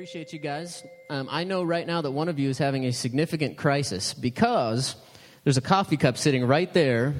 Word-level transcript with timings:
appreciate 0.00 0.32
you 0.32 0.38
guys. 0.38 0.82
Um, 1.10 1.28
I 1.30 1.44
know 1.44 1.62
right 1.62 1.86
now 1.86 2.00
that 2.00 2.10
one 2.10 2.30
of 2.30 2.38
you 2.38 2.48
is 2.48 2.56
having 2.56 2.86
a 2.86 2.90
significant 2.90 3.58
crisis 3.58 4.14
because 4.14 4.96
there's 5.44 5.58
a 5.58 5.60
coffee 5.60 5.98
cup 5.98 6.16
sitting 6.16 6.46
right 6.46 6.72
there, 6.72 7.12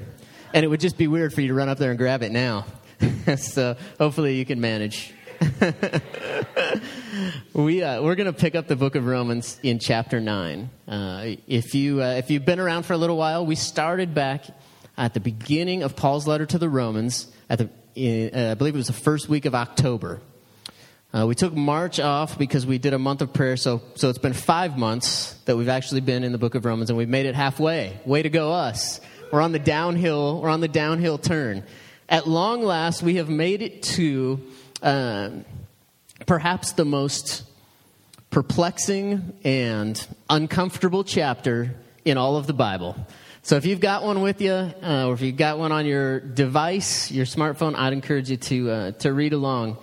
and 0.51 0.65
it 0.65 0.67
would 0.67 0.79
just 0.79 0.97
be 0.97 1.05
weird 1.07 1.31
for 1.31 1.41
you 1.41 1.49
to 1.49 1.53
run 1.53 1.69
up 1.69 1.77
there 1.77 1.91
and 1.91 1.99
grab 1.99 2.23
it 2.23 2.31
now. 2.31 2.65
so 3.37 3.77
hopefully 3.99 4.35
you 4.39 4.47
can 4.47 4.59
manage. 4.59 5.13
we, 7.53 7.83
uh, 7.83 8.01
we're 8.01 8.15
going 8.15 8.25
to 8.25 8.33
pick 8.33 8.55
up 8.55 8.67
the 8.67 8.75
book 8.75 8.95
of 8.95 9.05
Romans 9.05 9.59
in 9.61 9.77
chapter 9.77 10.19
9. 10.19 10.67
Uh, 10.87 11.35
if, 11.47 11.75
you, 11.75 12.01
uh, 12.01 12.13
if 12.13 12.31
you've 12.31 12.45
been 12.45 12.59
around 12.59 12.87
for 12.87 12.93
a 12.93 12.97
little 12.97 13.17
while, 13.17 13.45
we 13.45 13.53
started 13.53 14.15
back 14.15 14.45
at 14.97 15.13
the 15.13 15.19
beginning 15.19 15.83
of 15.83 15.95
Paul's 15.95 16.25
letter 16.25 16.47
to 16.47 16.57
the 16.57 16.67
Romans, 16.67 17.31
at 17.47 17.59
the, 17.59 18.31
uh, 18.33 18.49
I 18.49 18.55
believe 18.55 18.73
it 18.73 18.77
was 18.77 18.87
the 18.87 18.93
first 18.93 19.29
week 19.29 19.45
of 19.45 19.53
October. 19.53 20.19
Uh, 21.13 21.25
we 21.27 21.35
took 21.35 21.53
March 21.53 21.99
off 21.99 22.37
because 22.37 22.65
we 22.65 22.77
did 22.77 22.93
a 22.93 22.99
month 22.99 23.21
of 23.21 23.33
prayer, 23.33 23.57
so, 23.57 23.81
so 23.95 24.07
it's 24.07 24.17
been 24.17 24.31
five 24.31 24.77
months 24.77 25.33
that 25.43 25.57
we've 25.57 25.67
actually 25.67 25.99
been 25.99 26.23
in 26.23 26.31
the 26.31 26.37
book 26.37 26.55
of 26.55 26.63
Romans, 26.63 26.89
and 26.89 26.97
we've 26.97 27.09
made 27.09 27.25
it 27.25 27.35
halfway. 27.35 27.99
Way 28.05 28.21
to 28.21 28.29
go, 28.29 28.53
us. 28.53 29.01
We're 29.29 29.41
on 29.41 29.51
the 29.51 29.59
downhill, 29.59 30.41
we're 30.41 30.49
on 30.49 30.61
the 30.61 30.69
downhill 30.69 31.17
turn. 31.17 31.63
At 32.07 32.27
long 32.27 32.63
last, 32.63 33.03
we 33.03 33.15
have 33.15 33.27
made 33.27 33.61
it 33.61 33.83
to 33.83 34.41
um, 34.81 35.43
perhaps 36.27 36.73
the 36.73 36.85
most 36.85 37.43
perplexing 38.29 39.33
and 39.43 40.07
uncomfortable 40.29 41.03
chapter 41.03 41.75
in 42.05 42.17
all 42.17 42.37
of 42.37 42.47
the 42.47 42.53
Bible. 42.53 42.95
So 43.41 43.57
if 43.57 43.65
you've 43.65 43.81
got 43.81 44.03
one 44.03 44.21
with 44.21 44.39
you, 44.39 44.51
uh, 44.53 45.07
or 45.07 45.13
if 45.13 45.21
you've 45.21 45.35
got 45.35 45.59
one 45.59 45.73
on 45.73 45.85
your 45.85 46.21
device, 46.21 47.11
your 47.11 47.25
smartphone, 47.25 47.75
I'd 47.75 47.91
encourage 47.91 48.29
you 48.29 48.37
to, 48.37 48.71
uh, 48.71 48.91
to 48.91 49.11
read 49.11 49.33
along. 49.33 49.77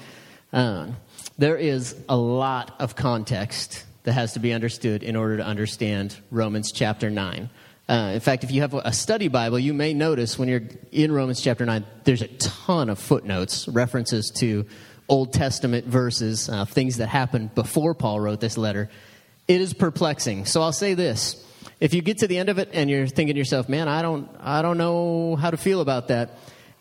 There 1.38 1.56
is 1.56 1.94
a 2.08 2.16
lot 2.16 2.74
of 2.80 2.96
context 2.96 3.84
that 4.02 4.14
has 4.14 4.32
to 4.32 4.40
be 4.40 4.52
understood 4.52 5.04
in 5.04 5.14
order 5.14 5.36
to 5.36 5.44
understand 5.44 6.16
Romans 6.32 6.72
chapter 6.72 7.10
9. 7.10 7.48
Uh, 7.88 7.92
in 8.14 8.18
fact, 8.18 8.42
if 8.42 8.50
you 8.50 8.62
have 8.62 8.74
a 8.74 8.92
study 8.92 9.28
Bible, 9.28 9.56
you 9.56 9.72
may 9.72 9.94
notice 9.94 10.36
when 10.36 10.48
you're 10.48 10.64
in 10.90 11.12
Romans 11.12 11.40
chapter 11.40 11.64
9, 11.64 11.84
there's 12.02 12.22
a 12.22 12.26
ton 12.26 12.90
of 12.90 12.98
footnotes, 12.98 13.68
references 13.68 14.32
to 14.40 14.66
Old 15.08 15.32
Testament 15.32 15.86
verses, 15.86 16.48
uh, 16.48 16.64
things 16.64 16.96
that 16.96 17.06
happened 17.06 17.54
before 17.54 17.94
Paul 17.94 18.18
wrote 18.18 18.40
this 18.40 18.58
letter. 18.58 18.90
It 19.46 19.60
is 19.60 19.72
perplexing. 19.74 20.44
So 20.44 20.60
I'll 20.60 20.72
say 20.72 20.94
this. 20.94 21.46
If 21.78 21.94
you 21.94 22.02
get 22.02 22.18
to 22.18 22.26
the 22.26 22.38
end 22.38 22.48
of 22.48 22.58
it 22.58 22.70
and 22.72 22.90
you're 22.90 23.06
thinking 23.06 23.36
to 23.36 23.38
yourself, 23.38 23.68
man, 23.68 23.86
I 23.86 24.02
don't, 24.02 24.28
I 24.40 24.60
don't 24.60 24.76
know 24.76 25.36
how 25.36 25.52
to 25.52 25.56
feel 25.56 25.80
about 25.80 26.08
that, 26.08 26.30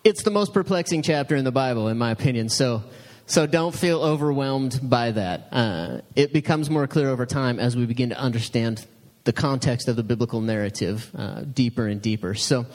it's 0.04 0.24
the 0.24 0.32
most 0.32 0.52
perplexing 0.52 1.04
chapter 1.04 1.36
in 1.36 1.46
the 1.46 1.52
Bible, 1.52 1.90
in 1.90 2.00
my 2.00 2.10
opinion. 2.10 2.50
So 2.50 2.82
so 3.28 3.46
don't 3.46 3.76
feel 3.76 4.02
overwhelmed 4.02 4.80
by 4.82 5.12
that. 5.12 5.50
Uh, 5.52 6.02
it 6.16 6.32
becomes 6.32 6.70
more 6.70 6.88
clear 6.88 7.10
over 7.10 7.26
time 7.26 7.60
as 7.60 7.76
we 7.76 7.86
begin 7.86 8.10
to 8.10 8.18
understand 8.18 8.86
the 9.26 9.34
context 9.34 9.90
of 9.90 9.98
the 9.98 10.04
biblical 10.04 10.40
narrative 10.40 11.12
uh, 11.16 11.42
deeper 11.42 11.88
and 11.88 12.02
deeper. 12.02 12.34
So, 12.34 12.66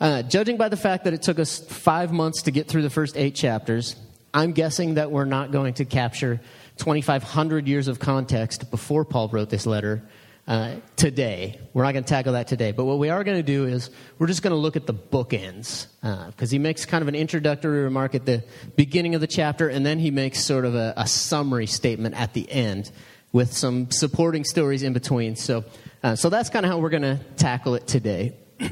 uh, 0.00 0.22
judging 0.22 0.58
by 0.58 0.68
the 0.68 0.76
fact 0.76 1.04
that 1.04 1.14
it 1.14 1.22
took 1.22 1.38
us 1.38 1.58
five 1.58 2.12
months 2.12 2.42
to 2.42 2.50
get 2.50 2.68
through 2.68 2.82
the 2.82 2.90
first 2.90 3.16
eight 3.16 3.34
chapters, 3.34 3.96
I'm 4.34 4.52
guessing 4.52 4.94
that 4.94 5.10
we're 5.10 5.24
not 5.24 5.52
going 5.52 5.74
to 5.74 5.86
capture 5.86 6.38
2,500 6.76 7.66
years 7.66 7.88
of 7.88 7.98
context 7.98 8.70
before 8.70 9.06
Paul 9.06 9.28
wrote 9.28 9.48
this 9.48 9.64
letter 9.64 10.02
uh, 10.46 10.76
today. 10.96 11.58
We're 11.72 11.84
not 11.84 11.92
going 11.92 12.04
to 12.04 12.08
tackle 12.08 12.34
that 12.34 12.48
today. 12.48 12.72
But 12.72 12.84
what 12.84 12.98
we 12.98 13.08
are 13.08 13.24
going 13.24 13.38
to 13.38 13.42
do 13.42 13.64
is 13.64 13.90
we're 14.18 14.26
just 14.26 14.42
going 14.42 14.52
to 14.52 14.58
look 14.58 14.76
at 14.76 14.86
the 14.86 14.94
bookends 14.94 15.86
because 16.00 16.50
uh, 16.50 16.52
he 16.52 16.58
makes 16.58 16.84
kind 16.84 17.02
of 17.02 17.08
an 17.08 17.14
introductory 17.14 17.82
remark 17.82 18.14
at 18.14 18.26
the 18.26 18.44
beginning 18.76 19.14
of 19.14 19.20
the 19.20 19.26
chapter, 19.26 19.68
and 19.68 19.84
then 19.84 19.98
he 19.98 20.10
makes 20.10 20.44
sort 20.44 20.64
of 20.64 20.74
a, 20.74 20.94
a 20.96 21.06
summary 21.06 21.66
statement 21.66 22.14
at 22.14 22.34
the 22.34 22.50
end 22.50 22.90
with 23.32 23.52
some 23.52 23.90
supporting 23.90 24.44
stories 24.44 24.82
in 24.82 24.92
between. 24.92 25.34
So, 25.36 25.64
uh, 26.02 26.14
so 26.14 26.28
that's 26.28 26.50
kind 26.50 26.64
of 26.64 26.70
how 26.70 26.78
we're 26.78 26.90
going 26.90 27.02
to 27.02 27.20
tackle 27.36 27.74
it 27.74 27.86
today. 27.86 28.36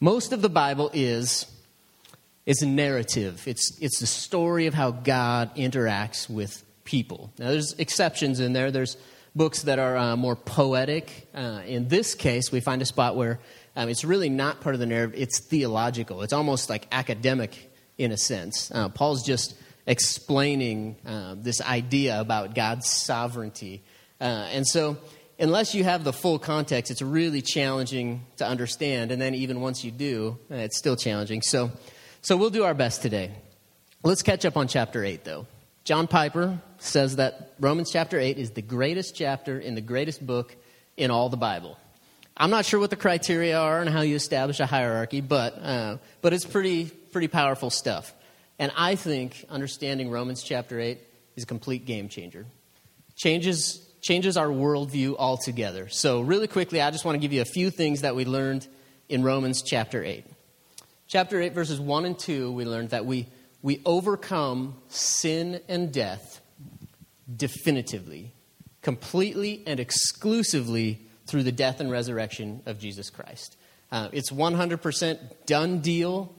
Most 0.00 0.32
of 0.32 0.42
the 0.42 0.48
Bible 0.48 0.90
is 0.92 1.46
it's 2.44 2.62
a 2.62 2.66
narrative. 2.66 3.46
It's 3.46 3.78
it's 3.80 4.00
the 4.00 4.06
story 4.06 4.66
of 4.66 4.74
how 4.74 4.90
God 4.90 5.54
interacts 5.54 6.28
with 6.28 6.64
people. 6.82 7.32
Now, 7.38 7.50
there's 7.50 7.74
exceptions 7.74 8.40
in 8.40 8.52
there. 8.52 8.72
There's 8.72 8.96
books 9.34 9.62
that 9.62 9.78
are 9.78 9.96
uh, 9.96 10.16
more 10.16 10.36
poetic. 10.36 11.28
Uh, 11.34 11.62
in 11.66 11.88
this 11.88 12.14
case, 12.14 12.52
we 12.52 12.60
find 12.60 12.82
a 12.82 12.86
spot 12.86 13.16
where 13.16 13.40
um, 13.76 13.88
it's 13.88 14.04
really 14.04 14.28
not 14.28 14.60
part 14.60 14.74
of 14.74 14.80
the 14.80 14.86
narrative, 14.86 15.18
it's 15.18 15.40
theological. 15.40 16.22
It's 16.22 16.32
almost 16.32 16.68
like 16.68 16.86
academic 16.92 17.70
in 17.98 18.12
a 18.12 18.16
sense. 18.16 18.70
Uh, 18.74 18.88
Paul's 18.88 19.24
just 19.24 19.54
explaining 19.86 20.96
uh, 21.06 21.34
this 21.38 21.60
idea 21.60 22.20
about 22.20 22.54
God's 22.54 22.88
sovereignty. 22.88 23.82
Uh, 24.20 24.48
and 24.52 24.66
so, 24.66 24.98
unless 25.38 25.74
you 25.74 25.84
have 25.84 26.04
the 26.04 26.12
full 26.12 26.38
context, 26.38 26.90
it's 26.90 27.02
really 27.02 27.42
challenging 27.42 28.24
to 28.36 28.46
understand. 28.46 29.10
And 29.10 29.20
then, 29.20 29.34
even 29.34 29.60
once 29.60 29.82
you 29.82 29.90
do, 29.90 30.38
uh, 30.50 30.56
it's 30.56 30.78
still 30.78 30.96
challenging. 30.96 31.42
So, 31.42 31.72
so 32.20 32.36
we'll 32.36 32.50
do 32.50 32.64
our 32.64 32.74
best 32.74 33.02
today. 33.02 33.32
Let's 34.04 34.22
catch 34.22 34.44
up 34.44 34.56
on 34.56 34.68
chapter 34.68 35.04
8, 35.04 35.24
though. 35.24 35.46
John 35.84 36.06
Piper 36.06 36.60
says 36.78 37.16
that 37.16 37.54
Romans 37.58 37.90
chapter 37.90 38.18
8 38.18 38.38
is 38.38 38.52
the 38.52 38.62
greatest 38.62 39.16
chapter 39.16 39.58
in 39.58 39.74
the 39.74 39.80
greatest 39.80 40.24
book 40.24 40.54
in 40.96 41.10
all 41.10 41.28
the 41.28 41.36
Bible. 41.36 41.76
I'm 42.36 42.50
not 42.50 42.64
sure 42.64 42.78
what 42.78 42.90
the 42.90 42.96
criteria 42.96 43.58
are 43.58 43.80
and 43.80 43.90
how 43.90 44.02
you 44.02 44.14
establish 44.14 44.60
a 44.60 44.66
hierarchy, 44.66 45.20
but, 45.20 45.58
uh, 45.58 45.96
but 46.20 46.32
it's 46.32 46.44
pretty, 46.44 46.84
pretty 46.86 47.26
powerful 47.26 47.68
stuff. 47.68 48.14
And 48.60 48.70
I 48.76 48.94
think 48.94 49.44
understanding 49.50 50.08
Romans 50.08 50.44
chapter 50.44 50.78
8 50.78 51.00
is 51.34 51.42
a 51.42 51.46
complete 51.46 51.84
game 51.84 52.08
changer. 52.08 52.46
Changes, 53.16 53.84
changes 54.00 54.36
our 54.36 54.48
worldview 54.48 55.16
altogether. 55.18 55.88
So, 55.88 56.20
really 56.20 56.46
quickly, 56.46 56.80
I 56.80 56.92
just 56.92 57.04
want 57.04 57.16
to 57.16 57.20
give 57.20 57.32
you 57.32 57.42
a 57.42 57.46
few 57.46 57.70
things 57.70 58.02
that 58.02 58.14
we 58.14 58.24
learned 58.24 58.68
in 59.08 59.24
Romans 59.24 59.62
chapter 59.62 60.02
8. 60.02 60.24
Chapter 61.08 61.40
8, 61.40 61.52
verses 61.52 61.80
1 61.80 62.04
and 62.04 62.18
2, 62.18 62.52
we 62.52 62.64
learned 62.64 62.90
that 62.90 63.04
we 63.04 63.26
we 63.62 63.80
overcome 63.86 64.76
sin 64.88 65.60
and 65.68 65.92
death 65.92 66.40
definitively, 67.34 68.32
completely 68.82 69.62
and 69.66 69.78
exclusively 69.78 71.00
through 71.26 71.44
the 71.44 71.52
death 71.52 71.80
and 71.80 71.90
resurrection 71.90 72.62
of 72.66 72.78
Jesus 72.78 73.08
Christ. 73.08 73.56
Uh, 73.90 74.08
it's 74.12 74.30
100% 74.30 75.46
done 75.46 75.78
deal, 75.78 76.34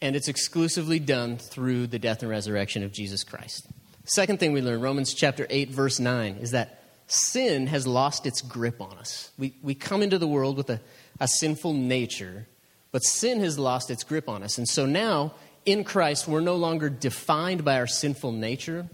and 0.00 0.16
it's 0.16 0.28
exclusively 0.28 0.98
done 0.98 1.38
through 1.38 1.86
the 1.86 1.98
death 1.98 2.22
and 2.22 2.30
resurrection 2.30 2.82
of 2.82 2.92
Jesus 2.92 3.22
Christ. 3.22 3.68
Second 4.04 4.40
thing 4.40 4.52
we 4.52 4.60
learn, 4.60 4.80
Romans 4.80 5.14
chapter 5.14 5.46
8, 5.48 5.70
verse 5.70 6.00
9, 6.00 6.36
is 6.36 6.50
that 6.50 6.82
sin 7.06 7.68
has 7.68 7.86
lost 7.86 8.26
its 8.26 8.40
grip 8.40 8.80
on 8.80 8.98
us. 8.98 9.30
We, 9.38 9.54
we 9.62 9.74
come 9.74 10.02
into 10.02 10.18
the 10.18 10.26
world 10.26 10.56
with 10.56 10.70
a, 10.70 10.80
a 11.20 11.28
sinful 11.28 11.74
nature, 11.74 12.48
but 12.90 13.04
sin 13.04 13.40
has 13.40 13.58
lost 13.58 13.90
its 13.90 14.02
grip 14.02 14.28
on 14.28 14.42
us. 14.42 14.58
And 14.58 14.66
so 14.66 14.86
now 14.86 15.34
in 15.64 15.84
Christ, 15.84 16.26
we're 16.26 16.40
no 16.40 16.56
longer 16.56 16.90
defined 16.90 17.64
by 17.64 17.78
our 17.78 17.86
sinful 17.86 18.32
nature. 18.32 18.88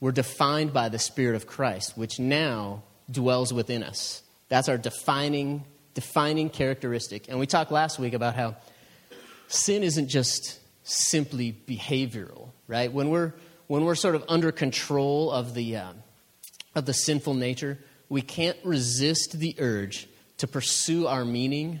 We're 0.00 0.12
defined 0.12 0.72
by 0.72 0.88
the 0.88 0.98
Spirit 0.98 1.36
of 1.36 1.46
Christ, 1.46 1.96
which 1.96 2.18
now 2.18 2.82
dwells 3.10 3.52
within 3.52 3.82
us. 3.82 4.22
That's 4.48 4.68
our 4.68 4.78
defining, 4.78 5.64
defining 5.94 6.48
characteristic. 6.48 7.28
And 7.28 7.38
we 7.38 7.46
talked 7.46 7.70
last 7.70 7.98
week 7.98 8.14
about 8.14 8.34
how 8.34 8.56
sin 9.48 9.82
isn't 9.82 10.08
just 10.08 10.58
simply 10.84 11.52
behavioral, 11.52 12.50
right? 12.66 12.92
When 12.92 13.10
we're, 13.10 13.34
when 13.66 13.84
we're 13.84 13.94
sort 13.94 14.14
of 14.14 14.24
under 14.28 14.52
control 14.52 15.30
of 15.30 15.54
the, 15.54 15.76
uh, 15.76 15.92
of 16.74 16.86
the 16.86 16.94
sinful 16.94 17.34
nature, 17.34 17.78
we 18.08 18.22
can't 18.22 18.56
resist 18.64 19.38
the 19.38 19.54
urge 19.58 20.08
to 20.38 20.46
pursue 20.46 21.06
our 21.06 21.24
meaning, 21.24 21.80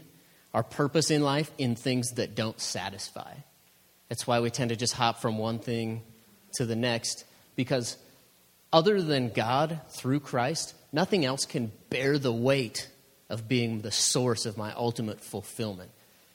our 0.52 0.62
purpose 0.62 1.10
in 1.10 1.22
life 1.22 1.50
in 1.56 1.74
things 1.74 2.12
that 2.12 2.34
don't 2.34 2.60
satisfy. 2.60 3.32
That's 4.10 4.26
why 4.26 4.40
we 4.40 4.50
tend 4.50 4.68
to 4.68 4.76
just 4.76 4.92
hop 4.92 5.22
from 5.22 5.38
one 5.38 5.60
thing 5.60 6.02
to 6.56 6.66
the 6.66 6.76
next, 6.76 7.24
because 7.56 7.96
other 8.72 9.00
than 9.00 9.30
God 9.30 9.80
through 9.88 10.20
Christ, 10.20 10.74
nothing 10.92 11.24
else 11.24 11.46
can 11.46 11.72
bear 11.88 12.18
the 12.18 12.32
weight 12.32 12.90
of 13.28 13.48
being 13.48 13.80
the 13.80 13.92
source 13.92 14.44
of 14.44 14.58
my 14.58 14.72
ultimate 14.74 15.20
fulfillment. 15.20 15.90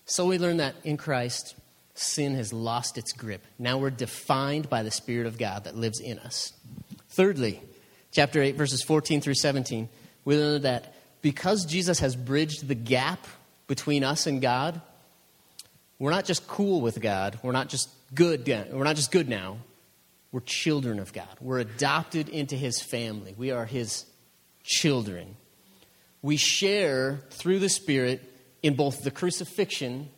So 0.05 0.25
we 0.25 0.39
learn 0.39 0.57
that 0.57 0.75
in 0.83 0.97
Christ, 0.97 1.55
sin 1.95 2.35
has 2.35 2.53
lost 2.53 2.97
its 2.97 3.11
grip. 3.11 3.43
Now 3.59 3.77
we're 3.77 3.89
defined 3.89 4.69
by 4.69 4.83
the 4.83 4.91
Spirit 4.91 5.27
of 5.27 5.37
God 5.37 5.65
that 5.65 5.75
lives 5.75 5.99
in 5.99 6.17
us. 6.19 6.53
Thirdly, 7.09 7.61
chapter 8.11 8.41
8, 8.41 8.55
verses 8.55 8.81
14 8.83 9.19
through 9.19 9.35
17, 9.35 9.89
we 10.23 10.37
learn 10.37 10.61
that 10.61 10.93
because 11.21 11.65
Jesus 11.65 11.99
has 11.99 12.15
bridged 12.15 12.67
the 12.67 12.75
gap 12.75 13.25
between 13.67 14.03
us 14.05 14.27
and 14.27 14.41
God, 14.41 14.81
we're 15.99 16.11
not 16.11 16.25
just 16.25 16.47
cool 16.47 16.81
with 16.81 17.01
God. 17.01 17.39
We're 17.41 17.51
not 17.51 17.69
just 17.69 17.89
good. 18.13 18.47
We're 18.47 18.83
not 18.83 18.95
just 18.95 19.11
good 19.11 19.29
now. 19.29 19.57
We're 20.31 20.41
children 20.41 20.99
of 20.99 21.13
God. 21.13 21.29
We're 21.39 21.59
adopted 21.59 22.27
into 22.27 22.55
his 22.55 22.81
family. 22.81 23.33
We 23.37 23.51
are 23.51 23.65
his 23.65 24.05
children. 24.63 25.37
We 26.21 26.37
share 26.37 27.21
through 27.29 27.59
the 27.59 27.69
Spirit 27.69 28.21
in 28.61 28.75
both 28.75 29.03
the 29.03 29.11
crucifixion 29.11 30.09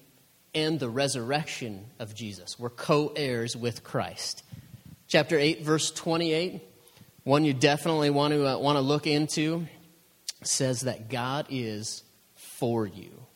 and 0.56 0.80
the 0.80 0.90
resurrection 0.90 1.86
of 2.00 2.16
Jesus. 2.16 2.58
We're 2.58 2.70
co 2.70 3.12
heirs 3.16 3.56
with 3.56 3.84
Christ. 3.84 4.44
Chapter 5.08 5.38
8, 5.38 5.62
verse 5.62 5.92
28, 5.92 6.62
one 7.24 7.46
you 7.46 7.54
definitely 7.54 8.10
want 8.10 8.34
to, 8.34 8.48
uh, 8.48 8.58
want 8.58 8.78
to 8.78 8.82
look 8.82 9.06
into, 9.06 9.68
says 10.44 10.82
that 10.82 11.10
God 11.10 11.46
is 11.50 12.04
for 12.36 12.88
you. 12.88 13.27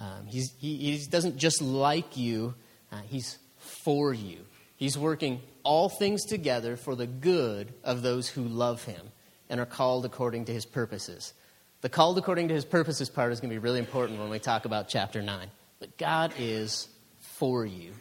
Um, 0.00 0.26
he, 0.26 0.42
he 0.58 1.06
doesn't 1.06 1.36
just 1.36 1.60
like 1.60 2.16
you, 2.16 2.54
uh, 2.90 3.02
He's 3.08 3.38
for 3.58 4.14
you. 4.14 4.38
He's 4.76 4.96
working 4.96 5.42
all 5.62 5.90
things 5.90 6.24
together 6.24 6.76
for 6.76 6.94
the 6.94 7.06
good 7.06 7.74
of 7.84 8.00
those 8.00 8.28
who 8.28 8.42
love 8.42 8.82
Him 8.84 9.10
and 9.50 9.60
are 9.60 9.66
called 9.66 10.06
according 10.06 10.46
to 10.46 10.52
His 10.52 10.64
purposes. 10.64 11.34
The 11.82 11.90
called 11.90 12.16
according 12.16 12.48
to 12.48 12.54
His 12.54 12.64
purposes 12.64 13.10
part 13.10 13.32
is 13.32 13.40
going 13.40 13.50
to 13.50 13.54
be 13.54 13.58
really 13.58 13.78
important 13.78 14.18
when 14.18 14.30
we 14.30 14.38
talk 14.38 14.64
about 14.64 14.88
chapter 14.88 15.20
9. 15.20 15.50
But 15.80 15.98
God 15.98 16.32
is 16.38 16.88
for 17.20 17.66
you 17.66 17.92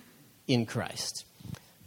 in 0.48 0.66
Christ. 0.66 1.26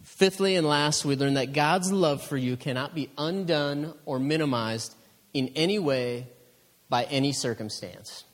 Fifthly 0.02 0.56
and 0.56 0.66
last, 0.66 1.04
we 1.04 1.16
learn 1.16 1.34
that 1.34 1.54
God's 1.54 1.90
love 1.90 2.22
for 2.22 2.36
you 2.36 2.56
cannot 2.56 2.94
be 2.94 3.10
undone 3.16 3.94
or 4.04 4.18
minimized 4.18 4.94
in 5.32 5.48
any 5.56 5.78
way 5.78 6.26
by 6.88 7.04
any 7.04 7.32
circumstance. 7.32 8.24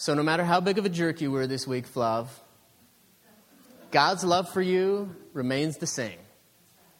So, 0.00 0.14
no 0.14 0.22
matter 0.22 0.44
how 0.44 0.60
big 0.60 0.78
of 0.78 0.86
a 0.86 0.88
jerk 0.88 1.20
you 1.20 1.30
were 1.30 1.46
this 1.46 1.66
week, 1.66 1.86
Flav, 1.86 2.28
God's 3.90 4.24
love 4.24 4.48
for 4.48 4.62
you 4.62 5.14
remains 5.34 5.76
the 5.76 5.86
same. 5.86 6.16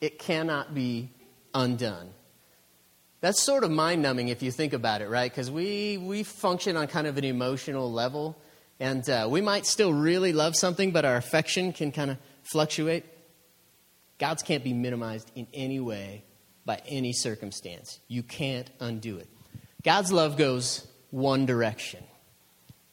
It 0.03 0.19
cannot 0.19 0.75
be 0.75 1.09
undone. 1.55 2.11
That's 3.23 3.41
sort 3.41 3.65
of 3.65 3.71
mind 3.71 4.03
numbing 4.03 4.29
if 4.29 4.43
you 4.43 4.51
think 4.51 4.75
about 4.75 5.01
it, 5.01 5.09
right? 5.09 5.33
Because 5.33 5.51
we, 5.51 5.97
we 5.97 6.25
function 6.25 6.77
on 6.77 6.89
kind 6.89 7.07
of 7.07 7.17
an 7.17 7.25
emotional 7.25 7.91
level. 7.91 8.37
And 8.79 9.09
uh, 9.09 9.29
we 9.31 9.41
might 9.41 9.65
still 9.65 9.95
really 9.95 10.35
love 10.35 10.55
something, 10.55 10.91
but 10.91 11.07
our 11.07 11.17
affection 11.17 11.73
can 11.73 11.93
kind 11.93 12.11
of 12.11 12.19
fluctuate. 12.43 13.07
God's 14.19 14.43
can't 14.43 14.63
be 14.63 14.75
minimized 14.75 15.33
in 15.35 15.47
any 15.55 15.81
way 15.81 16.23
by 16.67 16.83
any 16.87 17.15
circumstance. 17.15 17.99
You 18.09 18.23
can't 18.23 18.69
undo 18.79 19.17
it. 19.17 19.29
God's 19.83 20.13
love 20.13 20.37
goes 20.37 20.87
one 21.11 21.47
direction. 21.47 22.05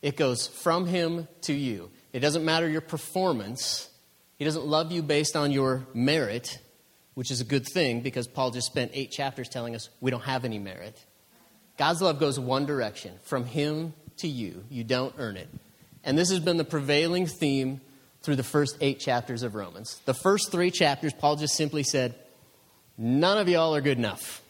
It 0.07 0.15
goes 0.15 0.47
from 0.47 0.85
Him 0.85 1.27
to 1.41 1.53
you. 1.53 1.91
It 2.13 2.21
doesn't 2.21 2.45
matter 2.45 2.69
your 2.69 2.79
performance. 2.79 3.89
He 4.37 4.45
doesn't 4.45 4.65
love 4.65 4.89
you 4.89 5.03
based 5.03 5.35
on 5.35 5.51
your 5.51 5.85
merit, 5.93 6.59
which 7.15 7.29
is 7.29 7.41
a 7.41 7.43
good 7.43 7.65
thing 7.67 7.99
because 7.99 8.25
Paul 8.25 8.51
just 8.51 8.67
spent 8.67 8.91
eight 8.93 9.11
chapters 9.11 9.49
telling 9.49 9.75
us 9.75 9.89
we 9.99 10.09
don't 10.09 10.23
have 10.23 10.45
any 10.45 10.59
merit. 10.59 10.97
God's 11.77 12.01
love 12.01 12.21
goes 12.21 12.39
one 12.39 12.65
direction 12.65 13.19
from 13.23 13.43
Him 13.43 13.91
to 14.19 14.29
you. 14.29 14.63
You 14.69 14.85
don't 14.85 15.13
earn 15.17 15.35
it. 15.35 15.49
And 16.05 16.17
this 16.17 16.29
has 16.29 16.39
been 16.39 16.55
the 16.55 16.63
prevailing 16.63 17.25
theme 17.25 17.81
through 18.21 18.37
the 18.37 18.43
first 18.43 18.77
eight 18.79 19.01
chapters 19.01 19.43
of 19.43 19.55
Romans. 19.55 19.99
The 20.05 20.13
first 20.13 20.53
three 20.53 20.71
chapters, 20.71 21.11
Paul 21.11 21.35
just 21.35 21.55
simply 21.55 21.83
said, 21.83 22.15
None 22.97 23.39
of 23.39 23.49
y'all 23.49 23.75
are 23.75 23.81
good 23.81 23.97
enough. 23.97 24.41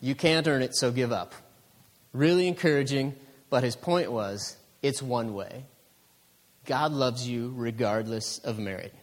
You 0.00 0.16
can't 0.16 0.48
earn 0.48 0.62
it, 0.62 0.74
so 0.74 0.90
give 0.90 1.12
up. 1.12 1.36
Really 2.12 2.48
encouraging, 2.48 3.14
but 3.50 3.64
his 3.64 3.76
point 3.76 4.10
was 4.10 4.56
it's 4.82 5.02
one 5.02 5.34
way. 5.34 5.64
God 6.64 6.92
loves 6.92 7.28
you 7.28 7.52
regardless 7.56 8.38
of 8.38 8.58
merit. 8.58 8.94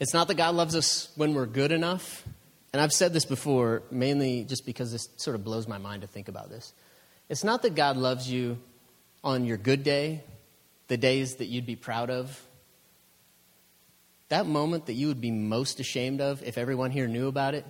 It's 0.00 0.14
not 0.14 0.28
that 0.28 0.34
God 0.34 0.54
loves 0.54 0.74
us 0.74 1.12
when 1.16 1.34
we're 1.34 1.46
good 1.46 1.72
enough. 1.72 2.24
And 2.72 2.80
I've 2.80 2.92
said 2.92 3.12
this 3.12 3.24
before, 3.24 3.82
mainly 3.90 4.44
just 4.44 4.64
because 4.64 4.92
this 4.92 5.08
sort 5.16 5.34
of 5.34 5.44
blows 5.44 5.66
my 5.66 5.78
mind 5.78 6.02
to 6.02 6.08
think 6.08 6.28
about 6.28 6.50
this. 6.50 6.72
It's 7.28 7.44
not 7.44 7.62
that 7.62 7.74
God 7.74 7.96
loves 7.96 8.30
you 8.30 8.58
on 9.22 9.44
your 9.44 9.56
good 9.56 9.82
day, 9.82 10.22
the 10.88 10.96
days 10.96 11.36
that 11.36 11.46
you'd 11.46 11.66
be 11.66 11.76
proud 11.76 12.10
of, 12.10 12.40
that 14.30 14.46
moment 14.46 14.86
that 14.86 14.94
you 14.94 15.08
would 15.08 15.20
be 15.20 15.30
most 15.30 15.80
ashamed 15.80 16.20
of 16.20 16.42
if 16.42 16.56
everyone 16.56 16.90
here 16.90 17.06
knew 17.06 17.28
about 17.28 17.54
it. 17.54 17.66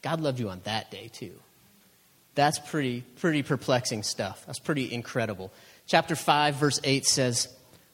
God 0.00 0.20
loved 0.20 0.40
you 0.40 0.48
on 0.48 0.60
that 0.64 0.90
day 0.90 1.08
too. 1.12 1.38
That's 2.34 2.58
pretty, 2.58 3.02
pretty 3.16 3.42
perplexing 3.42 4.02
stuff. 4.02 4.44
That's 4.46 4.58
pretty 4.58 4.92
incredible. 4.92 5.52
Chapter 5.86 6.16
5, 6.16 6.54
verse 6.54 6.80
8 6.82 7.04
says, 7.04 7.48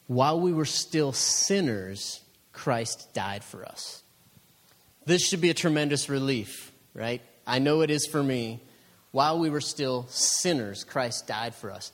While 0.07 0.39
we 0.39 0.53
were 0.53 0.65
still 0.65 1.11
sinners, 1.11 2.21
Christ 2.53 3.13
died 3.13 3.43
for 3.43 3.65
us. 3.65 4.01
This 5.05 5.27
should 5.27 5.41
be 5.41 5.49
a 5.49 5.55
tremendous 5.55 6.07
relief, 6.07 6.71
right? 6.93 7.21
I 7.45 7.59
know 7.59 7.81
it 7.81 7.89
is 7.89 8.05
for 8.05 8.21
me. 8.21 8.61
While 9.11 9.39
we 9.39 9.49
were 9.49 9.61
still 9.61 10.05
sinners, 10.07 10.83
Christ 10.83 11.27
died 11.27 11.55
for 11.55 11.71
us. 11.71 11.91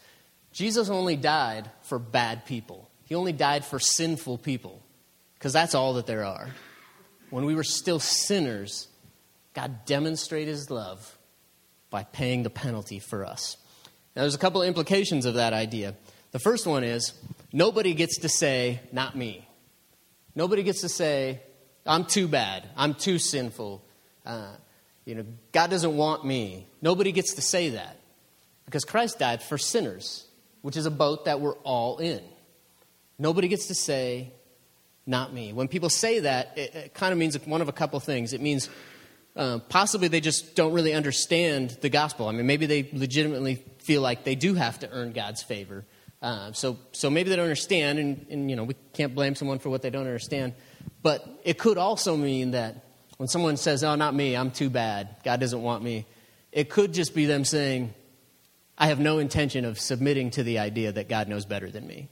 Jesus 0.51 0.89
only 0.89 1.15
died 1.15 1.69
for 1.83 1.98
bad 1.98 2.45
people, 2.45 2.89
He 3.06 3.15
only 3.15 3.33
died 3.33 3.65
for 3.65 3.80
sinful 3.80 4.39
people, 4.39 4.81
because 5.36 5.53
that's 5.53 5.75
all 5.75 5.95
that 5.95 6.07
there 6.07 6.25
are. 6.25 6.50
When 7.30 7.45
we 7.45 7.56
were 7.56 7.63
still 7.63 8.00
sinners, 8.00 8.88
God 9.53 9.86
demonstrated 9.86 10.50
His 10.50 10.69
love 10.69 11.14
by 11.89 12.03
paying 12.03 12.43
the 12.43 12.49
penalty 12.49 12.99
for 12.99 13.25
us. 13.25 13.57
Now, 14.15 14.23
there's 14.23 14.35
a 14.35 14.39
couple 14.39 14.61
of 14.61 14.67
implications 14.67 15.25
of 15.25 15.35
that 15.35 15.53
idea. 15.53 15.95
The 16.31 16.39
first 16.39 16.65
one 16.65 16.83
is 16.83 17.13
nobody 17.53 17.93
gets 17.93 18.19
to 18.19 18.29
say, 18.29 18.79
not 18.91 19.15
me. 19.15 19.47
Nobody 20.35 20.63
gets 20.63 20.81
to 20.81 20.89
say, 20.89 21.41
I'm 21.85 22.05
too 22.05 22.27
bad, 22.27 22.67
I'm 22.75 22.93
too 22.93 23.19
sinful. 23.19 23.83
Uh, 24.25 24.53
you 25.05 25.15
know, 25.15 25.25
God 25.51 25.69
doesn't 25.69 25.95
want 25.95 26.25
me. 26.25 26.67
Nobody 26.81 27.11
gets 27.11 27.35
to 27.35 27.41
say 27.41 27.69
that 27.69 27.99
because 28.65 28.83
Christ 28.83 29.19
died 29.19 29.43
for 29.43 29.57
sinners, 29.57 30.25
which 30.61 30.77
is 30.77 30.85
a 30.85 30.91
boat 30.91 31.25
that 31.25 31.39
we're 31.39 31.57
all 31.57 31.99
in. 31.99 32.21
Nobody 33.19 33.47
gets 33.47 33.67
to 33.67 33.75
say, 33.75 34.33
not 35.05 35.33
me. 35.33 35.53
When 35.53 35.67
people 35.67 35.89
say 35.89 36.19
that, 36.21 36.57
it, 36.57 36.75
it 36.75 36.93
kind 36.93 37.13
of 37.13 37.19
means 37.19 37.38
one 37.45 37.61
of 37.61 37.69
a 37.69 37.71
couple 37.71 37.99
things. 37.99 38.33
It 38.33 38.41
means 38.41 38.69
uh, 39.35 39.59
possibly 39.69 40.07
they 40.07 40.21
just 40.21 40.55
don't 40.55 40.71
really 40.71 40.93
understand 40.93 41.77
the 41.81 41.89
gospel. 41.89 42.27
I 42.27 42.31
mean, 42.31 42.47
maybe 42.47 42.65
they 42.65 42.89
legitimately 42.93 43.63
feel 43.79 44.01
like 44.01 44.23
they 44.23 44.35
do 44.35 44.53
have 44.53 44.79
to 44.79 44.89
earn 44.89 45.11
God's 45.11 45.43
favor. 45.43 45.85
Uh, 46.21 46.53
so, 46.53 46.79
so 46.93 47.09
maybe 47.09 47.29
they 47.29 47.35
don't 47.35 47.43
understand, 47.43 47.99
and, 47.99 48.25
and 48.29 48.49
you 48.49 48.55
know 48.55 48.63
we 48.63 48.75
can't 48.93 49.13
blame 49.13 49.35
someone 49.35 49.59
for 49.59 49.69
what 49.69 49.81
they 49.81 49.89
don't 49.89 50.07
understand. 50.07 50.53
But 51.01 51.27
it 51.43 51.57
could 51.57 51.77
also 51.77 52.15
mean 52.15 52.51
that 52.51 52.85
when 53.17 53.27
someone 53.27 53.57
says, 53.57 53.83
"Oh, 53.83 53.95
not 53.95 54.15
me, 54.15 54.35
I'm 54.35 54.51
too 54.51 54.69
bad. 54.69 55.17
God 55.23 55.39
doesn't 55.39 55.61
want 55.61 55.83
me," 55.83 56.05
it 56.51 56.69
could 56.69 56.93
just 56.93 57.13
be 57.13 57.25
them 57.25 57.43
saying, 57.43 57.93
"I 58.77 58.88
have 58.88 58.99
no 58.99 59.19
intention 59.19 59.65
of 59.65 59.79
submitting 59.79 60.31
to 60.31 60.43
the 60.43 60.59
idea 60.59 60.93
that 60.93 61.09
God 61.09 61.27
knows 61.27 61.45
better 61.45 61.69
than 61.69 61.85
me," 61.85 62.09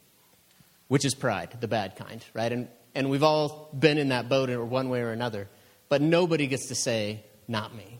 which 0.90 1.06
is 1.06 1.16
pride, 1.16 1.58
the 1.60 1.70
bad 1.70 1.96
kind, 1.96 2.24
right? 2.34 2.52
And 2.52 2.68
and 2.94 3.10
we've 3.10 3.24
all 3.24 3.70
been 3.74 3.98
in 3.98 4.10
that 4.10 4.28
boat 4.30 4.50
in 4.50 4.70
one 4.70 4.90
way 4.90 5.00
or 5.00 5.12
another 5.12 5.48
but 5.90 6.02
nobody 6.02 6.48
gets 6.48 6.68
to 6.68 6.76
say, 6.76 7.24
not 7.48 7.76
me. 7.76 8.00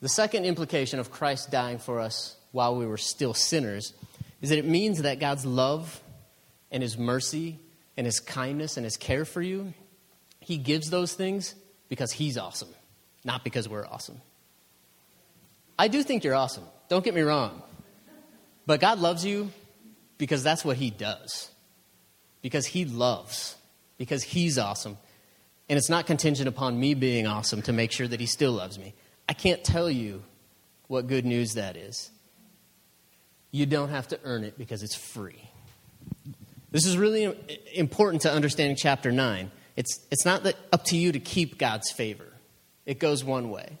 The 0.00 0.08
second 0.08 0.44
implication 0.44 0.98
of 0.98 1.10
Christ 1.10 1.50
dying 1.50 1.78
for 1.78 2.00
us 2.00 2.36
while 2.52 2.76
we 2.76 2.86
were 2.86 2.96
still 2.96 3.34
sinners 3.34 3.92
is 4.40 4.48
that 4.48 4.58
it 4.58 4.64
means 4.64 5.02
that 5.02 5.20
God's 5.20 5.44
love 5.44 6.00
and 6.70 6.82
His 6.82 6.96
mercy 6.96 7.58
and 7.96 8.06
His 8.06 8.20
kindness 8.20 8.76
and 8.76 8.84
His 8.84 8.96
care 8.96 9.24
for 9.24 9.42
you, 9.42 9.74
He 10.40 10.56
gives 10.56 10.90
those 10.90 11.12
things 11.12 11.54
because 11.88 12.12
He's 12.12 12.38
awesome, 12.38 12.70
not 13.24 13.44
because 13.44 13.68
we're 13.68 13.86
awesome. 13.86 14.20
I 15.78 15.88
do 15.88 16.02
think 16.02 16.24
you're 16.24 16.34
awesome. 16.34 16.64
Don't 16.88 17.04
get 17.04 17.14
me 17.14 17.22
wrong. 17.22 17.62
But 18.66 18.80
God 18.80 18.98
loves 18.98 19.24
you 19.24 19.50
because 20.18 20.42
that's 20.42 20.64
what 20.64 20.76
He 20.76 20.90
does. 20.90 21.50
Because 22.42 22.66
He 22.66 22.84
loves. 22.84 23.56
Because 23.98 24.22
He's 24.22 24.58
awesome. 24.58 24.96
And 25.70 25.76
it's 25.78 25.88
not 25.88 26.06
contingent 26.06 26.48
upon 26.48 26.80
me 26.80 26.94
being 26.94 27.28
awesome 27.28 27.62
to 27.62 27.72
make 27.72 27.92
sure 27.92 28.08
that 28.08 28.18
he 28.18 28.26
still 28.26 28.50
loves 28.50 28.76
me. 28.76 28.92
I 29.28 29.34
can't 29.34 29.62
tell 29.62 29.88
you 29.88 30.24
what 30.88 31.06
good 31.06 31.24
news 31.24 31.54
that 31.54 31.76
is. 31.76 32.10
You 33.52 33.66
don't 33.66 33.90
have 33.90 34.08
to 34.08 34.18
earn 34.24 34.42
it 34.42 34.58
because 34.58 34.82
it's 34.82 34.96
free. 34.96 35.48
This 36.72 36.86
is 36.86 36.98
really 36.98 37.32
important 37.72 38.22
to 38.22 38.32
understanding 38.32 38.76
chapter 38.76 39.12
9. 39.12 39.52
It's, 39.76 40.04
it's 40.10 40.24
not 40.24 40.42
that 40.42 40.56
up 40.72 40.84
to 40.86 40.96
you 40.96 41.12
to 41.12 41.20
keep 41.20 41.56
God's 41.56 41.92
favor, 41.92 42.26
it 42.84 42.98
goes 42.98 43.22
one 43.22 43.48
way. 43.48 43.78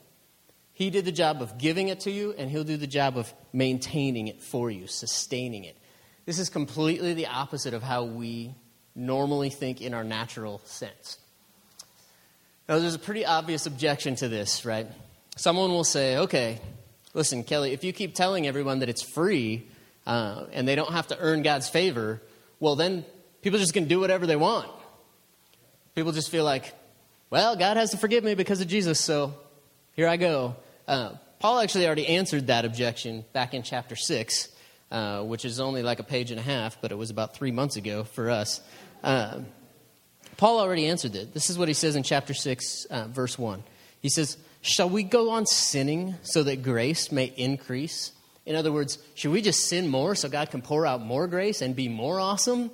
He 0.72 0.90
did 0.90 1.04
the 1.04 1.12
job 1.12 1.42
of 1.42 1.58
giving 1.58 1.88
it 1.88 2.00
to 2.00 2.12
you, 2.12 2.32
and 2.38 2.48
He'll 2.48 2.62
do 2.62 2.76
the 2.76 2.86
job 2.86 3.18
of 3.18 3.34
maintaining 3.52 4.28
it 4.28 4.40
for 4.40 4.70
you, 4.70 4.86
sustaining 4.86 5.64
it. 5.64 5.76
This 6.24 6.38
is 6.38 6.50
completely 6.50 7.14
the 7.14 7.26
opposite 7.26 7.74
of 7.74 7.82
how 7.82 8.04
we 8.04 8.54
normally 8.94 9.50
think 9.50 9.82
in 9.82 9.92
our 9.92 10.04
natural 10.04 10.60
sense. 10.64 11.18
Now, 12.70 12.78
there's 12.78 12.94
a 12.94 13.00
pretty 13.00 13.26
obvious 13.26 13.66
objection 13.66 14.14
to 14.14 14.28
this, 14.28 14.64
right? 14.64 14.86
Someone 15.36 15.70
will 15.70 15.82
say, 15.82 16.18
okay, 16.18 16.60
listen, 17.14 17.42
Kelly, 17.42 17.72
if 17.72 17.82
you 17.82 17.92
keep 17.92 18.14
telling 18.14 18.46
everyone 18.46 18.78
that 18.78 18.88
it's 18.88 19.02
free 19.02 19.66
uh, 20.06 20.44
and 20.52 20.68
they 20.68 20.76
don't 20.76 20.92
have 20.92 21.08
to 21.08 21.18
earn 21.18 21.42
God's 21.42 21.68
favor, 21.68 22.22
well, 22.60 22.76
then 22.76 23.04
people 23.42 23.56
are 23.56 23.60
just 23.60 23.74
going 23.74 23.86
to 23.86 23.88
do 23.88 23.98
whatever 23.98 24.24
they 24.24 24.36
want. 24.36 24.70
People 25.96 26.12
just 26.12 26.30
feel 26.30 26.44
like, 26.44 26.72
well, 27.28 27.56
God 27.56 27.76
has 27.76 27.90
to 27.90 27.96
forgive 27.96 28.22
me 28.22 28.36
because 28.36 28.60
of 28.60 28.68
Jesus, 28.68 29.00
so 29.00 29.34
here 29.94 30.06
I 30.06 30.16
go. 30.16 30.54
Uh, 30.86 31.14
Paul 31.40 31.58
actually 31.58 31.86
already 31.86 32.06
answered 32.06 32.46
that 32.46 32.64
objection 32.64 33.24
back 33.32 33.52
in 33.52 33.64
chapter 33.64 33.96
6, 33.96 34.48
uh, 34.92 35.24
which 35.24 35.44
is 35.44 35.58
only 35.58 35.82
like 35.82 35.98
a 35.98 36.04
page 36.04 36.30
and 36.30 36.38
a 36.38 36.44
half, 36.44 36.80
but 36.80 36.92
it 36.92 36.96
was 36.96 37.10
about 37.10 37.34
three 37.34 37.50
months 37.50 37.74
ago 37.74 38.04
for 38.04 38.30
us. 38.30 38.60
Uh, 39.02 39.40
Paul 40.40 40.58
already 40.58 40.86
answered 40.86 41.16
it. 41.16 41.34
This 41.34 41.50
is 41.50 41.58
what 41.58 41.68
he 41.68 41.74
says 41.74 41.96
in 41.96 42.02
chapter 42.02 42.32
6, 42.32 42.86
uh, 42.86 43.08
verse 43.08 43.38
1. 43.38 43.62
He 44.00 44.08
says, 44.08 44.38
Shall 44.62 44.88
we 44.88 45.02
go 45.02 45.32
on 45.32 45.44
sinning 45.44 46.14
so 46.22 46.42
that 46.44 46.62
grace 46.62 47.12
may 47.12 47.26
increase? 47.36 48.12
In 48.46 48.56
other 48.56 48.72
words, 48.72 48.96
should 49.14 49.32
we 49.32 49.42
just 49.42 49.68
sin 49.68 49.88
more 49.88 50.14
so 50.14 50.30
God 50.30 50.50
can 50.50 50.62
pour 50.62 50.86
out 50.86 51.02
more 51.02 51.26
grace 51.26 51.60
and 51.60 51.76
be 51.76 51.90
more 51.90 52.18
awesome? 52.18 52.70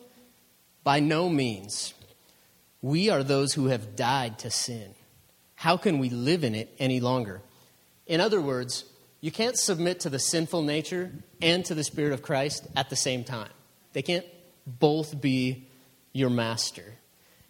By 0.85 1.01
no 1.01 1.29
means. 1.29 1.93
We 2.83 3.11
are 3.11 3.25
those 3.25 3.55
who 3.55 3.67
have 3.67 3.97
died 3.97 4.39
to 4.39 4.51
sin. 4.53 4.95
How 5.57 5.77
can 5.77 5.99
we 5.99 6.09
live 6.09 6.45
in 6.45 6.55
it 6.55 6.73
any 6.79 7.01
longer? 7.01 7.43
In 8.07 8.21
other 8.21 8.41
words, 8.41 8.85
you 9.21 9.33
can't 9.33 9.59
submit 9.59 9.99
to 10.01 10.09
the 10.09 10.21
sinful 10.21 10.63
nature 10.63 11.11
and 11.43 11.65
to 11.65 11.75
the 11.75 11.83
Spirit 11.83 12.13
of 12.13 12.23
Christ 12.23 12.65
at 12.77 12.91
the 12.91 12.97
same 12.97 13.25
time. 13.25 13.51
They 13.93 14.03
can't 14.03 14.27
both 14.69 15.21
be 15.21 15.67
your 16.13 16.31
master. 16.31 16.95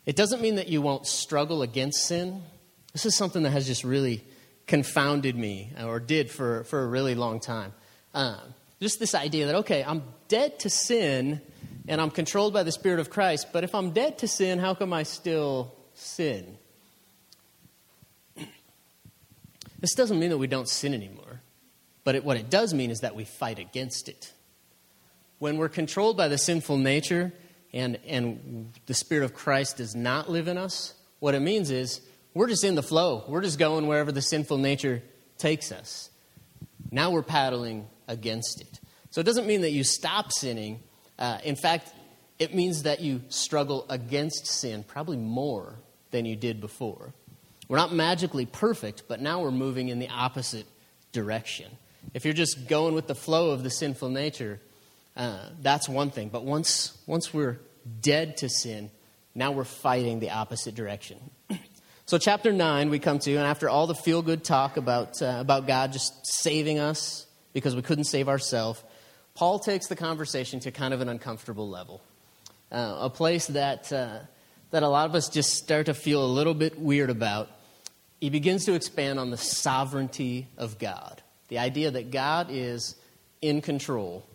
It 0.06 0.14
doesn't 0.14 0.40
mean 0.40 0.54
that 0.54 0.68
you 0.68 0.80
won't 0.80 1.06
struggle 1.06 1.62
against 1.62 2.06
sin. 2.06 2.42
This 2.92 3.04
is 3.04 3.16
something 3.16 3.42
that 3.42 3.50
has 3.50 3.66
just 3.66 3.82
really 3.82 4.24
confounded 4.66 5.36
me, 5.36 5.72
or 5.84 6.00
did 6.00 6.30
for, 6.30 6.64
for 6.64 6.82
a 6.82 6.86
really 6.86 7.14
long 7.14 7.40
time. 7.40 7.72
Um, 8.14 8.54
just 8.80 8.98
this 9.00 9.14
idea 9.14 9.46
that, 9.46 9.56
okay, 9.56 9.84
I'm 9.84 10.02
dead 10.28 10.58
to 10.60 10.70
sin 10.70 11.40
and 11.88 12.00
I'm 12.00 12.10
controlled 12.10 12.52
by 12.52 12.62
the 12.62 12.72
Spirit 12.72 12.98
of 12.98 13.10
Christ, 13.10 13.48
but 13.52 13.64
if 13.64 13.74
I'm 13.74 13.90
dead 13.92 14.18
to 14.18 14.28
sin, 14.28 14.58
how 14.58 14.74
come 14.74 14.92
I 14.92 15.02
still 15.02 15.74
sin? 15.94 16.56
This 19.78 19.94
doesn't 19.94 20.18
mean 20.18 20.30
that 20.30 20.38
we 20.38 20.46
don't 20.46 20.68
sin 20.68 20.94
anymore, 20.94 21.42
but 22.02 22.14
it, 22.14 22.24
what 22.24 22.36
it 22.36 22.48
does 22.48 22.72
mean 22.72 22.90
is 22.90 23.00
that 23.00 23.14
we 23.14 23.24
fight 23.24 23.58
against 23.58 24.08
it. 24.08 24.32
When 25.38 25.58
we're 25.58 25.68
controlled 25.68 26.16
by 26.16 26.28
the 26.28 26.38
sinful 26.38 26.78
nature 26.78 27.32
and, 27.76 27.98
and 28.06 28.72
the 28.86 28.94
Spirit 28.94 29.24
of 29.24 29.34
Christ 29.34 29.76
does 29.76 29.94
not 29.94 30.30
live 30.30 30.48
in 30.48 30.56
us, 30.56 30.94
what 31.18 31.34
it 31.34 31.40
means 31.40 31.70
is 31.70 32.00
we're 32.32 32.48
just 32.48 32.64
in 32.64 32.74
the 32.74 32.82
flow. 32.82 33.24
We're 33.28 33.42
just 33.42 33.58
going 33.58 33.86
wherever 33.86 34.10
the 34.10 34.22
sinful 34.22 34.56
nature 34.58 35.02
takes 35.36 35.70
us. 35.72 36.08
Now 36.90 37.10
we're 37.10 37.22
paddling 37.22 37.86
against 38.08 38.62
it. 38.62 38.80
So 39.10 39.20
it 39.20 39.24
doesn't 39.24 39.46
mean 39.46 39.60
that 39.60 39.72
you 39.72 39.84
stop 39.84 40.32
sinning. 40.32 40.80
Uh, 41.18 41.38
in 41.44 41.54
fact, 41.54 41.92
it 42.38 42.54
means 42.54 42.84
that 42.84 43.00
you 43.00 43.22
struggle 43.28 43.84
against 43.90 44.46
sin 44.46 44.82
probably 44.82 45.18
more 45.18 45.78
than 46.12 46.24
you 46.24 46.36
did 46.36 46.60
before. 46.60 47.12
We're 47.68 47.78
not 47.78 47.92
magically 47.92 48.46
perfect, 48.46 49.02
but 49.06 49.20
now 49.20 49.42
we're 49.42 49.50
moving 49.50 49.88
in 49.88 49.98
the 49.98 50.08
opposite 50.08 50.66
direction. 51.12 51.70
If 52.14 52.24
you're 52.24 52.34
just 52.34 52.68
going 52.68 52.94
with 52.94 53.06
the 53.06 53.14
flow 53.14 53.50
of 53.50 53.64
the 53.64 53.70
sinful 53.70 54.08
nature, 54.08 54.60
uh, 55.16 55.48
that's 55.62 55.88
one 55.88 56.10
thing. 56.10 56.28
But 56.28 56.44
once, 56.44 56.96
once 57.06 57.32
we're 57.32 57.58
dead 58.00 58.36
to 58.38 58.48
sin, 58.48 58.90
now 59.34 59.52
we're 59.52 59.64
fighting 59.64 60.20
the 60.20 60.30
opposite 60.30 60.74
direction. 60.74 61.18
so, 62.06 62.18
chapter 62.18 62.52
9, 62.52 62.90
we 62.90 62.98
come 62.98 63.18
to, 63.20 63.34
and 63.34 63.46
after 63.46 63.68
all 63.68 63.86
the 63.86 63.94
feel 63.94 64.22
good 64.22 64.44
talk 64.44 64.76
about, 64.76 65.20
uh, 65.22 65.38
about 65.40 65.66
God 65.66 65.92
just 65.92 66.26
saving 66.26 66.78
us 66.78 67.26
because 67.54 67.74
we 67.74 67.82
couldn't 67.82 68.04
save 68.04 68.28
ourselves, 68.28 68.82
Paul 69.34 69.58
takes 69.58 69.86
the 69.86 69.96
conversation 69.96 70.60
to 70.60 70.70
kind 70.70 70.92
of 70.92 71.00
an 71.00 71.08
uncomfortable 71.08 71.68
level. 71.68 72.02
Uh, 72.70 72.96
a 73.00 73.10
place 73.10 73.46
that, 73.48 73.92
uh, 73.92 74.18
that 74.70 74.82
a 74.82 74.88
lot 74.88 75.08
of 75.08 75.14
us 75.14 75.28
just 75.28 75.54
start 75.54 75.86
to 75.86 75.94
feel 75.94 76.24
a 76.24 76.26
little 76.26 76.54
bit 76.54 76.78
weird 76.78 77.10
about. 77.10 77.48
He 78.20 78.28
begins 78.28 78.64
to 78.64 78.74
expand 78.74 79.18
on 79.18 79.30
the 79.30 79.36
sovereignty 79.36 80.48
of 80.56 80.78
God, 80.78 81.22
the 81.48 81.58
idea 81.58 81.90
that 81.90 82.10
God 82.10 82.48
is 82.50 82.96
in 83.40 83.60
control 83.60 84.26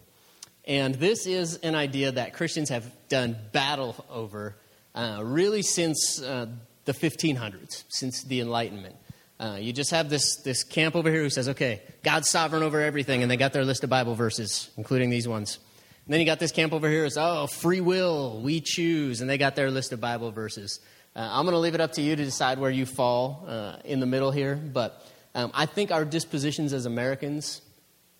and 0.66 0.96
this 0.96 1.26
is 1.26 1.58
an 1.58 1.76
idea 1.76 2.12
that 2.12 2.34
Christians 2.34 2.70
have 2.70 2.86
done 3.10 3.36
battle 3.52 3.96
over 4.10 4.56
uh, 4.94 5.22
really 5.24 5.62
since 5.62 6.22
uh, 6.22 6.48
the 6.86 6.94
1500s, 6.94 7.84
since 7.90 8.24
the 8.24 8.42
Enlightenment. 8.42 8.96
Uh, 9.40 9.58
you 9.60 9.74
just 9.74 9.90
have 9.90 10.10
this, 10.10 10.36
this 10.44 10.64
camp 10.64 10.96
over 10.96 11.10
here 11.10 11.24
who 11.24 11.30
says, 11.30 11.50
okay, 11.50 11.82
God's 12.04 12.30
sovereign 12.30 12.62
over 12.62 12.80
everything, 12.80 13.24
and 13.24 13.32
they 13.32 13.38
got 13.38 13.54
their 13.54 13.66
list 13.66 13.84
of 13.84 13.90
Bible 13.90 14.14
verses, 14.14 14.70
including 14.78 15.10
these 15.10 15.28
ones. 15.28 15.58
And 16.06 16.14
then 16.14 16.20
you 16.20 16.26
got 16.28 16.40
this 16.40 16.52
camp 16.52 16.74
over 16.74 16.88
here 16.88 17.04
who 17.04 17.10
says, 17.10 17.18
oh, 17.18 17.48
free 17.48 17.82
will, 17.82 18.40
we 18.42 18.62
choose, 18.62 19.20
and 19.22 19.30
they 19.30 19.40
got 19.40 19.56
their 19.56 19.72
list 19.72 19.94
of 19.94 20.00
Bible 20.00 20.32
verses. 20.32 20.80
Uh, 21.16 21.28
I'm 21.32 21.46
going 21.46 21.54
to 21.54 21.60
leave 21.60 21.74
it 21.74 21.82
up 21.82 21.94
to 21.94 22.02
you 22.02 22.16
to 22.16 22.24
decide 22.24 22.60
where 22.60 22.70
you 22.70 22.86
fall 22.86 23.46
uh, 23.48 23.78
in 23.84 24.00
the 24.00 24.06
middle 24.06 24.30
here, 24.30 24.56
but 24.56 25.08
um, 25.34 25.50
I 25.56 25.66
think 25.66 25.92
our 25.92 26.06
dispositions 26.06 26.72
as 26.72 26.86
Americans 26.86 27.62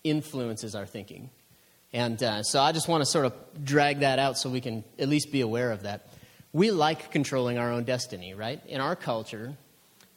influences 0.02 0.74
our 0.74 0.86
thinking. 0.86 1.30
And 1.92 2.22
uh, 2.22 2.42
so 2.42 2.60
I 2.60 2.72
just 2.72 2.88
want 2.88 3.02
to 3.02 3.06
sort 3.06 3.26
of 3.26 3.34
drag 3.64 4.00
that 4.00 4.18
out 4.18 4.38
so 4.38 4.48
we 4.48 4.60
can 4.60 4.84
at 4.98 5.08
least 5.08 5.30
be 5.30 5.42
aware 5.42 5.72
of 5.72 5.82
that. 5.82 6.08
We 6.52 6.70
like 6.70 7.10
controlling 7.10 7.58
our 7.58 7.70
own 7.70 7.84
destiny, 7.84 8.34
right? 8.34 8.60
In 8.66 8.80
our 8.80 8.96
culture, 8.96 9.56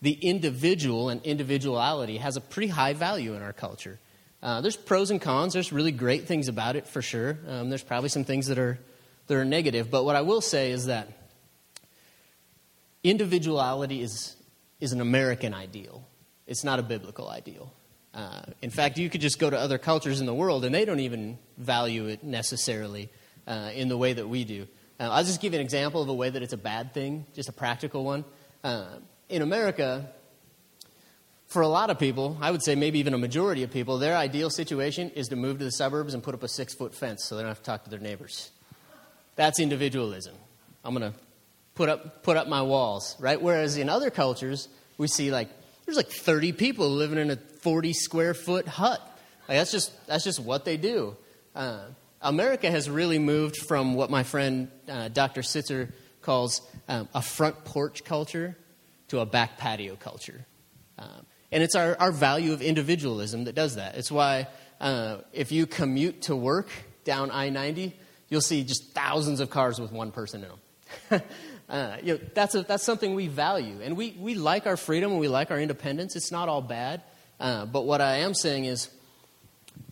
the 0.02 0.14
individual 0.14 1.10
and 1.10 1.22
individuality 1.24 2.18
has 2.18 2.38
a 2.38 2.42
pretty 2.42 2.68
high 2.68 2.94
value 2.94 3.34
in 3.34 3.42
our 3.42 3.54
culture. 3.54 4.00
Uh, 4.42 4.62
there's 4.62 4.76
pros 4.76 5.12
and 5.12 5.22
cons. 5.22 5.54
There's 5.54 5.74
really 5.74 5.92
great 5.92 6.28
things 6.28 6.48
about 6.48 6.76
it 6.76 6.88
for 6.88 7.02
sure. 7.02 7.40
Um, 7.48 7.70
there's 7.70 7.84
probably 7.84 8.10
some 8.10 8.24
things 8.24 8.48
that 8.48 8.60
are 8.60 8.80
that 9.28 9.36
are 9.36 9.46
negative. 9.46 9.90
But 9.90 10.06
what 10.06 10.16
I 10.16 10.22
will 10.22 10.42
say 10.42 10.72
is 10.72 10.86
that 10.86 11.10
individuality 13.04 14.02
is 14.02 14.36
is 14.80 14.92
an 14.92 15.02
American 15.02 15.54
ideal. 15.54 16.08
It's 16.48 16.64
not 16.64 16.80
a 16.80 16.84
biblical 16.84 17.28
ideal. 17.28 17.74
Uh, 18.16 18.44
in 18.62 18.70
fact, 18.70 18.98
you 18.98 19.10
could 19.10 19.20
just 19.20 19.40
go 19.40 19.50
to 19.50 19.60
other 19.60 19.78
cultures 19.78 20.22
in 20.22 20.26
the 20.26 20.34
world 20.34 20.64
and 20.64 20.74
they 20.74 20.86
don't 20.86 21.02
even 21.02 21.38
value 21.58 22.08
it 22.08 22.24
necessarily 22.24 23.10
uh, 23.46 23.72
in 23.76 23.90
the 23.90 23.98
way 23.98 24.14
that 24.14 24.28
we 24.28 24.46
do. 24.46 24.66
Uh, 24.98 25.10
I'll 25.12 25.24
just 25.26 25.42
give 25.42 25.52
you 25.52 25.60
an 25.60 25.66
example 25.66 26.02
of 26.02 26.08
a 26.08 26.14
way 26.14 26.30
that 26.30 26.42
it's 26.42 26.54
a 26.54 26.58
bad 26.58 26.94
thing, 26.94 27.26
just 27.34 27.50
a 27.50 27.52
practical 27.52 28.06
one. 28.06 28.24
Uh, 28.64 28.86
in 29.28 29.42
America, 29.42 30.10
for 31.48 31.62
a 31.62 31.68
lot 31.68 31.90
of 31.90 32.00
people, 32.00 32.38
I 32.40 32.52
would 32.52 32.64
say 32.64 32.76
maybe 32.76 33.00
even 33.00 33.14
a 33.14 33.18
majority 33.18 33.64
of 33.64 33.72
people, 33.72 33.98
their 33.98 34.16
ideal 34.16 34.50
situation 34.50 35.10
is 35.10 35.28
to 35.28 35.36
move 35.36 35.60
to 35.60 35.66
the 35.66 35.72
suburbs 35.72 36.14
and 36.14 36.24
put 36.24 36.34
up 36.34 36.44
a 36.44 36.48
six 36.48 36.74
foot 36.74 36.96
fence 36.96 37.26
so 37.26 37.36
they 37.36 37.42
don't 37.42 37.50
have 37.50 37.60
to 37.60 37.66
talk 37.66 37.84
to 37.84 37.90
their 37.90 38.00
neighbors. 38.00 38.52
That's 39.36 39.60
individualism. 39.60 40.36
I'm 40.86 40.96
going 40.98 41.12
to 41.12 41.20
put 41.76 41.90
up, 41.90 42.24
put 42.24 42.38
up 42.38 42.48
my 42.48 42.62
walls, 42.62 43.18
right? 43.20 43.42
Whereas 43.42 43.76
in 43.76 43.90
other 43.90 44.10
cultures, 44.10 44.70
we 44.98 45.10
see 45.10 45.32
like 45.32 45.50
there's 45.86 45.98
like 45.98 46.10
30 46.10 46.54
people 46.54 46.90
living 46.90 47.20
in 47.20 47.30
a 47.30 47.36
40 47.66 47.94
square 47.94 48.36
foot 48.36 48.68
hut. 48.68 49.02
Like 49.50 49.58
that's 49.58 49.72
just 49.72 50.06
that's 50.06 50.24
just 50.24 50.40
what 50.40 50.66
they 50.66 50.78
do. 50.78 51.18
Uh, 51.56 51.86
America 52.22 52.70
has 52.70 52.88
really 52.88 53.18
moved 53.18 53.58
from 53.58 53.96
what 53.96 54.12
my 54.12 54.22
friend 54.22 54.70
uh, 54.88 55.08
Dr. 55.08 55.42
Sitzer 55.42 55.92
calls 56.22 56.62
um, 56.88 57.10
a 57.16 57.24
front 57.24 57.66
porch 57.66 58.04
culture 58.04 58.56
to 59.08 59.20
a 59.20 59.26
back 59.26 59.58
patio 59.58 59.96
culture. 59.96 60.46
Um, 61.00 61.26
and 61.52 61.64
it's 61.64 61.74
our, 61.74 61.98
our 62.00 62.12
value 62.12 62.54
of 62.54 62.62
individualism 62.62 63.46
that 63.46 63.56
does 63.56 63.78
that. 63.78 63.96
It's 63.96 64.12
why 64.12 64.48
uh, 64.80 65.18
if 65.34 65.52
you 65.52 65.66
commute 65.66 66.22
to 66.24 66.36
work 66.36 66.70
down 67.04 67.32
I 67.32 67.50
90, 67.50 67.96
you'll 68.30 68.42
see 68.42 68.64
just 68.64 68.94
thousands 68.94 69.40
of 69.40 69.50
cars 69.50 69.80
with 69.80 69.92
one 69.92 70.12
person 70.12 70.44
in 70.44 70.50
them. 70.50 71.22
Uh, 71.68 71.98
you 72.04 72.14
know, 72.14 72.20
that's, 72.36 72.54
a, 72.54 72.62
that's 72.62 72.84
something 72.84 73.16
we 73.16 73.26
value. 73.26 73.80
And 73.82 73.98
we, 73.98 74.16
we 74.20 74.36
like 74.36 74.68
our 74.68 74.78
freedom 74.78 75.10
and 75.10 75.20
we 75.20 75.28
like 75.28 75.50
our 75.50 75.60
independence. 75.60 76.16
It's 76.16 76.32
not 76.32 76.48
all 76.48 76.62
bad. 76.62 77.02
Uh, 77.40 77.66
but 77.66 77.86
what 77.86 78.02
I 78.02 78.18
am 78.18 78.34
saying 78.34 78.66
is 78.66 78.90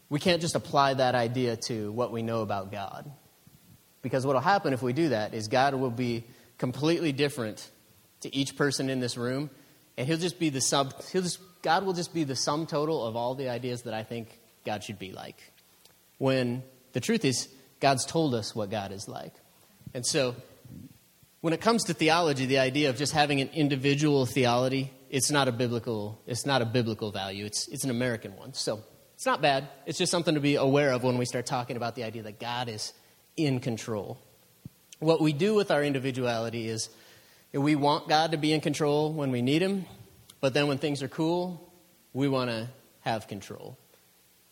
we 0.09 0.19
can't 0.19 0.41
just 0.41 0.55
apply 0.55 0.93
that 0.95 1.15
idea 1.15 1.57
to 1.67 1.91
what 1.91 2.11
we 2.11 2.21
know 2.21 2.41
about 2.41 2.71
God. 2.71 3.09
Because 4.01 4.25
what 4.25 4.33
will 4.33 4.41
happen 4.41 4.73
if 4.73 4.81
we 4.81 4.93
do 4.93 5.09
that 5.09 5.33
is 5.33 5.47
God 5.47 5.73
will 5.73 5.89
be 5.89 6.23
completely 6.57 7.11
different 7.11 7.69
to 8.21 8.35
each 8.35 8.55
person 8.55 8.89
in 8.89 8.99
this 8.99 9.17
room. 9.17 9.49
And 9.97 10.07
he'll 10.07 10.17
just 10.17 10.39
be 10.39 10.49
the 10.49 10.61
sub, 10.61 10.93
he'll 11.11 11.21
just, 11.21 11.39
God 11.61 11.85
will 11.85 11.93
just 11.93 12.13
be 12.13 12.23
the 12.23 12.35
sum 12.35 12.65
total 12.65 13.05
of 13.05 13.15
all 13.15 13.35
the 13.35 13.49
ideas 13.49 13.83
that 13.83 13.93
I 13.93 14.03
think 14.03 14.39
God 14.65 14.83
should 14.83 14.99
be 14.99 15.11
like. 15.11 15.51
When 16.17 16.63
the 16.93 16.99
truth 16.99 17.25
is, 17.25 17.49
God's 17.79 18.05
told 18.05 18.33
us 18.33 18.55
what 18.55 18.69
God 18.69 18.91
is 18.91 19.07
like. 19.07 19.33
And 19.93 20.05
so 20.05 20.35
when 21.41 21.53
it 21.53 21.59
comes 21.61 21.83
to 21.85 21.93
theology, 21.93 22.45
the 22.45 22.59
idea 22.59 22.89
of 22.89 22.97
just 22.97 23.13
having 23.13 23.41
an 23.41 23.49
individual 23.53 24.25
theology, 24.25 24.91
it's 25.13 25.29
not 25.29 25.47
a 25.47 25.51
biblical, 25.51 26.19
it's 26.25 26.43
not 26.43 26.63
a 26.63 26.65
biblical 26.65 27.11
value. 27.11 27.45
It's, 27.45 27.67
it's 27.67 27.83
an 27.83 27.91
American 27.91 28.35
one. 28.35 28.55
So 28.55 28.83
it's 29.13 29.27
not 29.27 29.43
bad. 29.43 29.67
It's 29.85 29.99
just 29.99 30.11
something 30.11 30.33
to 30.33 30.41
be 30.41 30.55
aware 30.55 30.91
of 30.91 31.03
when 31.03 31.19
we 31.19 31.25
start 31.25 31.45
talking 31.45 31.77
about 31.77 31.93
the 31.93 32.03
idea 32.03 32.23
that 32.23 32.39
God 32.39 32.67
is 32.67 32.93
in 33.37 33.59
control. 33.59 34.17
What 34.97 35.21
we 35.21 35.31
do 35.31 35.53
with 35.53 35.69
our 35.69 35.83
individuality 35.83 36.67
is 36.67 36.89
we 37.51 37.75
want 37.75 38.09
God 38.09 38.31
to 38.31 38.37
be 38.37 38.53
in 38.53 38.59
control 38.59 39.13
when 39.13 39.29
we 39.29 39.43
need 39.43 39.61
Him, 39.61 39.85
but 40.41 40.55
then 40.55 40.65
when 40.67 40.79
things 40.79 41.03
are 41.03 41.07
cool, 41.07 41.71
we 42.11 42.27
want 42.27 42.49
to 42.49 42.67
have 43.01 43.27
control. 43.27 43.77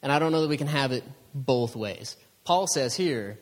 And 0.03 0.12
I 0.12 0.20
don't 0.20 0.32
know 0.32 0.41
that 0.41 0.50
we 0.50 0.58
can 0.58 0.68
have 0.68 0.91
it 0.91 1.03
both 1.34 1.75
ways. 1.75 2.18
Paul 2.44 2.68
says 2.68 2.96
here, 2.96 3.39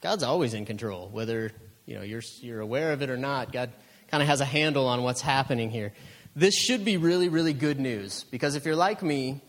God's 0.00 0.22
always 0.22 0.54
in 0.54 0.64
control, 0.64 1.10
whether 1.10 1.52
you 1.84 1.94
know, 1.94 2.02
you're, 2.02 2.22
you're 2.40 2.60
aware 2.60 2.92
of 2.92 3.02
it 3.02 3.10
or 3.10 3.18
not. 3.18 3.52
God 3.52 3.70
kind 4.08 4.22
of 4.22 4.30
has 4.30 4.40
a 4.40 4.46
handle 4.46 4.88
on 4.88 5.02
what's 5.02 5.20
happening 5.20 5.68
here. 5.68 5.92
This 6.36 6.54
should 6.54 6.84
be 6.84 6.96
really, 6.96 7.28
really 7.28 7.52
good 7.52 7.78
news 7.78 8.24
because 8.24 8.56
if 8.56 8.64
you're 8.64 8.74
like 8.74 9.02
me, 9.02 9.40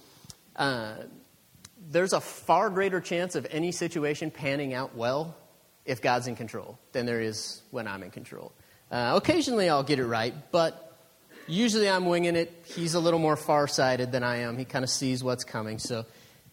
uh, 0.55 0.93
there's 1.89 2.13
a 2.13 2.21
far 2.21 2.69
greater 2.69 3.01
chance 3.01 3.35
of 3.35 3.47
any 3.49 3.71
situation 3.71 4.29
panning 4.29 4.73
out 4.73 4.95
well 4.95 5.35
if 5.85 6.01
God's 6.01 6.27
in 6.27 6.35
control 6.35 6.77
than 6.91 7.07
there 7.07 7.21
is 7.21 7.63
when 7.71 7.87
I'm 7.87 8.03
in 8.03 8.11
control. 8.11 8.53
Uh, 8.91 9.13
occasionally 9.15 9.67
I'll 9.67 9.83
get 9.83 9.97
it 9.97 10.05
right, 10.05 10.33
but 10.51 10.95
usually 11.47 11.89
I'm 11.89 12.05
winging 12.05 12.35
it. 12.35 12.53
He's 12.65 12.93
a 12.93 12.99
little 12.99 13.19
more 13.19 13.35
far-sighted 13.35 14.11
than 14.11 14.23
I 14.23 14.37
am. 14.37 14.57
He 14.57 14.65
kind 14.65 14.83
of 14.83 14.89
sees 14.89 15.23
what's 15.23 15.43
coming. 15.43 15.79
So 15.79 16.05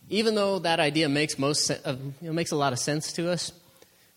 even 0.09 0.35
though 0.35 0.61
that 0.61 0.81
idea 0.81 1.11
makes 1.11 1.39
most 1.39 1.71
uh, 1.71 1.77
you 1.87 2.15
know, 2.29 2.33
makes 2.33 2.53
a 2.53 2.57
lot 2.57 2.73
of 2.73 2.79
sense 2.79 3.13
to 3.15 3.31
us, 3.31 3.53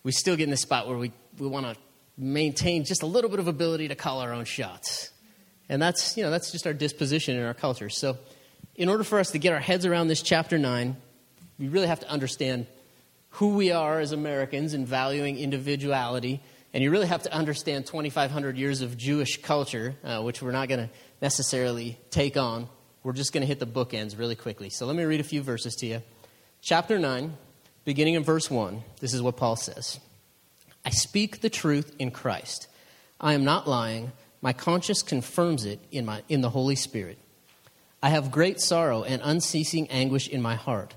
we 0.04 0.14
still 0.14 0.38
get 0.38 0.46
in 0.46 0.50
this 0.50 0.62
spot 0.62 0.88
where 0.88 0.98
we, 0.98 1.12
we 1.40 1.48
want 1.48 1.66
to 1.66 1.76
maintain 2.18 2.86
just 2.86 3.04
a 3.04 3.06
little 3.06 3.30
bit 3.30 3.40
of 3.40 3.50
ability 3.50 3.90
to 3.90 3.96
call 3.96 4.22
our 4.22 4.32
own 4.32 4.46
shots. 4.46 5.12
And 5.70 5.82
that's, 5.82 6.16
you 6.18 6.24
know, 6.24 6.30
that's 6.30 6.52
just 6.52 6.68
our 6.68 6.74
disposition 6.74 7.38
in 7.38 7.44
our 7.44 7.54
culture. 7.54 7.90
So 7.90 8.18
in 8.76 8.90
order 8.90 9.04
for 9.04 9.20
us 9.20 9.32
to 9.32 9.40
get 9.40 9.54
our 9.54 9.60
heads 9.60 9.86
around 9.86 10.08
this 10.08 10.22
chapter 10.22 10.58
9, 10.58 10.96
we 11.58 11.68
really 11.68 11.88
have 11.88 12.02
to 12.02 12.10
understand 12.10 12.68
who 13.32 13.56
we 13.56 13.72
are 13.72 14.00
as 14.00 14.12
Americans 14.12 14.74
in 14.74 14.86
valuing 14.86 15.38
individuality. 15.38 16.42
And 16.74 16.84
you 16.84 16.92
really 16.92 17.08
have 17.08 17.24
to 17.24 17.34
understand 17.34 17.86
2,500 17.86 18.58
years 18.58 18.82
of 18.82 18.98
Jewish 18.98 19.42
culture, 19.42 19.96
uh, 20.04 20.22
which 20.22 20.42
we're 20.42 20.52
not 20.52 20.68
going 20.68 20.88
to 20.88 20.90
necessarily 21.22 21.98
take 22.12 22.38
on. 22.38 22.68
We're 23.04 23.14
just 23.14 23.34
going 23.34 23.42
to 23.42 23.48
hit 23.48 23.60
the 23.60 23.68
bookends 23.68 24.18
really 24.18 24.36
quickly. 24.36 24.70
So 24.70 24.86
let 24.86 24.96
me 24.96 25.04
read 25.04 25.20
a 25.20 25.24
few 25.24 25.42
verses 25.42 25.76
to 25.76 25.86
you. 25.86 26.02
Chapter 26.62 27.00
9, 27.00 27.34
beginning 27.86 28.16
in 28.16 28.24
verse 28.24 28.50
1, 28.50 28.84
this 29.00 29.14
is 29.14 29.22
what 29.22 29.38
Paul 29.38 29.56
says 29.56 30.00
I 30.84 30.90
speak 30.90 31.42
the 31.42 31.50
truth 31.50 31.96
in 32.00 32.12
Christ. 32.12 32.68
I 33.20 33.34
am 33.34 33.44
not 33.44 33.68
lying. 33.68 34.12
My 34.46 34.54
conscience 34.54 35.02
confirms 35.02 35.66
it 35.66 35.80
in, 35.92 36.06
my, 36.06 36.22
in 36.30 36.42
the 36.42 36.52
Holy 36.52 36.76
Spirit. 36.76 37.18
I 38.04 38.10
have 38.10 38.30
great 38.30 38.62
sorrow 38.62 39.02
and 39.02 39.20
unceasing 39.26 39.90
anguish 39.90 40.28
in 40.28 40.40
my 40.40 40.54
heart. 40.54 40.94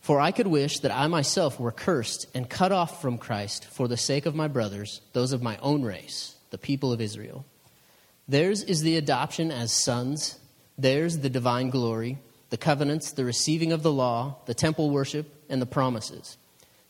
For 0.00 0.20
I 0.20 0.30
could 0.30 0.46
wish 0.46 0.78
that 0.78 0.92
I 0.92 1.08
myself 1.08 1.58
were 1.58 1.72
cursed 1.72 2.28
and 2.34 2.48
cut 2.48 2.70
off 2.70 3.02
from 3.02 3.18
Christ 3.18 3.64
for 3.64 3.88
the 3.88 3.96
sake 3.96 4.26
of 4.26 4.36
my 4.36 4.46
brothers, 4.46 5.00
those 5.12 5.32
of 5.32 5.42
my 5.42 5.56
own 5.56 5.82
race, 5.82 6.36
the 6.50 6.56
people 6.56 6.92
of 6.92 7.00
Israel. 7.00 7.44
Theirs 8.28 8.62
is 8.62 8.82
the 8.82 8.96
adoption 8.96 9.50
as 9.50 9.72
sons, 9.72 10.38
theirs 10.78 11.18
the 11.18 11.28
divine 11.28 11.68
glory, 11.68 12.18
the 12.50 12.56
covenants, 12.56 13.10
the 13.10 13.24
receiving 13.24 13.72
of 13.72 13.82
the 13.82 13.92
law, 13.92 14.36
the 14.46 14.54
temple 14.54 14.90
worship, 14.90 15.34
and 15.48 15.60
the 15.60 15.66
promises. 15.66 16.38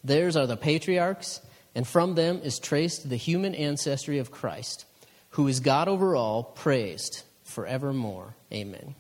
Theirs 0.04 0.36
are 0.36 0.46
the 0.46 0.58
patriarchs, 0.58 1.40
and 1.74 1.88
from 1.88 2.14
them 2.14 2.42
is 2.44 2.58
traced 2.58 3.08
the 3.08 3.16
human 3.16 3.54
ancestry 3.54 4.18
of 4.18 4.30
Christ, 4.30 4.84
who 5.32 5.48
is 5.48 5.60
God 5.60 5.88
over 5.88 6.16
all, 6.16 6.42
praised 6.42 7.22
forevermore. 7.44 8.34
Amen. 8.52 8.94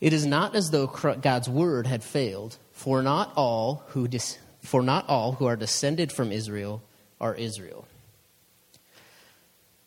It 0.00 0.12
is 0.12 0.26
not 0.26 0.54
as 0.54 0.70
though 0.70 0.86
God's 0.86 1.48
word 1.48 1.86
had 1.86 2.02
failed, 2.02 2.56
for 2.72 3.02
not 3.02 3.32
all 3.36 3.84
who 3.88 4.08
dis- 4.08 4.38
for 4.62 4.82
not 4.82 5.08
all 5.08 5.32
who 5.32 5.46
are 5.46 5.56
descended 5.56 6.10
from 6.10 6.32
Israel 6.32 6.82
are 7.20 7.34
Israel. 7.34 7.86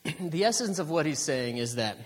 the 0.20 0.46
essence 0.46 0.80
of 0.80 0.90
what 0.90 1.06
he's 1.06 1.20
saying 1.20 1.58
is 1.58 1.76
that 1.76 1.98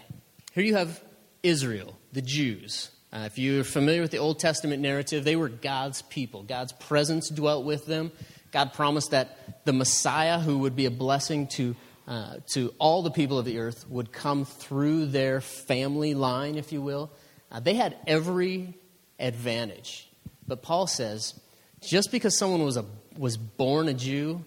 here 0.53 0.63
you 0.63 0.75
have 0.75 1.01
Israel, 1.43 1.96
the 2.13 2.22
Jews. 2.22 2.89
Uh, 3.13 3.24
if 3.25 3.38
you're 3.38 3.63
familiar 3.63 4.01
with 4.01 4.12
the 4.12 4.20
Old 4.20 4.39
Testament 4.39 4.81
narrative, 4.81 5.24
they 5.24 5.36
were 5.36 5.50
God's 5.50 6.01
people. 6.03 6.43
God's 6.43 6.72
presence 6.72 7.29
dwelt 7.29 7.65
with 7.65 7.86
them. 7.86 8.12
God 8.51 8.74
promised 8.74 9.12
that 9.12 9.65
the 9.65 9.74
Messiah, 9.74 10.39
who 10.39 10.60
would 10.60 10.75
be 10.75 10.86
a 10.86 10.91
blessing 10.91 11.48
to, 11.48 11.75
uh, 12.08 12.38
to 12.53 12.74
all 12.77 13.03
the 13.03 13.12
people 13.12 13.38
of 13.38 13.46
the 13.46 13.60
earth, 13.60 13.88
would 13.89 14.12
come 14.12 14.46
through 14.46 15.08
their 15.08 15.41
family 15.41 16.13
line, 16.13 16.55
if 16.55 16.72
you 16.72 16.81
will. 16.81 17.12
Uh, 17.51 17.60
they 17.60 17.74
had 17.74 17.96
every 18.08 18.74
advantage. 19.20 20.10
But 20.48 20.62
Paul 20.62 20.88
says 20.88 21.39
just 21.81 22.12
because 22.12 22.38
someone 22.38 22.63
was, 22.63 22.77
a, 22.77 22.86
was 23.17 23.38
born 23.38 23.88
a 23.88 23.93
Jew 23.93 24.43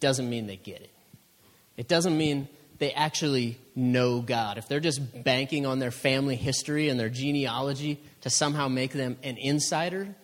doesn't 0.00 0.28
mean 0.28 0.46
they 0.46 0.56
get 0.56 0.80
it. 0.80 0.90
It 1.76 1.88
doesn't 1.88 2.16
mean 2.16 2.48
they 2.78 2.92
actually 2.92 3.58
know 3.74 4.20
God. 4.20 4.58
If 4.58 4.68
they're 4.68 4.80
just 4.80 5.24
banking 5.24 5.66
on 5.66 5.80
their 5.80 5.90
family 5.90 6.36
history 6.36 6.88
and 6.88 6.98
their 6.98 7.08
genealogy 7.08 8.00
to 8.22 8.30
somehow 8.30 8.68
make 8.68 8.92
them 8.92 9.16
an 9.22 9.36
insider, 9.36 10.14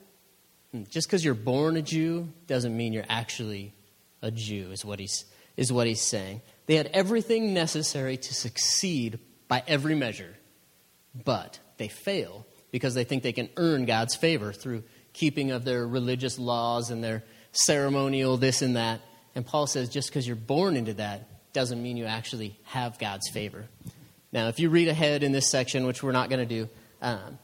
hmm, 0.70 0.83
just 0.88 1.09
because 1.09 1.25
you're 1.25 1.35
born 1.35 1.77
a 1.77 1.83
Jew 1.83 2.29
doesn't 2.46 2.77
mean 2.77 2.92
you're 2.92 3.05
actually 3.09 3.72
a 4.22 4.31
Jew, 4.31 4.70
is 4.70 4.85
what 4.85 5.01
he's, 5.01 5.25
is 5.57 5.72
what 5.72 5.87
he's 5.87 6.01
saying. 6.01 6.40
They 6.66 6.77
had 6.77 6.87
everything 6.88 7.53
necessary 7.53 8.16
to 8.16 8.35
succeed 8.35 9.18
by 9.48 9.62
every 9.66 9.94
measure, 9.94 10.35
but 11.24 11.59
they 11.77 11.88
fail 11.88 12.46
because 12.70 12.94
they 12.94 13.05
think 13.05 13.22
they 13.22 13.33
can 13.33 13.50
earn 13.57 13.85
God's 13.85 14.16
favor 14.16 14.53
through 14.53 14.83
keeping 15.12 15.50
of 15.50 15.64
their 15.64 15.87
religious 15.87 16.38
laws 16.38 16.90
and 16.90 17.05
their 17.05 17.22
ceremonial 17.53 18.37
this 18.37 18.62
and 18.62 18.77
that. 18.77 19.00
And 19.35 19.46
Paul 19.46 19.66
says 19.66 19.88
just 19.88 20.09
because 20.09 20.27
you're 20.27 20.37
born 20.37 20.77
into 20.77 20.94
that 20.94 21.53
doesn't 21.53 21.83
mean 21.83 21.96
you 21.96 22.07
actually 22.07 22.59
have 22.64 22.98
God's 22.98 23.29
favor. 23.31 23.66
Now, 24.33 24.48
if 24.48 24.59
you 24.59 24.70
read 24.70 24.88
ahead 24.88 25.22
in 25.22 25.31
this 25.31 25.48
section, 25.48 25.87
which 25.87 26.03
we're 26.03 26.12
not 26.12 26.29
going 26.29 26.46
to 26.46 26.62
do, 26.62 26.68
um, 27.00 27.38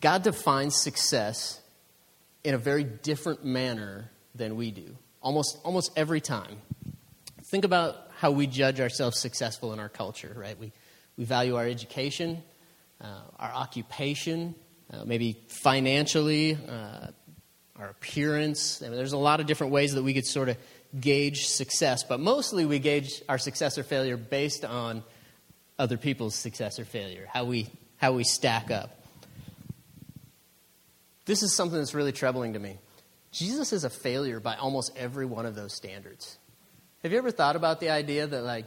God 0.00 0.22
defines 0.22 0.80
success 0.80 1.60
in 2.44 2.54
a 2.54 2.58
very 2.58 2.84
different 2.84 3.44
manner 3.44 4.10
than 4.36 4.54
we 4.54 4.70
do, 4.70 4.96
almost, 5.20 5.58
almost 5.64 5.90
every 5.96 6.20
time. 6.20 6.58
Think 7.42 7.64
about 7.64 8.05
how 8.16 8.30
we 8.30 8.46
judge 8.46 8.80
ourselves 8.80 9.20
successful 9.20 9.72
in 9.74 9.78
our 9.78 9.90
culture, 9.90 10.34
right? 10.36 10.58
We, 10.58 10.72
we 11.18 11.24
value 11.24 11.56
our 11.56 11.66
education, 11.66 12.42
uh, 13.00 13.20
our 13.38 13.52
occupation, 13.52 14.54
uh, 14.92 15.04
maybe 15.04 15.36
financially, 15.48 16.56
uh, 16.68 17.08
our 17.78 17.88
appearance. 17.90 18.82
I 18.82 18.88
mean, 18.88 18.96
there's 18.96 19.12
a 19.12 19.18
lot 19.18 19.40
of 19.40 19.46
different 19.46 19.74
ways 19.74 19.92
that 19.94 20.02
we 20.02 20.14
could 20.14 20.26
sort 20.26 20.48
of 20.48 20.56
gauge 20.98 21.46
success, 21.46 22.04
but 22.04 22.18
mostly 22.18 22.64
we 22.64 22.78
gauge 22.78 23.22
our 23.28 23.36
success 23.36 23.76
or 23.76 23.82
failure 23.82 24.16
based 24.16 24.64
on 24.64 25.02
other 25.78 25.98
people's 25.98 26.34
success 26.34 26.78
or 26.78 26.86
failure, 26.86 27.28
how 27.30 27.44
we, 27.44 27.68
how 27.98 28.12
we 28.12 28.24
stack 28.24 28.70
up. 28.70 28.98
This 31.26 31.42
is 31.42 31.54
something 31.54 31.78
that's 31.78 31.92
really 31.92 32.12
troubling 32.12 32.54
to 32.54 32.58
me. 32.58 32.78
Jesus 33.30 33.74
is 33.74 33.84
a 33.84 33.90
failure 33.90 34.40
by 34.40 34.54
almost 34.54 34.96
every 34.96 35.26
one 35.26 35.44
of 35.44 35.54
those 35.54 35.74
standards. 35.74 36.38
Have 37.06 37.12
you 37.12 37.18
ever 37.18 37.30
thought 37.30 37.54
about 37.54 37.78
the 37.78 37.90
idea 37.90 38.26
that, 38.26 38.42
like, 38.42 38.64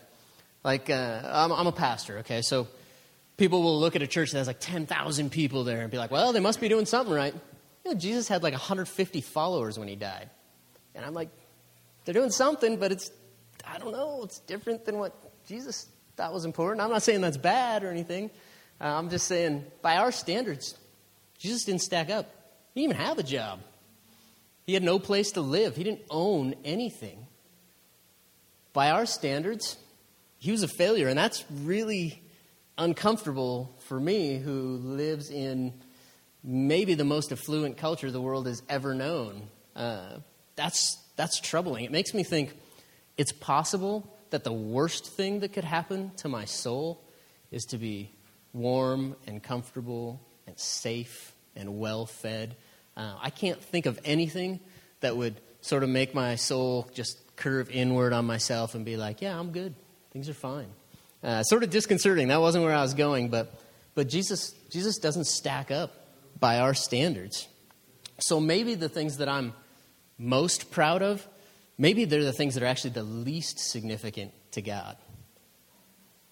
like 0.64 0.90
uh, 0.90 1.22
I'm, 1.26 1.52
I'm 1.52 1.68
a 1.68 1.74
pastor, 1.74 2.20
okay? 2.20 2.42
So 2.42 2.70
people 3.36 3.62
will 3.62 3.78
look 3.82 3.98
at 3.98 4.02
a 4.02 4.08
church 4.08 4.32
that 4.32 4.38
has 4.38 4.48
like 4.48 4.62
10,000 4.62 5.30
people 5.30 5.66
there 5.66 5.82
and 5.82 5.92
be 5.92 5.98
like, 5.98 6.10
well, 6.10 6.32
they 6.32 6.40
must 6.40 6.62
be 6.62 6.70
doing 6.70 6.86
something 6.86 7.14
right. 7.14 7.34
You 7.84 7.92
know, 7.92 8.00
Jesus 8.00 8.30
had 8.30 8.42
like 8.42 8.54
150 8.54 9.20
followers 9.20 9.78
when 9.78 9.90
he 9.90 9.98
died. 9.98 10.30
And 10.96 11.04
I'm 11.04 11.14
like, 11.14 11.28
they're 12.06 12.14
doing 12.14 12.30
something, 12.30 12.78
but 12.78 12.94
it's, 12.94 13.12
I 13.68 13.78
don't 13.78 13.92
know, 13.92 14.22
it's 14.24 14.40
different 14.40 14.86
than 14.86 15.00
what 15.00 15.14
Jesus 15.46 15.90
thought 16.16 16.34
was 16.34 16.46
important. 16.46 16.80
I'm 16.80 16.92
not 16.92 17.04
saying 17.04 17.20
that's 17.20 17.36
bad 17.36 17.84
or 17.84 17.92
anything. 17.92 18.32
Uh, 18.80 18.86
I'm 18.86 19.10
just 19.10 19.28
saying, 19.28 19.66
by 19.82 19.98
our 19.98 20.14
standards, 20.14 20.78
Jesus 21.38 21.66
didn't 21.66 21.82
stack 21.82 22.10
up. 22.10 22.34
He 22.74 22.84
didn't 22.84 22.96
even 22.96 23.06
have 23.06 23.20
a 23.20 23.24
job. 23.24 23.60
He 24.66 24.76
had 24.76 24.84
no 24.84 24.98
place 24.98 25.34
to 25.34 25.42
live. 25.42 25.76
He 25.76 25.84
didn't 25.84 26.06
own 26.10 26.56
anything. 26.64 27.26
By 28.74 28.92
our 28.92 29.06
standards, 29.06 29.78
he 30.38 30.52
was 30.52 30.64
a 30.64 30.68
failure, 30.68 31.08
and 31.08 31.18
that's 31.18 31.44
really 31.64 32.22
uncomfortable 32.78 33.76
for 33.80 34.00
me 34.00 34.38
who 34.38 34.78
lives 34.78 35.30
in 35.30 35.74
maybe 36.44 36.94
the 36.94 37.04
most 37.04 37.32
affluent 37.32 37.78
culture 37.78 38.10
the 38.10 38.22
world 38.22 38.48
has 38.48 38.64
ever 38.70 38.94
known. 38.94 39.44
Uh, 39.76 40.20
that's, 40.56 40.98
that's 41.16 41.40
troubling. 41.40 41.84
It 41.84 41.92
makes 41.92 42.14
me 42.14 42.24
think 42.24 42.54
it's 43.18 43.34
possible 43.34 44.16
that 44.30 44.44
the 44.44 44.54
worst 44.54 45.08
thing 45.08 45.42
that 45.42 45.54
could 45.54 45.64
happen 45.64 46.12
to 46.18 46.30
my 46.30 46.46
soul 46.46 47.04
is 47.52 47.66
to 47.66 47.78
be 47.78 48.12
warm 48.54 49.16
and 49.28 49.44
comfortable 49.44 50.22
and 50.48 50.58
safe 50.58 51.34
and 51.56 51.80
well 51.80 52.06
fed. 52.06 52.56
Uh, 52.96 53.16
I 53.22 53.30
can't 53.30 53.62
think 53.62 53.86
of 53.86 54.00
anything 54.06 54.60
that 55.02 55.18
would 55.18 55.36
sort 55.62 55.84
of 55.84 55.90
make 55.90 56.14
my 56.14 56.36
soul 56.36 56.90
just 56.94 57.18
curve 57.40 57.70
inward 57.72 58.14
on 58.14 58.26
myself 58.26 58.76
and 58.76 58.86
be 58.86 58.98
like, 58.98 59.22
yeah, 59.22 59.40
I'm 59.40 59.52
good. 59.52 59.74
Things 60.12 60.30
are 60.30 60.34
fine. 60.34 60.68
Uh, 61.24 61.44
sort 61.44 61.64
of 61.64 61.70
disconcerting. 61.70 62.28
That 62.28 62.42
wasn't 62.42 62.64
where 62.64 62.74
I 62.74 62.82
was 62.82 62.94
going, 62.94 63.30
but, 63.30 63.54
but 63.96 64.08
Jesus, 64.08 64.52
Jesus 64.70 65.00
doesn't 65.00 65.26
stack 65.26 65.72
up 65.72 65.92
by 66.40 66.60
our 66.60 66.74
standards. 66.74 67.48
So 68.20 68.40
maybe 68.40 68.76
the 68.76 68.90
things 68.90 69.18
that 69.18 69.28
I'm 69.28 69.54
most 70.18 70.72
proud 70.72 71.02
of, 71.02 71.28
maybe 71.78 72.06
they're 72.06 72.24
the 72.24 72.34
things 72.34 72.54
that 72.54 72.64
are 72.64 72.68
actually 72.68 72.92
the 72.92 73.04
least 73.04 73.60
significant 73.60 74.32
to 74.52 74.62
God. 74.62 74.98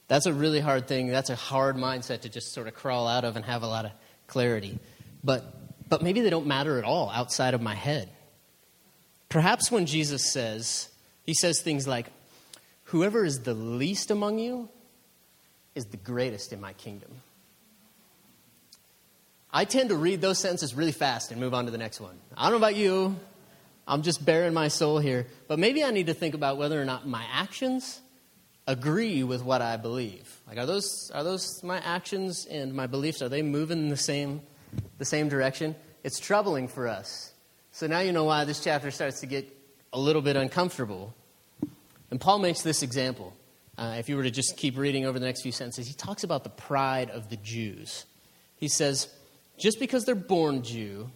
That's 0.07 0.25
a 0.25 0.33
really 0.33 0.61
hard 0.61 0.87
thing. 0.87 1.07
That's 1.07 1.29
a 1.29 1.35
hard 1.35 1.75
mindset 1.75 2.21
to 2.21 2.29
just 2.29 2.53
sort 2.53 2.67
of 2.67 2.73
crawl 2.73 3.07
out 3.07 3.25
of 3.25 3.35
and 3.35 3.43
have 3.43 3.63
a 3.63 3.67
lot 3.67 3.85
of 3.85 3.91
clarity. 4.27 4.79
But, 5.23 5.43
but 5.89 6.01
maybe 6.01 6.21
they 6.21 6.29
don't 6.29 6.47
matter 6.47 6.77
at 6.77 6.85
all 6.85 7.09
outside 7.09 7.53
of 7.53 7.61
my 7.61 7.75
head. 7.75 8.09
Perhaps 9.29 9.69
when 9.69 9.85
Jesus 9.85 10.31
says, 10.31 10.87
he 11.27 11.35
says 11.35 11.61
things 11.61 11.87
like, 11.87 12.07
Whoever 12.85 13.25
is 13.25 13.41
the 13.41 13.53
least 13.53 14.11
among 14.11 14.39
you 14.39 14.69
is 15.75 15.87
the 15.87 15.97
greatest 15.97 16.53
in 16.53 16.61
my 16.61 16.71
kingdom. 16.73 17.11
I 19.51 19.65
tend 19.65 19.89
to 19.89 19.95
read 19.97 20.21
those 20.21 20.39
sentences 20.39 20.73
really 20.73 20.93
fast 20.93 21.31
and 21.31 21.39
move 21.41 21.53
on 21.53 21.65
to 21.65 21.71
the 21.71 21.77
next 21.77 21.99
one. 21.99 22.17
I 22.35 22.43
don't 22.43 22.53
know 22.53 22.65
about 22.65 22.77
you. 22.77 23.17
I'm 23.85 24.03
just 24.03 24.23
bearing 24.25 24.53
my 24.53 24.69
soul 24.69 24.99
here. 24.99 25.27
But 25.49 25.59
maybe 25.59 25.83
I 25.83 25.91
need 25.91 26.07
to 26.07 26.13
think 26.13 26.33
about 26.33 26.57
whether 26.57 26.81
or 26.81 26.85
not 26.85 27.05
my 27.05 27.25
actions 27.31 27.99
agree 28.67 29.23
with 29.23 29.43
what 29.43 29.61
I 29.61 29.77
believe? 29.77 30.41
Like, 30.47 30.57
are 30.57 30.65
those, 30.65 31.11
are 31.13 31.23
those 31.23 31.63
my 31.63 31.79
actions 31.79 32.45
and 32.45 32.73
my 32.73 32.87
beliefs, 32.87 33.21
are 33.21 33.29
they 33.29 33.41
moving 33.41 33.79
in 33.79 33.89
the 33.89 33.97
same, 33.97 34.41
the 34.97 35.05
same 35.05 35.29
direction? 35.29 35.75
It's 36.03 36.19
troubling 36.19 36.67
for 36.67 36.87
us. 36.87 37.33
So 37.71 37.87
now 37.87 37.99
you 37.99 38.11
know 38.11 38.25
why 38.25 38.45
this 38.45 38.63
chapter 38.63 38.91
starts 38.91 39.21
to 39.21 39.25
get 39.25 39.56
a 39.97 39.99
little 39.99 40.21
bit 40.21 40.35
uncomfortable. 40.35 41.15
And 42.11 42.21
Paul 42.21 42.37
makes 42.37 42.61
this 42.61 42.83
example. 42.83 43.33
Uh, 43.79 43.95
if 43.97 44.09
you 44.09 44.15
were 44.15 44.21
to 44.21 44.29
just 44.29 44.55
keep 44.55 44.77
reading 44.77 45.07
over 45.07 45.17
the 45.17 45.25
next 45.25 45.41
few 45.41 45.51
sentences, 45.51 45.87
he 45.87 45.95
talks 45.95 46.23
about 46.23 46.43
the 46.43 46.51
pride 46.51 47.09
of 47.09 47.29
the 47.29 47.37
Jews. 47.37 48.05
He 48.57 48.67
says, 48.67 49.07
just 49.57 49.79
because 49.79 50.05
they're 50.05 50.13
born 50.13 50.61
Jew 50.61 51.09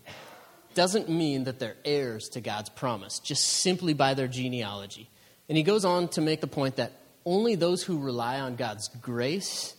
doesn't 0.73 1.09
mean 1.09 1.43
that 1.43 1.59
they're 1.59 1.75
heirs 1.85 2.27
to 2.29 2.41
God's 2.41 2.69
promise, 2.69 3.19
just 3.19 3.43
simply 3.43 3.93
by 3.93 4.15
their 4.15 4.27
genealogy. 4.27 5.11
And 5.47 5.55
he 5.55 5.63
goes 5.63 5.85
on 5.85 6.07
to 6.09 6.21
make 6.21 6.41
the 6.41 6.47
point 6.47 6.77
that 6.77 6.91
only 7.23 7.53
those 7.53 7.83
who 7.83 7.99
rely 7.99 8.39
on 8.39 8.55
God's 8.55 8.87
grace 8.87 9.75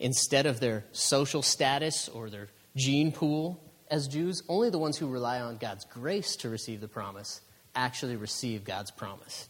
instead 0.00 0.46
of 0.46 0.58
their 0.58 0.84
social 0.90 1.42
status 1.42 2.08
or 2.08 2.30
their 2.30 2.48
gene 2.74 3.12
pool 3.12 3.62
as 3.88 4.08
Jews, 4.08 4.42
only 4.48 4.70
the 4.70 4.78
ones 4.78 4.96
who 4.96 5.06
rely 5.06 5.40
on 5.40 5.56
God's 5.56 5.84
grace 5.84 6.34
to 6.36 6.48
receive 6.48 6.80
the 6.80 6.88
promise 6.88 7.42
actually 7.74 8.16
receive 8.16 8.64
God's 8.64 8.90
promise. 8.90 9.48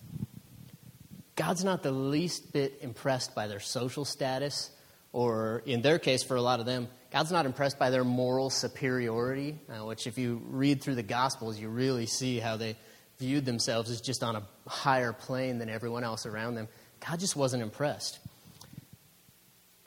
God's 1.37 1.65
not 1.65 1.83
the 1.83 1.91
least 1.91 2.53
bit 2.53 2.79
impressed 2.83 3.35
by 3.35 3.47
their 3.47 3.61
social 3.61 4.05
status, 4.05 4.71
or 5.13 5.63
in 5.65 5.81
their 5.81 5.99
case, 5.99 6.23
for 6.23 6.37
a 6.37 6.43
lot 6.43 6.61
of 6.61 6.67
them, 6.67 6.89
God's 7.11 7.33
not 7.33 7.47
impressed 7.47 7.79
by 7.79 7.91
their 7.91 8.05
moral 8.05 8.51
superiority, 8.51 9.59
uh, 9.69 9.85
which, 9.85 10.07
if 10.07 10.19
you 10.19 10.43
read 10.49 10.83
through 10.83 10.95
the 10.95 11.03
Gospels, 11.03 11.59
you 11.59 11.69
really 11.69 12.07
see 12.07 12.39
how 12.39 12.57
they 12.57 12.77
viewed 13.19 13.45
themselves 13.45 13.91
as 13.91 14.01
just 14.01 14.23
on 14.23 14.37
a 14.37 14.43
higher 14.67 15.13
plane 15.13 15.59
than 15.59 15.69
everyone 15.69 16.05
else 16.05 16.27
around 16.27 16.55
them. 16.55 16.69
God 17.07 17.19
just 17.19 17.37
wasn't 17.37 17.63
impressed. 17.63 18.19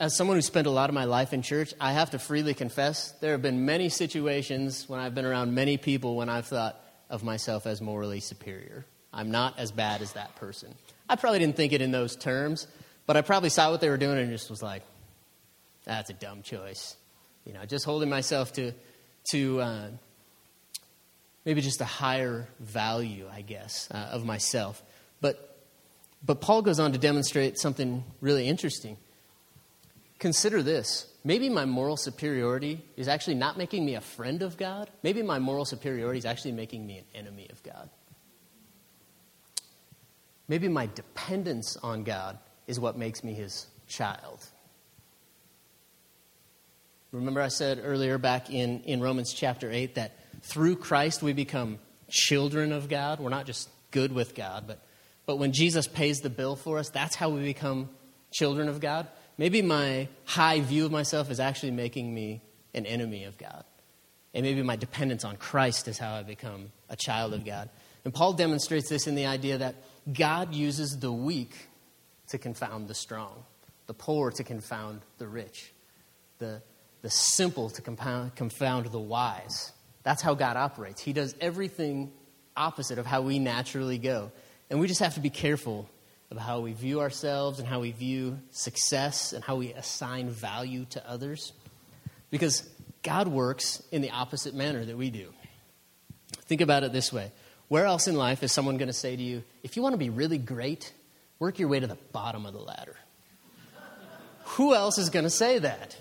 As 0.00 0.16
someone 0.16 0.36
who 0.36 0.42
spent 0.42 0.66
a 0.66 0.70
lot 0.70 0.90
of 0.90 0.94
my 0.94 1.04
life 1.04 1.32
in 1.32 1.42
church, 1.42 1.72
I 1.80 1.92
have 1.92 2.10
to 2.10 2.18
freely 2.18 2.52
confess 2.52 3.12
there 3.20 3.32
have 3.32 3.42
been 3.42 3.64
many 3.64 3.88
situations 3.88 4.88
when 4.88 5.00
I've 5.00 5.14
been 5.14 5.24
around 5.24 5.54
many 5.54 5.76
people 5.76 6.16
when 6.16 6.28
I've 6.28 6.46
thought 6.46 6.83
of 7.10 7.22
myself 7.22 7.66
as 7.66 7.80
morally 7.80 8.20
superior. 8.20 8.84
I'm 9.12 9.30
not 9.30 9.58
as 9.58 9.70
bad 9.70 10.02
as 10.02 10.12
that 10.12 10.34
person. 10.36 10.74
I 11.08 11.16
probably 11.16 11.38
didn't 11.38 11.56
think 11.56 11.72
it 11.72 11.80
in 11.80 11.92
those 11.92 12.16
terms, 12.16 12.66
but 13.06 13.16
I 13.16 13.22
probably 13.22 13.50
saw 13.50 13.70
what 13.70 13.80
they 13.80 13.88
were 13.88 13.96
doing 13.96 14.18
and 14.18 14.30
just 14.30 14.50
was 14.50 14.62
like, 14.62 14.82
that's 15.84 16.10
a 16.10 16.14
dumb 16.14 16.42
choice. 16.42 16.96
You 17.44 17.52
know, 17.52 17.64
just 17.64 17.84
holding 17.84 18.08
myself 18.08 18.52
to, 18.54 18.72
to 19.30 19.60
uh, 19.60 19.88
maybe 21.44 21.60
just 21.60 21.80
a 21.80 21.84
higher 21.84 22.48
value, 22.58 23.28
I 23.32 23.42
guess, 23.42 23.88
uh, 23.90 24.08
of 24.12 24.24
myself. 24.24 24.82
But, 25.20 25.58
but 26.24 26.40
Paul 26.40 26.62
goes 26.62 26.80
on 26.80 26.92
to 26.92 26.98
demonstrate 26.98 27.58
something 27.58 28.02
really 28.20 28.48
interesting. 28.48 28.96
Consider 30.18 30.62
this. 30.62 31.06
Maybe 31.24 31.48
my 31.48 31.64
moral 31.64 31.96
superiority 31.96 32.84
is 32.96 33.08
actually 33.08 33.36
not 33.36 33.56
making 33.56 33.84
me 33.84 33.94
a 33.94 34.02
friend 34.02 34.42
of 34.42 34.58
God. 34.58 34.90
Maybe 35.02 35.22
my 35.22 35.38
moral 35.38 35.64
superiority 35.64 36.18
is 36.18 36.26
actually 36.26 36.52
making 36.52 36.86
me 36.86 36.98
an 36.98 37.04
enemy 37.14 37.48
of 37.50 37.62
God. 37.62 37.88
Maybe 40.48 40.68
my 40.68 40.86
dependence 40.94 41.78
on 41.82 42.04
God 42.04 42.38
is 42.66 42.78
what 42.78 42.98
makes 42.98 43.24
me 43.24 43.32
his 43.32 43.66
child. 43.88 44.44
Remember, 47.10 47.40
I 47.40 47.48
said 47.48 47.80
earlier 47.82 48.18
back 48.18 48.50
in, 48.50 48.82
in 48.82 49.00
Romans 49.00 49.32
chapter 49.32 49.70
8 49.70 49.94
that 49.94 50.12
through 50.42 50.76
Christ 50.76 51.22
we 51.22 51.32
become 51.32 51.78
children 52.10 52.72
of 52.72 52.90
God. 52.90 53.20
We're 53.20 53.30
not 53.30 53.46
just 53.46 53.70
good 53.92 54.12
with 54.12 54.34
God, 54.34 54.64
but, 54.66 54.82
but 55.24 55.36
when 55.36 55.52
Jesus 55.52 55.86
pays 55.86 56.18
the 56.20 56.28
bill 56.28 56.56
for 56.56 56.78
us, 56.78 56.90
that's 56.90 57.14
how 57.14 57.30
we 57.30 57.42
become 57.42 57.88
children 58.32 58.68
of 58.68 58.80
God. 58.80 59.06
Maybe 59.36 59.62
my 59.62 60.08
high 60.24 60.60
view 60.60 60.84
of 60.84 60.92
myself 60.92 61.30
is 61.30 61.40
actually 61.40 61.72
making 61.72 62.14
me 62.14 62.40
an 62.74 62.86
enemy 62.86 63.24
of 63.24 63.36
God. 63.38 63.64
And 64.32 64.44
maybe 64.44 64.62
my 64.62 64.76
dependence 64.76 65.24
on 65.24 65.36
Christ 65.36 65.88
is 65.88 65.98
how 65.98 66.14
I 66.14 66.22
become 66.22 66.72
a 66.88 66.96
child 66.96 67.34
of 67.34 67.44
God. 67.44 67.70
And 68.04 68.12
Paul 68.12 68.32
demonstrates 68.32 68.88
this 68.88 69.06
in 69.06 69.14
the 69.14 69.26
idea 69.26 69.58
that 69.58 69.76
God 70.12 70.54
uses 70.54 70.98
the 70.98 71.12
weak 71.12 71.68
to 72.28 72.38
confound 72.38 72.88
the 72.88 72.94
strong, 72.94 73.44
the 73.86 73.94
poor 73.94 74.30
to 74.32 74.44
confound 74.44 75.02
the 75.18 75.26
rich, 75.26 75.72
the 76.38 76.62
the 77.04 77.10
simple 77.10 77.68
to 77.68 77.82
compound, 77.82 78.34
confound 78.34 78.86
the 78.86 78.98
wise. 78.98 79.72
That's 80.04 80.22
how 80.22 80.32
God 80.32 80.56
operates. 80.56 81.02
He 81.02 81.12
does 81.12 81.34
everything 81.38 82.10
opposite 82.56 82.96
of 82.98 83.04
how 83.04 83.20
we 83.20 83.38
naturally 83.38 83.98
go. 83.98 84.32
And 84.70 84.80
we 84.80 84.86
just 84.86 85.00
have 85.00 85.12
to 85.14 85.20
be 85.20 85.28
careful 85.28 85.86
of 86.30 86.38
how 86.38 86.60
we 86.60 86.72
view 86.72 87.00
ourselves 87.00 87.58
and 87.58 87.68
how 87.68 87.80
we 87.80 87.92
view 87.92 88.38
success 88.50 89.32
and 89.32 89.44
how 89.44 89.56
we 89.56 89.72
assign 89.72 90.28
value 90.28 90.84
to 90.90 91.08
others. 91.08 91.52
Because 92.30 92.68
God 93.02 93.28
works 93.28 93.82
in 93.92 94.02
the 94.02 94.10
opposite 94.10 94.54
manner 94.54 94.84
that 94.84 94.96
we 94.96 95.10
do. 95.10 95.32
Think 96.46 96.60
about 96.60 96.82
it 96.82 96.92
this 96.92 97.12
way 97.12 97.32
Where 97.68 97.84
else 97.84 98.08
in 98.08 98.16
life 98.16 98.42
is 98.42 98.52
someone 98.52 98.76
going 98.76 98.88
to 98.88 98.92
say 98.92 99.14
to 99.14 99.22
you, 99.22 99.44
if 99.62 99.76
you 99.76 99.82
want 99.82 99.92
to 99.92 99.98
be 99.98 100.10
really 100.10 100.38
great, 100.38 100.92
work 101.38 101.58
your 101.58 101.68
way 101.68 101.80
to 101.80 101.86
the 101.86 101.98
bottom 102.12 102.46
of 102.46 102.52
the 102.52 102.60
ladder? 102.60 102.96
Who 104.44 104.74
else 104.74 104.98
is 104.98 105.10
going 105.10 105.24
to 105.24 105.30
say 105.30 105.58
that? 105.58 105.96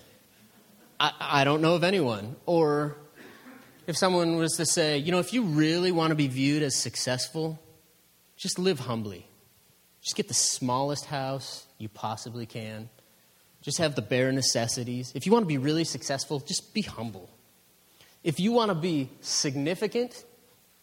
I, 1.00 1.12
I 1.20 1.44
don't 1.44 1.62
know 1.62 1.76
of 1.76 1.84
anyone. 1.84 2.36
Or 2.46 2.98
if 3.88 3.98
someone 3.98 4.38
was 4.38 4.54
to 4.58 4.66
say, 4.66 4.98
you 4.98 5.12
know, 5.12 5.20
if 5.20 5.34
you 5.34 5.44
really 5.44 5.92
want 5.92 6.12
to 6.12 6.16
be 6.16 6.28
viewed 6.28 6.64
as 6.64 6.76
successful, 6.76 7.60
just 8.38 8.60
live 8.60 8.80
humbly. 8.80 9.28
Just 10.04 10.16
get 10.16 10.28
the 10.28 10.34
smallest 10.34 11.06
house 11.06 11.66
you 11.78 11.90
possibly 11.90 12.46
can. 12.46 12.90
Just 13.62 13.78
have 13.78 13.96
the 13.96 14.02
bare 14.02 14.32
necessities. 14.34 15.14
If 15.16 15.26
you 15.26 15.32
want 15.32 15.44
to 15.44 15.48
be 15.48 15.58
really 15.58 15.86
successful, 15.86 16.42
just 16.42 16.74
be 16.74 16.82
humble. 16.82 17.30
If 18.24 18.40
you 18.40 18.52
want 18.52 18.70
to 18.70 18.76
be 18.76 19.10
significant, 19.22 20.24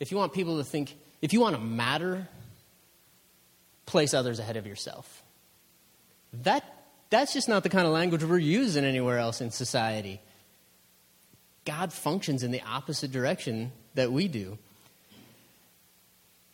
if 0.01 0.11
you 0.11 0.17
want 0.17 0.33
people 0.33 0.57
to 0.59 0.65
think, 0.65 0.97
if 1.21 1.35
you 1.35 1.41
want 1.41 1.55
to 1.55 1.61
matter, 1.61 2.27
place 3.85 4.15
others 4.15 4.39
ahead 4.39 4.57
of 4.57 4.67
yourself. 4.67 5.23
That 6.43 6.65
that's 7.11 7.35
just 7.35 7.49
not 7.49 7.65
the 7.65 7.69
kind 7.69 7.87
of 7.87 7.93
language 7.93 8.23
we're 8.25 8.39
using 8.39 8.85
anywhere 8.85 9.19
else 9.19 9.41
in 9.41 9.51
society. 9.51 10.21
God 11.65 11.93
functions 11.93 12.43
in 12.43 12.53
the 12.53 12.63
opposite 12.63 13.11
direction 13.13 13.73
that 13.95 14.13
we 14.13 14.29
do. 14.29 14.59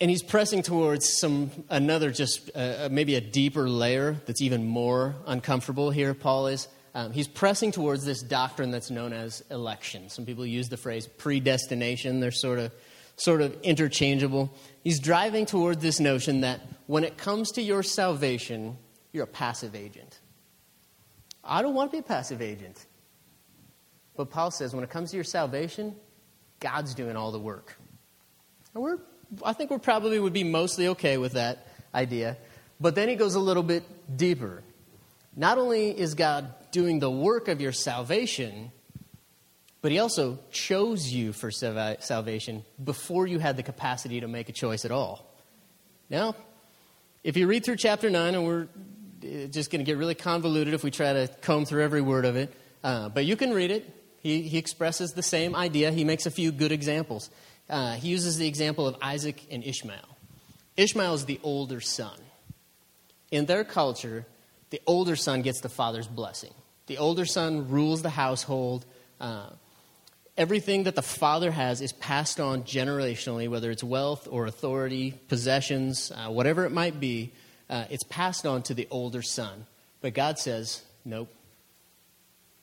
And 0.01 0.11
he's 0.11 0.23
pressing 0.23 0.63
towards 0.63 1.19
some 1.19 1.51
another 1.71 2.11
just 2.11 2.51
uh, 2.55 2.59
uh, 2.59 2.89
maybe 2.91 3.15
a 3.15 3.21
deeper 3.21 3.69
layer 3.69 4.17
that's 4.27 4.43
even 4.43 4.67
more 4.67 5.17
uncomfortable 5.27 5.91
here 5.91 6.13
Paul 6.13 6.49
is. 6.49 6.69
Um, 6.95 7.13
he's 7.13 7.29
pressing 7.29 7.73
towards 7.73 8.05
this 8.05 8.23
doctrine 8.23 8.71
that's 8.71 8.91
known 8.91 9.13
as 9.13 9.43
election. 9.51 10.09
Some 10.09 10.25
people 10.27 10.47
use 10.47 10.69
the 10.69 10.77
phrase 10.77 11.07
predestination. 11.07 12.21
They're 12.21 12.31
sort 12.31 12.59
of 12.59 12.73
sort 13.17 13.41
of 13.41 13.59
interchangeable. 13.63 14.53
He's 14.85 15.01
driving 15.01 15.47
toward 15.47 15.81
this 15.81 16.01
notion 16.01 16.43
that 16.43 16.61
when 16.87 17.03
it 17.03 17.17
comes 17.17 17.53
to 17.53 17.63
your 17.63 17.83
salvation, 17.83 18.77
you're 19.13 19.25
a 19.25 19.27
passive 19.27 19.75
agent. 19.75 20.21
I 21.43 21.63
don't 21.63 21.75
want 21.75 21.91
to 21.91 21.97
be 21.97 22.01
a 22.01 22.03
passive 22.03 22.43
agent. 22.43 22.85
But 24.17 24.31
Paul 24.31 24.51
says 24.51 24.75
when 24.75 24.85
it 24.85 24.91
comes 24.91 25.11
to 25.11 25.17
your 25.17 25.25
salvation, 25.25 25.95
God's 26.61 26.95
doing 26.95 27.17
all 27.17 27.33
the 27.33 27.39
work. 27.39 27.77
And 28.75 28.83
we're, 28.83 28.99
I 29.45 29.53
think 29.53 29.71
we 29.71 29.79
probably 29.79 30.19
would 30.19 30.33
be 30.33 30.45
mostly 30.45 30.89
okay 30.89 31.19
with 31.19 31.33
that 31.33 31.67
idea. 31.95 32.37
But 32.81 32.95
then 32.95 33.09
he 33.09 33.15
goes 33.15 33.35
a 33.35 33.41
little 33.41 33.63
bit 33.63 33.85
deeper. 34.17 34.63
Not 35.35 35.59
only 35.59 35.91
is 35.91 36.15
God 36.15 36.55
doing 36.71 36.99
the 36.99 37.11
work 37.11 37.49
of 37.49 37.61
your 37.61 37.73
salvation, 37.73 38.71
but 39.83 39.93
he 39.93 39.99
also 39.99 40.39
chose 40.51 41.13
you 41.13 41.33
for 41.33 41.51
salvation 41.51 42.65
before 42.83 43.27
you 43.27 43.39
had 43.39 43.57
the 43.57 43.63
capacity 43.63 44.21
to 44.21 44.29
make 44.29 44.49
a 44.49 44.53
choice 44.53 44.85
at 44.85 44.91
all. 44.91 45.27
Now, 46.09 46.35
if 47.25 47.37
you 47.37 47.47
read 47.47 47.65
through 47.65 47.77
chapter 47.77 48.09
9, 48.09 48.35
and 48.35 48.47
we're 48.47 48.69
just 49.51 49.71
going 49.71 49.81
to 49.81 49.85
get 49.85 49.97
really 49.97 50.15
convoluted 50.15 50.75
if 50.75 50.85
we 50.85 50.91
try 50.91 51.13
to 51.13 51.29
comb 51.41 51.65
through 51.65 51.83
every 51.83 52.01
word 52.01 52.25
of 52.25 52.37
it. 52.37 52.53
Uh, 52.85 53.09
but 53.09 53.25
you 53.25 53.37
can 53.37 53.53
read 53.53 53.71
it. 53.71 53.91
He, 54.21 54.43
he 54.43 54.59
expresses 54.59 55.13
the 55.13 55.23
same 55.23 55.55
idea. 55.55 55.91
He 55.91 56.05
makes 56.05 56.27
a 56.27 56.31
few 56.31 56.53
good 56.53 56.73
examples. 56.73 57.31
Uh, 57.69 57.95
he 57.95 58.09
uses 58.09 58.39
the 58.39 58.47
example 58.47 58.87
of 58.87 58.97
Isaac 59.03 59.43
and 59.51 59.65
Ishmael. 59.65 60.17
Ishmael 60.77 61.15
is 61.15 61.25
the 61.25 61.41
older 61.43 61.81
son. 61.81 62.17
In 63.31 63.47
their 63.47 63.65
culture, 63.65 64.27
the 64.71 64.81
older 64.87 65.17
son 65.17 65.43
gets 65.43 65.61
the 65.61 65.69
father's 65.69 66.07
blessing. 66.07 66.55
The 66.87 66.99
older 66.99 67.27
son 67.27 67.69
rules 67.69 68.03
the 68.03 68.11
household. 68.11 68.85
Uh, 69.21 69.51
everything 70.37 70.85
that 70.85 70.95
the 70.95 71.03
father 71.03 71.51
has 71.51 71.81
is 71.81 71.93
passed 71.93 72.39
on 72.39 72.63
generationally, 72.63 73.49
whether 73.49 73.71
it's 73.71 73.83
wealth 73.83 74.29
or 74.31 74.47
authority, 74.47 75.13
possessions, 75.29 76.13
uh, 76.15 76.31
whatever 76.31 76.65
it 76.65 76.73
might 76.73 77.01
be 77.01 77.33
uh, 77.69 77.85
it's 77.91 78.05
passed 78.05 78.47
on 78.47 78.63
to 78.63 78.75
the 78.75 78.87
older 78.91 79.23
son. 79.23 79.67
But 80.01 80.15
God 80.15 80.39
says, 80.39 80.83
nope, 81.05 81.33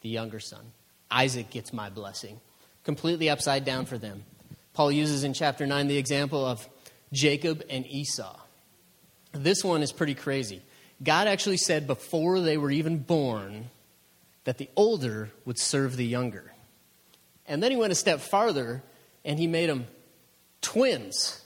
the 0.02 0.10
younger 0.10 0.40
son. 0.40 0.62
Isaac 1.12 1.50
gets 1.50 1.74
my 1.74 1.90
blessing. 1.90 2.40
Completely 2.84 3.30
upside 3.30 3.66
down 3.66 3.86
for 3.86 3.98
them. 3.98 4.24
Paul 4.74 4.92
uses 4.92 5.24
in 5.24 5.34
chapter 5.34 5.66
9 5.66 5.88
the 5.88 5.98
example 5.98 6.46
of 6.46 6.68
Jacob 7.12 7.64
and 7.70 7.86
Esau. 7.86 8.40
This 9.32 9.64
one 9.64 9.82
is 9.82 9.92
pretty 9.92 10.16
crazy. 10.16 10.62
God 11.02 11.28
actually 11.28 11.58
said 11.58 11.88
before 11.88 12.40
they 12.40 12.58
were 12.58 12.72
even 12.72 13.00
born 13.00 13.70
that 14.46 14.58
the 14.58 14.70
older 14.76 15.30
would 15.46 15.60
serve 15.60 15.96
the 15.96 16.06
younger. 16.06 16.52
And 17.46 17.62
then 17.62 17.72
he 17.72 17.78
went 17.78 17.92
a 17.92 17.96
step 17.96 18.20
farther 18.20 18.84
and 19.26 19.40
he 19.40 19.48
made 19.48 19.70
them 19.70 19.88
twins. 20.62 21.42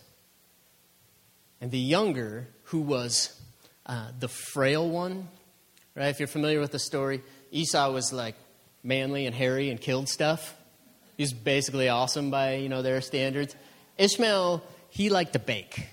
And 1.60 1.72
the 1.72 1.80
younger, 1.80 2.48
who 2.64 2.82
was 2.82 3.40
uh, 3.86 4.12
the 4.20 4.28
frail 4.28 4.88
one, 4.88 5.28
right? 5.96 6.10
If 6.10 6.20
you're 6.20 6.28
familiar 6.28 6.60
with 6.60 6.72
the 6.72 6.80
story, 6.80 7.22
Esau 7.52 7.92
was 7.92 8.14
like 8.14 8.36
manly 8.84 9.26
and 9.26 9.36
hairy 9.36 9.70
and 9.70 9.82
killed 9.82 10.08
stuff. 10.08 10.56
He's 11.18 11.34
basically 11.34 11.90
awesome 11.90 12.30
by 12.30 12.56
you 12.56 12.70
know 12.70 12.84
their 12.84 13.02
standards. 13.02 13.56
Ishmael, 13.98 14.64
he 14.90 15.10
liked 15.10 15.34
to 15.34 15.40
bake. 15.40 15.88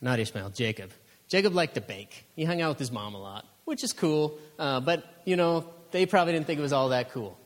Not 0.00 0.18
Ishmael, 0.18 0.50
Jacob. 0.50 0.90
Jacob 1.28 1.54
liked 1.54 1.76
to 1.76 1.80
bake. 1.80 2.26
He 2.36 2.44
hung 2.44 2.60
out 2.60 2.70
with 2.70 2.78
his 2.80 2.90
mom 2.92 3.14
a 3.14 3.20
lot, 3.20 3.46
which 3.64 3.82
is 3.84 3.92
cool. 3.92 4.38
Uh, 4.58 4.80
but 4.80 5.22
you 5.24 5.36
know 5.36 5.70
they 5.92 6.06
probably 6.06 6.32
didn't 6.32 6.46
think 6.46 6.58
it 6.58 6.62
was 6.62 6.72
all 6.72 6.88
that 6.90 7.12
cool. 7.12 7.38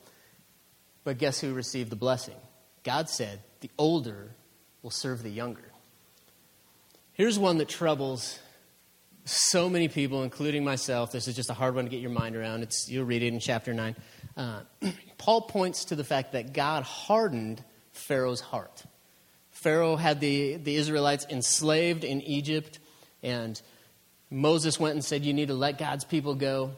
But 1.05 1.19
guess 1.19 1.39
who 1.39 1.53
received 1.53 1.91
the 1.91 1.97
blessing? 1.97 2.37
God 2.83 3.11
said, 3.11 3.41
"The 3.61 3.71
older 3.77 4.35
will 4.83 4.91
serve 4.91 5.23
the 5.23 5.31
younger." 5.31 5.71
Here's 7.13 7.39
one 7.39 7.59
that 7.59 7.69
troubles 7.69 8.39
so 9.29 9.69
many 9.69 9.89
people, 9.89 10.23
including 10.23 10.65
myself. 10.65 11.13
This 11.13 11.29
is 11.29 11.37
just 11.37 11.51
a 11.51 11.55
hard 11.55 11.75
one 11.75 11.85
to 11.85 11.91
get 11.91 12.01
your 12.01 12.11
mind 12.11 12.37
around. 12.37 12.63
It's, 12.63 12.89
you'll 12.89 13.05
read 13.05 13.23
it 13.23 13.29
in 13.29 13.41
chapter 13.41 13.75
9. 13.75 13.97
Uh, 14.37 14.61
Paul 15.19 15.43
points 15.43 15.87
to 15.87 15.97
the 15.97 16.05
fact 16.05 16.33
that 16.33 16.53
God 16.53 16.83
hardened 16.83 17.63
Pharaoh's 17.93 18.41
heart. 18.41 18.85
Pharaoh 19.51 19.97
had 19.97 20.21
the, 20.21 20.57
the 20.57 20.77
Israelites 20.77 21.27
enslaved 21.29 22.05
in 22.05 22.23
Egypt, 22.23 22.79
and 23.23 23.61
Moses 24.31 24.79
went 24.79 24.95
and 24.95 25.05
said, 25.05 25.25
You 25.25 25.35
need 25.35 25.49
to 25.49 25.55
let 25.55 25.79
God's 25.79 26.05
people 26.05 26.35
go. 26.35 26.73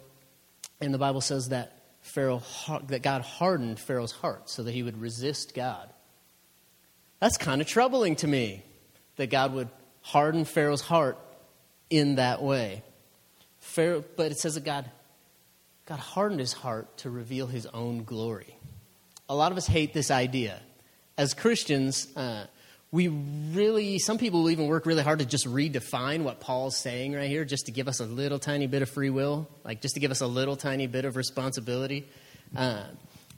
And 0.80 0.94
the 0.94 0.98
Bible 0.98 1.20
says 1.20 1.50
that 1.50 1.76
Pharaoh 2.00 2.42
that 2.86 3.02
God 3.02 3.22
hardened 3.22 3.78
Pharaoh's 3.78 4.12
heart 4.12 4.48
so 4.48 4.62
that 4.62 4.72
he 4.72 4.82
would 4.82 5.00
resist 5.00 5.54
God. 5.54 5.90
That's 7.20 7.36
kind 7.36 7.60
of 7.60 7.66
troubling 7.66 8.16
to 8.16 8.26
me 8.26 8.64
that 9.16 9.28
God 9.28 9.52
would 9.52 9.68
harden 10.00 10.46
Pharaoh's 10.46 10.80
heart 10.80 11.18
in 11.90 12.14
that 12.14 12.42
way. 12.42 12.82
Pharaoh, 13.58 14.04
but 14.16 14.32
it 14.32 14.38
says 14.38 14.54
that 14.54 14.64
God, 14.64 14.90
God 15.86 15.98
hardened 15.98 16.40
his 16.40 16.52
heart 16.52 16.96
to 16.98 17.10
reveal 17.10 17.46
his 17.46 17.66
own 17.66 18.04
glory. 18.04 18.56
A 19.28 19.34
lot 19.34 19.52
of 19.52 19.58
us 19.58 19.66
hate 19.66 19.92
this 19.92 20.10
idea. 20.10 20.60
As 21.18 21.34
Christians, 21.34 22.08
uh, 22.16 22.46
we 22.92 23.08
really, 23.08 23.98
some 23.98 24.18
people 24.18 24.42
will 24.42 24.50
even 24.50 24.66
work 24.66 24.86
really 24.86 25.02
hard 25.02 25.20
to 25.20 25.24
just 25.24 25.46
redefine 25.46 26.22
what 26.22 26.40
Paul's 26.40 26.76
saying 26.76 27.12
right 27.12 27.28
here, 27.28 27.44
just 27.44 27.66
to 27.66 27.72
give 27.72 27.86
us 27.86 28.00
a 28.00 28.04
little 28.06 28.38
tiny 28.38 28.66
bit 28.66 28.82
of 28.82 28.90
free 28.90 29.10
will, 29.10 29.48
like 29.64 29.80
just 29.80 29.94
to 29.94 30.00
give 30.00 30.10
us 30.10 30.20
a 30.20 30.26
little 30.26 30.56
tiny 30.56 30.86
bit 30.86 31.04
of 31.04 31.16
responsibility. 31.16 32.08
Uh, 32.56 32.82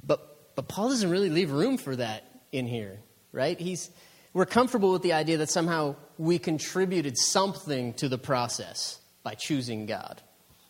but, 0.07 0.55
but 0.55 0.69
Paul 0.69 0.89
doesn't 0.89 1.11
really 1.11 1.29
leave 1.29 1.51
room 1.51 1.77
for 1.77 1.97
that 1.97 2.25
in 2.51 2.67
here, 2.67 2.99
right? 3.33 3.61
He's, 3.61 3.91
we're 4.35 4.47
comfortable 4.47 4.93
with 4.93 5.03
the 5.03 5.13
idea 5.13 5.39
that 5.39 5.51
somehow 5.51 5.97
we 6.19 6.39
contributed 6.39 7.19
something 7.19 7.93
to 7.95 8.09
the 8.09 8.19
process 8.19 8.99
by 9.23 9.35
choosing 9.35 9.87
God. 9.87 10.23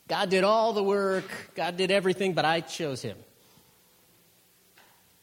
God 0.09 0.31
did 0.31 0.45
all 0.45 0.73
the 0.73 0.83
work, 0.83 1.25
God 1.55 1.77
did 1.77 1.91
everything, 1.91 2.33
but 2.33 2.45
I 2.45 2.61
chose 2.61 3.03
him. 3.03 3.17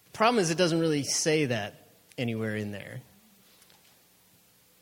The 0.06 0.18
problem 0.18 0.42
is, 0.42 0.50
it 0.50 0.58
doesn't 0.58 0.80
really 0.80 1.04
say 1.04 1.46
that 1.46 1.88
anywhere 2.18 2.56
in 2.56 2.72
there. 2.72 3.02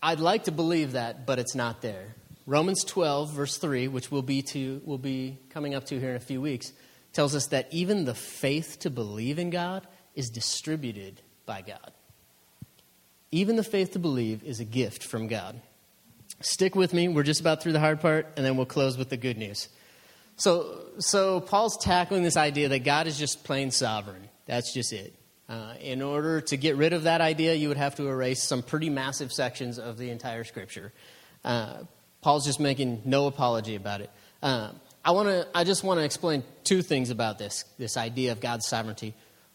I'd 0.02 0.20
like 0.20 0.46
to 0.46 0.52
believe 0.52 0.93
that, 0.93 1.26
but 1.26 1.39
it's 1.39 1.56
not 1.56 1.82
there. 1.82 2.15
Romans 2.46 2.84
12, 2.86 3.34
verse 3.34 3.58
3, 3.58 3.89
which 3.89 4.10
we'll 4.10 4.22
be, 4.22 4.41
to, 4.41 4.82
we'll 4.86 4.98
be 4.98 5.38
coming 5.50 5.76
up 5.76 5.86
to 5.88 6.00
here 6.00 6.12
in 6.12 6.15
a 6.15 6.22
few 6.22 6.39
weeks, 6.39 6.72
tells 7.12 7.36
us 7.36 7.48
that 7.48 7.67
even 7.72 8.06
the 8.06 8.13
faith 8.13 8.78
to 8.80 8.89
believe 8.89 9.39
in 9.39 9.50
God 9.50 9.86
is 10.15 10.30
distributed 10.30 11.22
by 11.46 11.62
God. 11.62 11.91
Even 13.31 13.55
the 13.55 13.63
faith 13.63 13.91
to 13.93 13.99
believe 13.99 14.43
is 14.43 14.59
a 14.59 14.65
gift 14.65 15.03
from 15.03 15.27
God. 15.27 15.59
Stick 16.41 16.75
with 16.75 16.93
me. 16.93 17.07
We're 17.07 17.23
just 17.23 17.41
about 17.41 17.61
through 17.61 17.73
the 17.73 17.79
hard 17.79 17.99
part, 17.99 18.27
and 18.37 18.45
then 18.45 18.57
we'll 18.57 18.65
close 18.65 18.97
with 18.97 19.09
the 19.09 19.17
good 19.17 19.37
news. 19.37 19.69
So, 20.37 20.81
so 20.99 21.41
Paul's 21.41 21.77
tackling 21.77 22.23
this 22.23 22.37
idea 22.37 22.69
that 22.69 22.83
God 22.83 23.07
is 23.07 23.17
just 23.17 23.43
plain 23.43 23.71
sovereign. 23.71 24.29
That's 24.45 24.73
just 24.73 24.93
it. 24.93 25.13
Uh, 25.49 25.73
in 25.81 26.01
order 26.01 26.41
to 26.41 26.57
get 26.57 26.75
rid 26.75 26.93
of 26.93 27.03
that 27.03 27.21
idea, 27.21 27.53
you 27.55 27.69
would 27.69 27.77
have 27.77 27.95
to 27.95 28.07
erase 28.07 28.43
some 28.43 28.61
pretty 28.61 28.89
massive 28.89 29.31
sections 29.31 29.79
of 29.79 29.97
the 29.97 30.09
entire 30.09 30.43
scripture. 30.43 30.91
Uh, 31.43 31.77
Paul's 32.21 32.45
just 32.45 32.59
making 32.59 33.01
no 33.05 33.27
apology 33.27 33.75
about 33.75 34.01
it. 34.01 34.11
Uh, 34.43 34.71
I 35.03 35.11
want 35.11 35.29
to. 35.29 35.47
I 35.55 35.63
just 35.63 35.85
want 35.85 35.99
to 35.99 36.03
explain 36.03 36.43
two 36.65 36.81
things 36.81 37.09
about 37.09 37.39
this 37.39 37.63
this 37.79 37.95
idea 37.95 38.33
of 38.33 38.41
God's 38.41 38.67
sovereignty. 38.67 39.13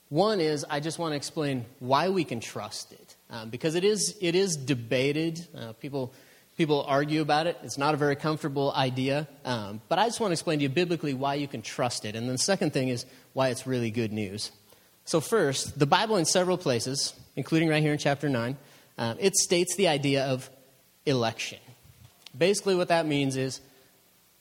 One 0.09 0.41
is 0.41 0.65
I 0.69 0.81
just 0.81 0.99
want 0.99 1.13
to 1.13 1.17
explain 1.17 1.67
why 1.79 2.09
we 2.09 2.25
can 2.25 2.41
trust 2.41 2.93
it 2.93 3.02
um, 3.33 3.49
because 3.49 3.75
it 3.75 3.83
is, 3.83 4.17
it 4.21 4.35
is 4.35 4.57
debated. 4.57 5.45
Uh, 5.57 5.73
people, 5.73 6.13
people 6.59 6.85
argue 6.87 7.23
about 7.23 7.47
it. 7.47 7.59
It's 7.65 7.79
not 7.79 7.95
a 7.95 7.97
very 7.97 8.15
comfortable 8.15 8.73
idea. 8.73 9.27
Um, 9.45 9.81
but 9.89 9.99
I 9.99 10.05
just 10.07 10.21
want 10.21 10.31
to 10.31 10.35
explain 10.35 10.59
to 10.59 10.65
you 10.65 10.69
biblically 10.69 11.15
why 11.15 11.35
you 11.35 11.49
can 11.49 11.63
trust 11.63 12.05
it. 12.05 12.15
And 12.15 12.27
then 12.27 12.35
the 12.35 12.39
second 12.39 12.75
thing 12.75 12.89
is 12.89 13.07
why 13.33 13.49
it's 13.49 13.67
really 13.67 13.91
good 13.91 14.13
news. 14.13 14.53
So, 15.05 15.21
first, 15.21 15.79
the 15.79 15.87
Bible 15.87 16.17
in 16.17 16.27
several 16.27 16.59
places, 16.59 17.15
including 17.35 17.69
right 17.69 17.83
here 17.83 17.93
in 17.93 17.99
chapter 17.99 18.29
9, 18.29 18.57
um, 18.99 19.17
it 19.19 19.35
states 19.35 19.75
the 19.75 19.89
idea 19.89 20.27
of 20.27 20.49
election. 21.07 21.59
Basically, 22.37 22.75
what 22.75 22.89
that 22.89 23.07
means 23.07 23.37
is 23.37 23.61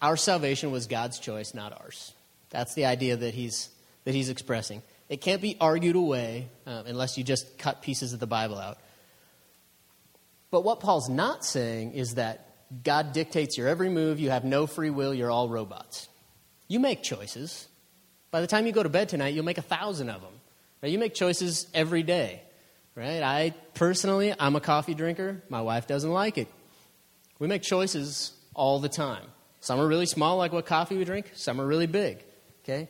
our 0.01 0.17
salvation 0.17 0.69
was 0.69 0.86
God's 0.86 1.17
choice, 1.17 1.54
not 1.54 1.71
ours. 1.82 2.13
That's 2.49 2.75
the 2.75 2.86
idea 2.86 3.15
that 3.15 3.34
he's, 3.34 3.69
that 4.04 4.13
he's 4.13 4.30
expressing. 4.30 4.84
It 5.12 5.19
can't 5.19 5.41
be 5.41 5.58
argued 5.60 5.97
away 5.97 6.47
uh, 6.65 6.84
unless 6.86 7.17
you 7.17 7.26
just 7.26 7.58
cut 7.58 7.82
pieces 7.82 8.13
of 8.13 8.21
the 8.21 8.28
Bible 8.28 8.58
out. 8.58 8.78
But 10.52 10.63
what 10.63 10.80
Paul's 10.80 11.10
not 11.10 11.43
saying 11.43 11.95
is 11.95 12.15
that 12.15 12.47
God 12.82 13.12
dictates 13.12 13.58
your 13.58 13.67
every 13.67 13.89
move, 13.89 14.21
you 14.21 14.30
have 14.30 14.45
no 14.45 14.65
free 14.67 14.89
will, 14.89 15.13
you're 15.13 15.30
all 15.30 15.50
robots. 15.50 16.08
You 16.69 16.80
make 16.80 17.04
choices. 17.04 17.67
By 18.32 18.39
the 18.39 18.47
time 18.47 18.65
you 18.65 18.71
go 18.71 18.84
to 18.84 18.88
bed 18.88 19.10
tonight, 19.10 19.34
you'll 19.34 19.43
make 19.43 19.58
a 19.58 19.62
thousand 19.62 20.10
of 20.10 20.21
them. 20.21 20.32
Right? 20.82 20.93
You 20.93 20.97
make 20.97 21.13
choices 21.13 21.67
every 21.74 22.04
day. 22.04 22.41
Right? 22.95 23.21
I 23.21 23.54
personally, 23.74 24.34
I'm 24.39 24.56
a 24.56 24.62
coffee 24.62 24.93
drinker. 24.93 25.43
My 25.50 25.62
wife 25.62 25.88
doesn't 25.88 26.10
like 26.10 26.38
it. 26.38 26.47
We 27.38 27.50
make 27.50 27.63
choices 27.63 28.32
all 28.54 28.80
the 28.80 28.88
time. 28.88 29.26
Some 29.60 29.78
are 29.78 29.88
really 29.88 30.06
small, 30.06 30.38
like 30.38 30.54
what 30.54 30.65
coffee 30.65 30.95
we 30.95 31.04
drink. 31.04 31.32
Some 31.34 31.60
are 31.60 31.67
really 31.67 31.88
big. 31.88 32.24
Okay? 32.63 32.88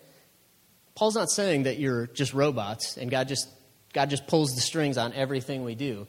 Paul's 1.01 1.15
not 1.15 1.31
saying 1.31 1.63
that 1.63 1.79
you're 1.79 2.05
just 2.05 2.31
robots 2.31 2.95
and 2.95 3.09
God 3.09 3.27
just, 3.27 3.49
God 3.91 4.11
just 4.11 4.27
pulls 4.27 4.53
the 4.53 4.61
strings 4.61 4.99
on 4.99 5.13
everything 5.13 5.63
we 5.63 5.73
do. 5.73 6.05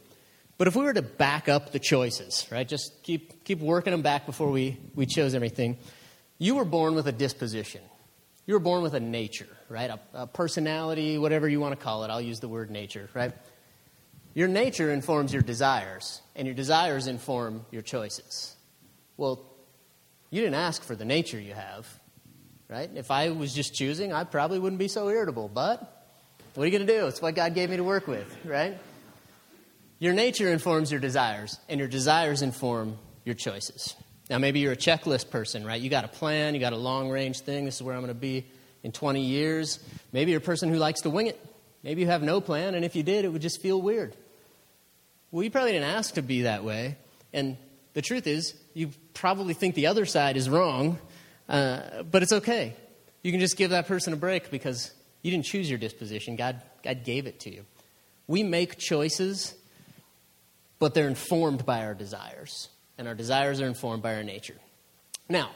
But 0.59 0.69
if 0.69 0.77
we 0.77 0.85
were 0.85 0.93
to 0.93 1.01
back 1.01 1.49
up 1.49 1.73
the 1.73 1.79
choices, 1.79 2.47
right, 2.53 2.69
just 2.69 3.03
keep, 3.03 3.43
keep 3.43 3.61
working 3.61 3.93
them 3.93 4.03
back 4.03 4.27
before 4.27 4.51
we, 4.51 4.77
we 4.95 5.07
chose 5.07 5.35
everything, 5.35 5.79
you 6.37 6.57
were 6.57 6.67
born 6.67 6.95
with 6.95 7.07
a 7.07 7.13
disposition. 7.13 7.81
You 8.45 8.53
were 8.53 8.61
born 8.61 8.83
with 8.83 8.93
a 8.93 9.01
nature, 9.01 9.49
right? 9.71 9.89
A, 9.89 10.01
a 10.13 10.27
personality, 10.27 11.17
whatever 11.17 11.49
you 11.49 11.59
want 11.59 11.73
to 11.73 11.83
call 11.83 12.05
it. 12.05 12.11
I'll 12.11 12.21
use 12.21 12.41
the 12.41 12.49
word 12.49 12.71
nature, 12.71 13.09
right? 13.15 13.33
Your 14.35 14.49
nature 14.49 14.93
informs 14.93 15.33
your 15.33 15.41
desires, 15.41 16.21
and 16.37 16.47
your 16.47 16.55
desires 16.55 17.07
inform 17.07 17.65
your 17.71 17.81
choices. 17.81 18.57
Well, 19.17 19.43
you 20.29 20.43
didn't 20.43 20.57
ask 20.57 20.83
for 20.83 20.95
the 20.95 21.07
nature 21.07 21.41
you 21.41 21.55
have 21.55 21.89
right? 22.73 22.91
If 22.95 23.11
I 23.11 23.29
was 23.31 23.55
just 23.55 23.75
choosing, 23.75 24.15
I 24.15 24.25
probably 24.25 24.59
wouldn't 24.59 24.79
be 24.79 24.89
so 24.89 25.11
irritable. 25.11 25.51
But 25.53 25.81
what 26.55 26.63
are 26.63 26.67
you 26.67 26.73
going 26.73 26.87
to 26.87 27.01
do? 27.01 27.07
It's 27.07 27.21
what 27.21 27.35
God 27.35 27.55
gave 27.55 27.69
me 27.69 27.77
to 27.77 27.85
work 27.85 28.09
with, 28.09 28.35
right? 28.47 28.79
Your 29.99 30.15
nature 30.15 30.51
informs 30.51 30.91
your 30.91 31.01
desires, 31.01 31.61
and 31.69 31.79
your 31.79 31.89
desires 31.89 32.41
inform 32.41 32.97
your 33.27 33.35
choices. 33.35 33.95
Now, 34.31 34.39
maybe 34.39 34.61
you're 34.61 34.73
a 34.73 34.77
checklist 34.77 35.29
person, 35.29 35.67
right? 35.67 35.81
You 35.81 35.91
got 35.91 36.05
a 36.05 36.09
plan, 36.09 36.55
you 36.55 36.61
got 36.61 36.73
a 36.73 36.79
long 36.79 37.11
range 37.11 37.41
thing. 37.41 37.67
This 37.67 37.77
is 37.77 37.83
where 37.83 37.95
I'm 37.95 38.01
going 38.01 38.09
to 38.09 38.19
be 38.19 38.47
in 38.83 38.91
20 38.91 39.21
years. 39.21 39.79
Maybe 40.11 40.31
you're 40.31 40.41
a 40.41 40.43
person 40.43 40.71
who 40.71 40.77
likes 40.77 41.03
to 41.03 41.11
wing 41.11 41.27
it. 41.27 41.39
Maybe 41.83 42.01
you 42.01 42.07
have 42.07 42.23
no 42.23 42.41
plan, 42.41 42.75
and 42.75 42.87
if 42.87 42.97
you 42.97 43.03
did, 43.03 43.27
it 43.27 43.29
would 43.29 43.43
just 43.43 43.61
feel 43.61 43.81
weird. 43.81 44.17
Well, 45.31 45.43
you 45.43 45.51
probably 45.51 45.73
didn't 45.73 45.91
ask 45.91 46.15
to 46.15 46.23
be 46.23 46.43
that 46.43 46.65
way. 46.65 46.97
And 47.35 47.59
the 47.93 48.03
truth 48.03 48.27
is, 48.27 48.55
you 48.73 48.93
probably 49.13 49.53
think 49.53 49.75
the 49.75 49.89
other 49.89 50.07
side 50.07 50.39
is 50.39 50.49
wrong, 50.49 50.99
uh, 51.53 52.03
but 52.03 52.23
it's 52.23 52.33
okay. 52.33 52.75
You 53.23 53.31
can 53.31 53.41
just 53.41 53.57
give 53.57 53.71
that 53.71 53.87
person 53.87 54.13
a 54.13 54.17
break 54.17 54.51
because 54.51 54.91
you 55.21 55.31
didn't 55.31 55.45
choose 55.45 55.69
your 55.69 55.79
disposition. 55.79 56.35
God, 56.35 56.61
God 56.83 57.05
gave 57.05 57.27
it 57.27 57.41
to 57.41 57.55
you. 57.55 57.65
We 58.27 58.43
make 58.43 58.79
choices, 58.79 59.55
but 60.79 60.95
they're 60.95 61.07
informed 61.07 61.65
by 61.67 61.85
our 61.85 61.95
desires. 61.95 62.69
And 62.99 63.07
our 63.07 63.15
desires 63.15 63.61
are 63.61 63.67
informed 63.67 64.03
by 64.03 64.15
our 64.15 64.23
nature. 64.23 64.57
Now, 65.29 65.51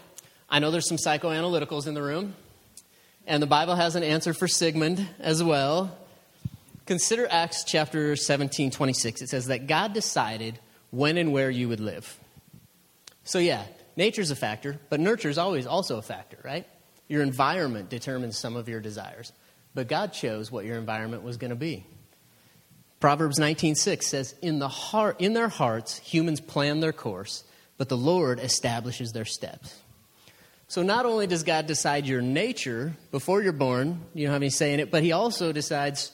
I 0.48 0.59
know 0.59 0.70
there's 0.70 0.88
some 0.88 0.98
psychoanalyticals 0.98 1.87
in 1.87 1.94
the 1.94 2.02
room, 2.02 2.35
and 3.26 3.42
the 3.42 3.46
Bible 3.46 3.74
has 3.74 3.96
an 3.96 4.02
answer 4.02 4.32
for 4.32 4.46
Sigmund 4.46 5.06
as 5.18 5.42
well. 5.42 5.96
Consider 6.87 7.26
Acts 7.30 7.64
chapter 7.64 8.14
17, 8.16 8.70
26. 8.70 9.22
It 9.22 9.28
says 9.28 9.46
that 9.46 9.66
God 9.66 9.92
decided 9.92 10.59
when 10.90 11.16
and 11.16 11.32
where 11.32 11.50
you 11.50 11.68
would 11.68 11.80
live. 11.80 12.18
So, 13.24 13.38
yeah, 13.38 13.64
nature's 13.96 14.30
a 14.30 14.37
factor, 14.37 14.78
but 14.90 15.00
nurture 15.00 15.28
is 15.28 15.38
always 15.38 15.66
also 15.66 15.98
a 15.98 16.02
factor, 16.02 16.38
right? 16.44 16.66
Your 17.09 17.22
environment 17.22 17.88
determines 17.88 18.38
some 18.38 18.56
of 18.56 18.68
your 18.68 18.80
desires. 18.80 19.32
But 19.74 19.88
God 19.88 20.12
chose 20.12 20.50
what 20.50 20.64
your 20.64 20.78
environment 20.78 21.22
was 21.22 21.37
going 21.37 21.50
to 21.50 21.56
be. 21.56 21.85
Proverbs 22.98 23.38
19:6 23.38 24.06
says, 24.06 24.35
"In 24.40 24.59
the 24.59 24.68
heart 24.68 25.20
in 25.20 25.35
their 25.35 25.48
hearts 25.48 25.98
humans 25.98 26.40
plan 26.40 26.80
their 26.80 26.94
course, 26.94 27.44
but 27.76 27.88
the 27.88 27.96
Lord 27.96 28.40
establishes 28.40 29.12
their 29.12 29.26
steps." 29.26 29.74
So 30.68 30.82
not 30.82 31.06
only 31.06 31.26
does 31.26 31.42
God 31.42 31.66
decide 31.66 32.06
your 32.06 32.22
nature 32.22 32.96
before 33.12 33.42
you're 33.42 33.52
born, 33.52 34.06
you 34.14 34.26
don't 34.26 34.32
have 34.32 34.42
any 34.42 34.50
say 34.50 34.72
in 34.72 34.80
it, 34.80 34.90
but 34.90 35.02
he 35.02 35.12
also 35.12 35.52
decides 35.52 36.11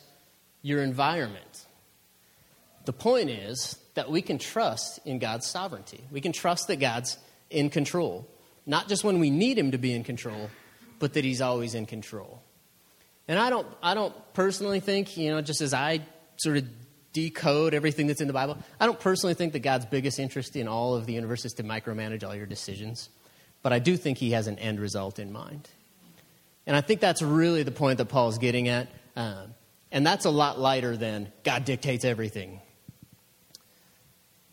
your 0.60 0.82
environment. 0.82 1.66
The 2.84 2.92
point 2.92 3.30
is 3.30 3.76
that 3.94 4.10
we 4.10 4.20
can 4.20 4.38
trust 4.38 4.98
in 5.04 5.20
God's 5.20 5.46
sovereignty. 5.46 6.04
We 6.10 6.20
can 6.20 6.32
trust 6.32 6.66
that 6.66 6.76
God's 6.76 7.16
in 7.52 7.70
control. 7.70 8.28
Not 8.66 8.88
just 8.88 9.04
when 9.04 9.18
we 9.18 9.30
need 9.30 9.58
him 9.58 9.72
to 9.72 9.78
be 9.78 9.92
in 9.92 10.04
control, 10.04 10.50
but 10.98 11.14
that 11.14 11.24
he's 11.24 11.40
always 11.40 11.74
in 11.74 11.86
control. 11.86 12.42
And 13.28 13.38
I 13.38 13.50
don't 13.50 13.66
I 13.82 13.94
don't 13.94 14.14
personally 14.34 14.80
think, 14.80 15.16
you 15.16 15.30
know, 15.30 15.40
just 15.40 15.60
as 15.60 15.74
I 15.74 16.00
sort 16.36 16.56
of 16.56 16.64
decode 17.12 17.74
everything 17.74 18.06
that's 18.06 18.20
in 18.20 18.26
the 18.26 18.32
Bible, 18.32 18.56
I 18.80 18.86
don't 18.86 18.98
personally 18.98 19.34
think 19.34 19.52
that 19.52 19.60
God's 19.60 19.86
biggest 19.86 20.18
interest 20.18 20.56
in 20.56 20.68
all 20.68 20.94
of 20.94 21.06
the 21.06 21.12
universe 21.12 21.44
is 21.44 21.52
to 21.54 21.62
micromanage 21.62 22.24
all 22.24 22.34
your 22.34 22.46
decisions. 22.46 23.08
But 23.62 23.72
I 23.72 23.78
do 23.78 23.96
think 23.96 24.18
he 24.18 24.32
has 24.32 24.46
an 24.46 24.58
end 24.58 24.80
result 24.80 25.18
in 25.18 25.32
mind. 25.32 25.68
And 26.66 26.76
I 26.76 26.80
think 26.80 27.00
that's 27.00 27.22
really 27.22 27.62
the 27.62 27.72
point 27.72 27.98
that 27.98 28.06
Paul's 28.06 28.38
getting 28.38 28.68
at. 28.68 28.88
Um, 29.16 29.54
and 29.90 30.06
that's 30.06 30.24
a 30.24 30.30
lot 30.30 30.58
lighter 30.58 30.96
than 30.96 31.32
God 31.44 31.64
dictates 31.64 32.04
everything. 32.04 32.60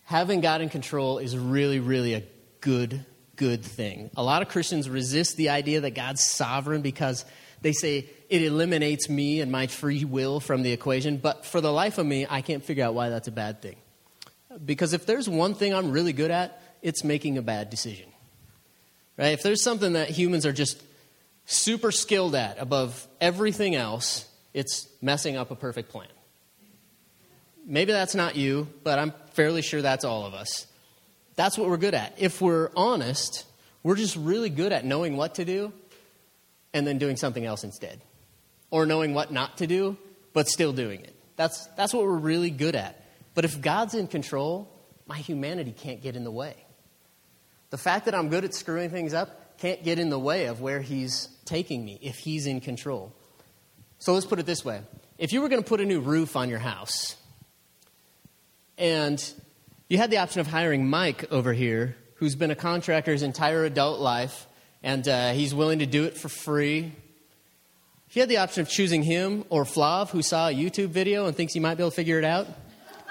Having 0.06 0.42
God 0.42 0.62
in 0.62 0.70
control 0.70 1.20
is 1.20 1.38
really, 1.38 1.80
really 1.80 2.16
a 2.16 2.24
good, 2.62 3.06
good 3.36 3.64
thing. 3.64 4.10
A 4.18 4.24
lot 4.24 4.42
of 4.42 4.50
Christians 4.50 4.90
resist 4.90 5.38
the 5.38 5.50
idea 5.50 5.82
that 5.82 5.92
God's 5.92 6.24
sovereign 6.24 6.82
because 6.82 7.26
they 7.62 7.74
say 7.74 8.10
it 8.30 8.42
eliminates 8.42 9.10
me 9.10 9.42
and 9.42 9.52
my 9.52 9.68
free 9.68 10.06
will 10.06 10.40
from 10.40 10.62
the 10.62 10.72
equation. 10.72 11.18
But 11.18 11.46
for 11.46 11.62
the 11.62 11.72
life 11.72 11.98
of 11.98 12.06
me, 12.06 12.26
I 12.30 12.42
can't 12.42 12.64
figure 12.64 12.86
out 12.86 12.94
why 12.94 13.10
that's 13.10 13.28
a 13.28 13.32
bad 13.32 13.62
thing. 13.62 13.76
Because 14.64 14.94
if 14.94 15.06
there's 15.06 15.30
one 15.30 15.54
thing 15.54 15.74
I'm 15.74 15.92
really 15.92 16.14
good 16.14 16.32
at, 16.32 16.62
it's 16.82 17.04
making 17.04 17.38
a 17.38 17.42
bad 17.42 17.70
decision. 17.70 18.08
Right? 19.18 19.34
If 19.34 19.44
there's 19.44 19.64
something 19.64 19.94
that 19.94 20.10
humans 20.10 20.46
are 20.46 20.54
just 20.54 20.82
super 21.46 21.92
skilled 21.92 22.36
at 22.36 22.60
above 22.60 23.08
everything 23.20 23.76
else, 23.76 24.28
it's 24.54 24.88
messing 25.02 25.36
up 25.36 25.52
a 25.52 25.56
perfect 25.56 25.90
plan. 25.90 26.08
Maybe 27.66 27.92
that's 27.92 28.16
not 28.16 28.36
you, 28.36 28.68
but 28.84 28.98
I'm 28.98 29.14
fairly 29.34 29.62
sure 29.62 29.82
that's 29.82 30.06
all 30.06 30.26
of 30.26 30.34
us. 30.34 30.66
That's 31.40 31.58
what 31.58 31.70
we're 31.70 31.78
good 31.78 31.94
at. 31.94 32.16
If 32.18 32.42
we're 32.42 32.70
honest, 32.76 33.46
we're 33.82 33.96
just 33.96 34.18
really 34.18 34.50
good 34.50 34.74
at 34.74 34.84
knowing 34.84 35.16
what 35.16 35.36
to 35.36 35.46
do 35.46 35.72
and 36.74 36.86
then 36.86 36.98
doing 36.98 37.16
something 37.16 37.46
else 37.46 37.64
instead. 37.64 38.02
Or 38.72 38.86
knowing 38.86 39.14
what 39.14 39.32
not 39.32 39.60
to 39.60 39.66
do, 39.66 39.96
but 40.34 40.50
still 40.50 40.74
doing 40.74 41.00
it. 41.00 41.16
That's, 41.38 41.66
that's 41.78 41.94
what 41.94 42.04
we're 42.04 42.18
really 42.18 42.50
good 42.50 42.76
at. 42.76 43.02
But 43.36 43.46
if 43.46 43.62
God's 43.62 43.94
in 43.96 44.08
control, 44.08 44.70
my 45.08 45.16
humanity 45.20 45.72
can't 45.72 46.02
get 46.02 46.18
in 46.18 46.26
the 46.26 46.32
way. 46.32 46.58
The 47.70 47.78
fact 47.78 48.04
that 48.04 48.16
I'm 48.16 48.28
good 48.28 48.44
at 48.44 48.54
screwing 48.54 48.90
things 48.90 49.14
up 49.14 49.58
can't 49.60 49.82
get 49.82 49.98
in 49.98 50.10
the 50.10 50.20
way 50.20 50.48
of 50.48 50.60
where 50.60 50.82
He's 50.82 51.30
taking 51.46 51.86
me 51.86 52.00
if 52.02 52.18
He's 52.18 52.48
in 52.48 52.60
control. 52.60 53.16
So 54.00 54.14
let's 54.14 54.26
put 54.26 54.40
it 54.40 54.46
this 54.46 54.66
way 54.66 54.82
if 55.18 55.32
you 55.32 55.42
were 55.42 55.48
going 55.48 55.64
to 55.64 55.70
put 55.70 55.80
a 55.80 55.86
new 55.86 56.02
roof 56.02 56.36
on 56.36 56.50
your 56.50 56.60
house, 56.60 57.16
and 58.78 59.24
you 59.90 59.98
had 59.98 60.12
the 60.12 60.18
option 60.18 60.40
of 60.40 60.48
hiring 60.48 60.88
Mike 60.88 61.32
over 61.32 61.52
here, 61.52 61.98
who's 62.16 62.36
been 62.36 62.52
a 62.52 62.56
contractor 62.56 63.12
his 63.12 63.24
entire 63.24 63.66
adult 63.66 64.00
life, 64.00 64.48
and 64.84 65.08
uh, 65.08 65.32
he's 65.32 65.54
willing 65.54 65.80
to 65.80 65.88
do 65.88 66.04
it 66.06 66.16
for 66.16 66.30
free. 66.30 66.94
You 68.12 68.22
had 68.22 68.30
the 68.30 68.38
option 68.38 68.62
of 68.62 68.70
choosing 68.70 69.02
him 69.02 69.46
or 69.50 69.66
Flav, 69.66 70.10
who 70.10 70.22
saw 70.22 70.50
a 70.50 70.54
YouTube 70.54 70.90
video 70.90 71.26
and 71.26 71.36
thinks 71.36 71.54
he 71.54 71.60
might 71.60 71.76
be 71.76 71.84
able 71.84 71.90
to 71.90 71.96
figure 71.96 72.20
it 72.20 72.24
out, 72.24 72.48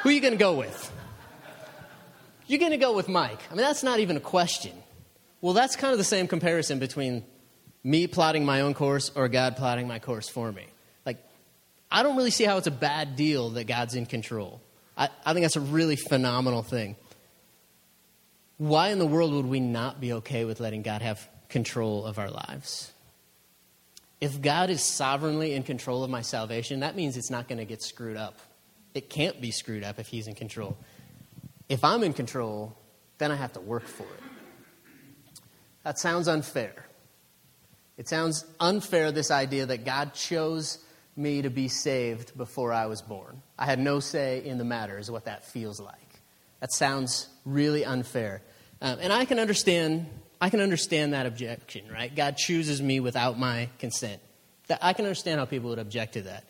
who 0.02 0.08
are 0.08 0.12
you 0.12 0.20
going 0.20 0.32
to 0.32 0.38
go 0.38 0.54
with? 0.54 0.92
You're 2.46 2.60
going 2.60 2.70
to 2.70 2.78
go 2.78 2.94
with 2.94 3.08
Mike. 3.08 3.40
I 3.50 3.54
mean, 3.54 3.64
that's 3.64 3.82
not 3.82 3.98
even 3.98 4.16
a 4.16 4.20
question. 4.20 4.72
Well, 5.40 5.54
that's 5.54 5.74
kind 5.74 5.92
of 5.92 5.98
the 5.98 6.04
same 6.04 6.28
comparison 6.28 6.78
between 6.78 7.24
me 7.82 8.06
plotting 8.06 8.44
my 8.44 8.60
own 8.60 8.74
course 8.74 9.10
or 9.14 9.28
God 9.28 9.56
plotting 9.56 9.88
my 9.88 9.98
course 9.98 10.28
for 10.28 10.50
me. 10.50 10.66
Like, 11.04 11.18
I 11.90 12.04
don't 12.04 12.16
really 12.16 12.30
see 12.30 12.44
how 12.44 12.56
it's 12.56 12.66
a 12.68 12.72
bad 12.72 13.16
deal 13.16 13.50
that 13.50 13.64
God's 13.64 13.96
in 13.96 14.06
control. 14.06 14.60
I, 14.98 15.08
I 15.24 15.32
think 15.32 15.44
that's 15.44 15.56
a 15.56 15.60
really 15.60 15.96
phenomenal 15.96 16.62
thing. 16.62 16.96
Why 18.58 18.88
in 18.88 18.98
the 18.98 19.06
world 19.06 19.32
would 19.32 19.46
we 19.46 19.60
not 19.60 20.00
be 20.00 20.12
okay 20.14 20.44
with 20.44 20.58
letting 20.58 20.82
God 20.82 21.00
have 21.00 21.26
control 21.48 22.04
of 22.04 22.18
our 22.18 22.30
lives? 22.30 22.92
If 24.20 24.42
God 24.42 24.68
is 24.68 24.82
sovereignly 24.82 25.54
in 25.54 25.62
control 25.62 26.02
of 26.02 26.10
my 26.10 26.22
salvation, 26.22 26.80
that 26.80 26.96
means 26.96 27.16
it's 27.16 27.30
not 27.30 27.46
going 27.46 27.58
to 27.58 27.64
get 27.64 27.82
screwed 27.82 28.16
up. 28.16 28.40
It 28.92 29.08
can't 29.08 29.40
be 29.40 29.52
screwed 29.52 29.84
up 29.84 30.00
if 30.00 30.08
He's 30.08 30.26
in 30.26 30.34
control. 30.34 30.76
If 31.68 31.84
I'm 31.84 32.02
in 32.02 32.12
control, 32.12 32.76
then 33.18 33.30
I 33.30 33.36
have 33.36 33.52
to 33.52 33.60
work 33.60 33.86
for 33.86 34.02
it. 34.02 35.40
That 35.84 36.00
sounds 36.00 36.26
unfair. 36.26 36.74
It 37.96 38.08
sounds 38.08 38.44
unfair, 38.58 39.12
this 39.12 39.30
idea 39.30 39.66
that 39.66 39.84
God 39.84 40.14
chose 40.14 40.78
me 41.18 41.42
to 41.42 41.50
be 41.50 41.68
saved 41.68 42.36
before 42.36 42.72
I 42.72 42.86
was 42.86 43.02
born. 43.02 43.42
I 43.58 43.66
had 43.66 43.78
no 43.78 44.00
say 44.00 44.44
in 44.44 44.58
the 44.58 44.64
matter, 44.64 44.98
is 44.98 45.10
what 45.10 45.24
that 45.24 45.44
feels 45.44 45.80
like. 45.80 46.20
That 46.60 46.72
sounds 46.72 47.28
really 47.44 47.84
unfair. 47.84 48.42
Um, 48.80 48.98
and 49.00 49.12
I 49.12 49.24
can 49.24 49.38
understand 49.38 50.06
I 50.40 50.50
can 50.50 50.60
understand 50.60 51.14
that 51.14 51.26
objection, 51.26 51.90
right? 51.92 52.14
God 52.14 52.36
chooses 52.36 52.80
me 52.80 53.00
without 53.00 53.38
my 53.38 53.68
consent. 53.78 54.20
That, 54.68 54.78
I 54.82 54.92
can 54.92 55.04
understand 55.04 55.40
how 55.40 55.46
people 55.46 55.70
would 55.70 55.78
object 55.78 56.14
to 56.14 56.22
that. 56.22 56.44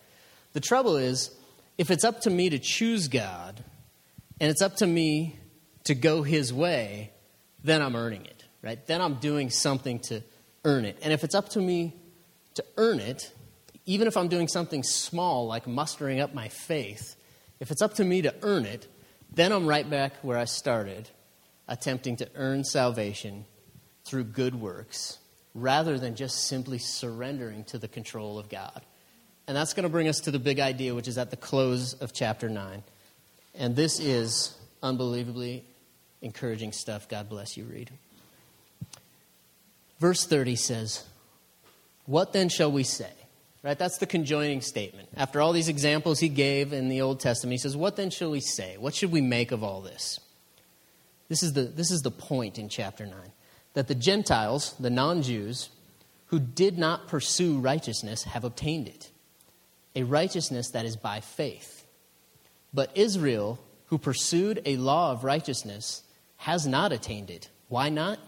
The 0.52 0.60
trouble 0.60 0.96
is, 0.96 1.30
if 1.78 1.90
it's 1.90 2.04
up 2.04 2.20
to 2.22 2.30
me 2.30 2.50
to 2.50 2.58
choose 2.58 3.08
God, 3.08 3.62
and 4.40 4.50
it's 4.50 4.62
up 4.62 4.76
to 4.76 4.86
me 4.86 5.38
to 5.84 5.94
go 5.94 6.22
His 6.22 6.52
way, 6.52 7.12
then 7.64 7.80
I'm 7.80 7.96
earning 7.96 8.26
it, 8.26 8.44
right? 8.62 8.84
Then 8.86 9.00
I'm 9.00 9.14
doing 9.14 9.50
something 9.50 10.00
to 10.00 10.22
earn 10.64 10.84
it. 10.84 10.98
And 11.02 11.12
if 11.12 11.24
it's 11.24 11.34
up 11.34 11.48
to 11.50 11.60
me 11.60 11.94
to 12.54 12.64
earn 12.76 13.00
it, 13.00 13.32
even 13.88 14.06
if 14.06 14.18
I'm 14.18 14.28
doing 14.28 14.48
something 14.48 14.82
small 14.82 15.46
like 15.46 15.66
mustering 15.66 16.20
up 16.20 16.34
my 16.34 16.48
faith, 16.48 17.16
if 17.58 17.70
it's 17.70 17.80
up 17.80 17.94
to 17.94 18.04
me 18.04 18.20
to 18.20 18.34
earn 18.42 18.66
it, 18.66 18.86
then 19.32 19.50
I'm 19.50 19.66
right 19.66 19.88
back 19.88 20.12
where 20.20 20.36
I 20.36 20.44
started, 20.44 21.08
attempting 21.66 22.16
to 22.16 22.28
earn 22.34 22.64
salvation 22.64 23.46
through 24.04 24.24
good 24.24 24.54
works 24.54 25.16
rather 25.54 25.98
than 25.98 26.16
just 26.16 26.48
simply 26.48 26.76
surrendering 26.76 27.64
to 27.64 27.78
the 27.78 27.88
control 27.88 28.38
of 28.38 28.50
God. 28.50 28.82
And 29.46 29.56
that's 29.56 29.72
going 29.72 29.84
to 29.84 29.88
bring 29.88 30.06
us 30.06 30.20
to 30.20 30.30
the 30.30 30.38
big 30.38 30.60
idea, 30.60 30.94
which 30.94 31.08
is 31.08 31.16
at 31.16 31.30
the 31.30 31.38
close 31.38 31.94
of 31.94 32.12
chapter 32.12 32.50
9. 32.50 32.82
And 33.54 33.74
this 33.74 33.98
is 33.98 34.54
unbelievably 34.82 35.64
encouraging 36.20 36.72
stuff. 36.72 37.08
God 37.08 37.30
bless 37.30 37.56
you, 37.56 37.64
read. 37.64 37.90
Verse 39.98 40.26
30 40.26 40.56
says, 40.56 41.04
What 42.04 42.34
then 42.34 42.50
shall 42.50 42.70
we 42.70 42.82
say? 42.82 43.12
Right? 43.62 43.78
That's 43.78 43.98
the 43.98 44.06
conjoining 44.06 44.60
statement. 44.60 45.08
After 45.16 45.40
all 45.40 45.52
these 45.52 45.68
examples 45.68 46.20
he 46.20 46.28
gave 46.28 46.72
in 46.72 46.88
the 46.88 47.00
Old 47.00 47.18
Testament, 47.18 47.52
he 47.52 47.58
says, 47.58 47.76
What 47.76 47.96
then 47.96 48.10
shall 48.10 48.30
we 48.30 48.40
say? 48.40 48.76
What 48.78 48.94
should 48.94 49.10
we 49.10 49.20
make 49.20 49.50
of 49.50 49.64
all 49.64 49.80
this? 49.80 50.20
This 51.28 51.42
is 51.42 51.52
the, 51.52 51.62
this 51.62 51.90
is 51.90 52.02
the 52.02 52.10
point 52.10 52.58
in 52.58 52.68
chapter 52.68 53.04
9 53.04 53.14
that 53.74 53.88
the 53.88 53.94
Gentiles, 53.94 54.74
the 54.80 54.90
non 54.90 55.22
Jews, 55.22 55.70
who 56.26 56.38
did 56.38 56.78
not 56.78 57.08
pursue 57.08 57.58
righteousness, 57.58 58.24
have 58.24 58.44
obtained 58.44 58.88
it 58.88 59.10
a 59.98 60.04
righteousness 60.04 60.70
that 60.70 60.84
is 60.84 60.96
by 60.96 61.20
faith. 61.20 61.84
But 62.72 62.96
Israel, 62.96 63.58
who 63.86 63.98
pursued 63.98 64.62
a 64.64 64.76
law 64.76 65.10
of 65.10 65.24
righteousness, 65.24 66.02
has 66.36 66.66
not 66.66 66.92
attained 66.92 67.30
it. 67.30 67.48
Why 67.68 67.88
not? 67.88 68.20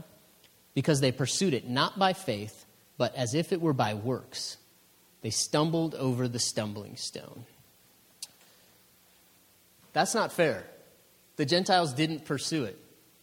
Because 0.74 1.00
they 1.00 1.12
pursued 1.12 1.54
it 1.54 1.68
not 1.68 1.98
by 1.98 2.12
faith, 2.12 2.64
but 2.98 3.14
as 3.14 3.34
if 3.34 3.52
it 3.52 3.60
were 3.60 3.72
by 3.72 3.94
works. 3.94 4.56
They 5.22 5.30
stumbled 5.30 5.94
over 5.94 6.28
the 6.28 6.38
stumbling 6.38 6.96
stone. 6.96 7.44
That's 9.92 10.14
not 10.14 10.32
fair. 10.32 10.64
The 11.36 11.44
Gentiles 11.46 11.92
didn't 11.92 12.24
pursue 12.24 12.64
it, 12.64 12.78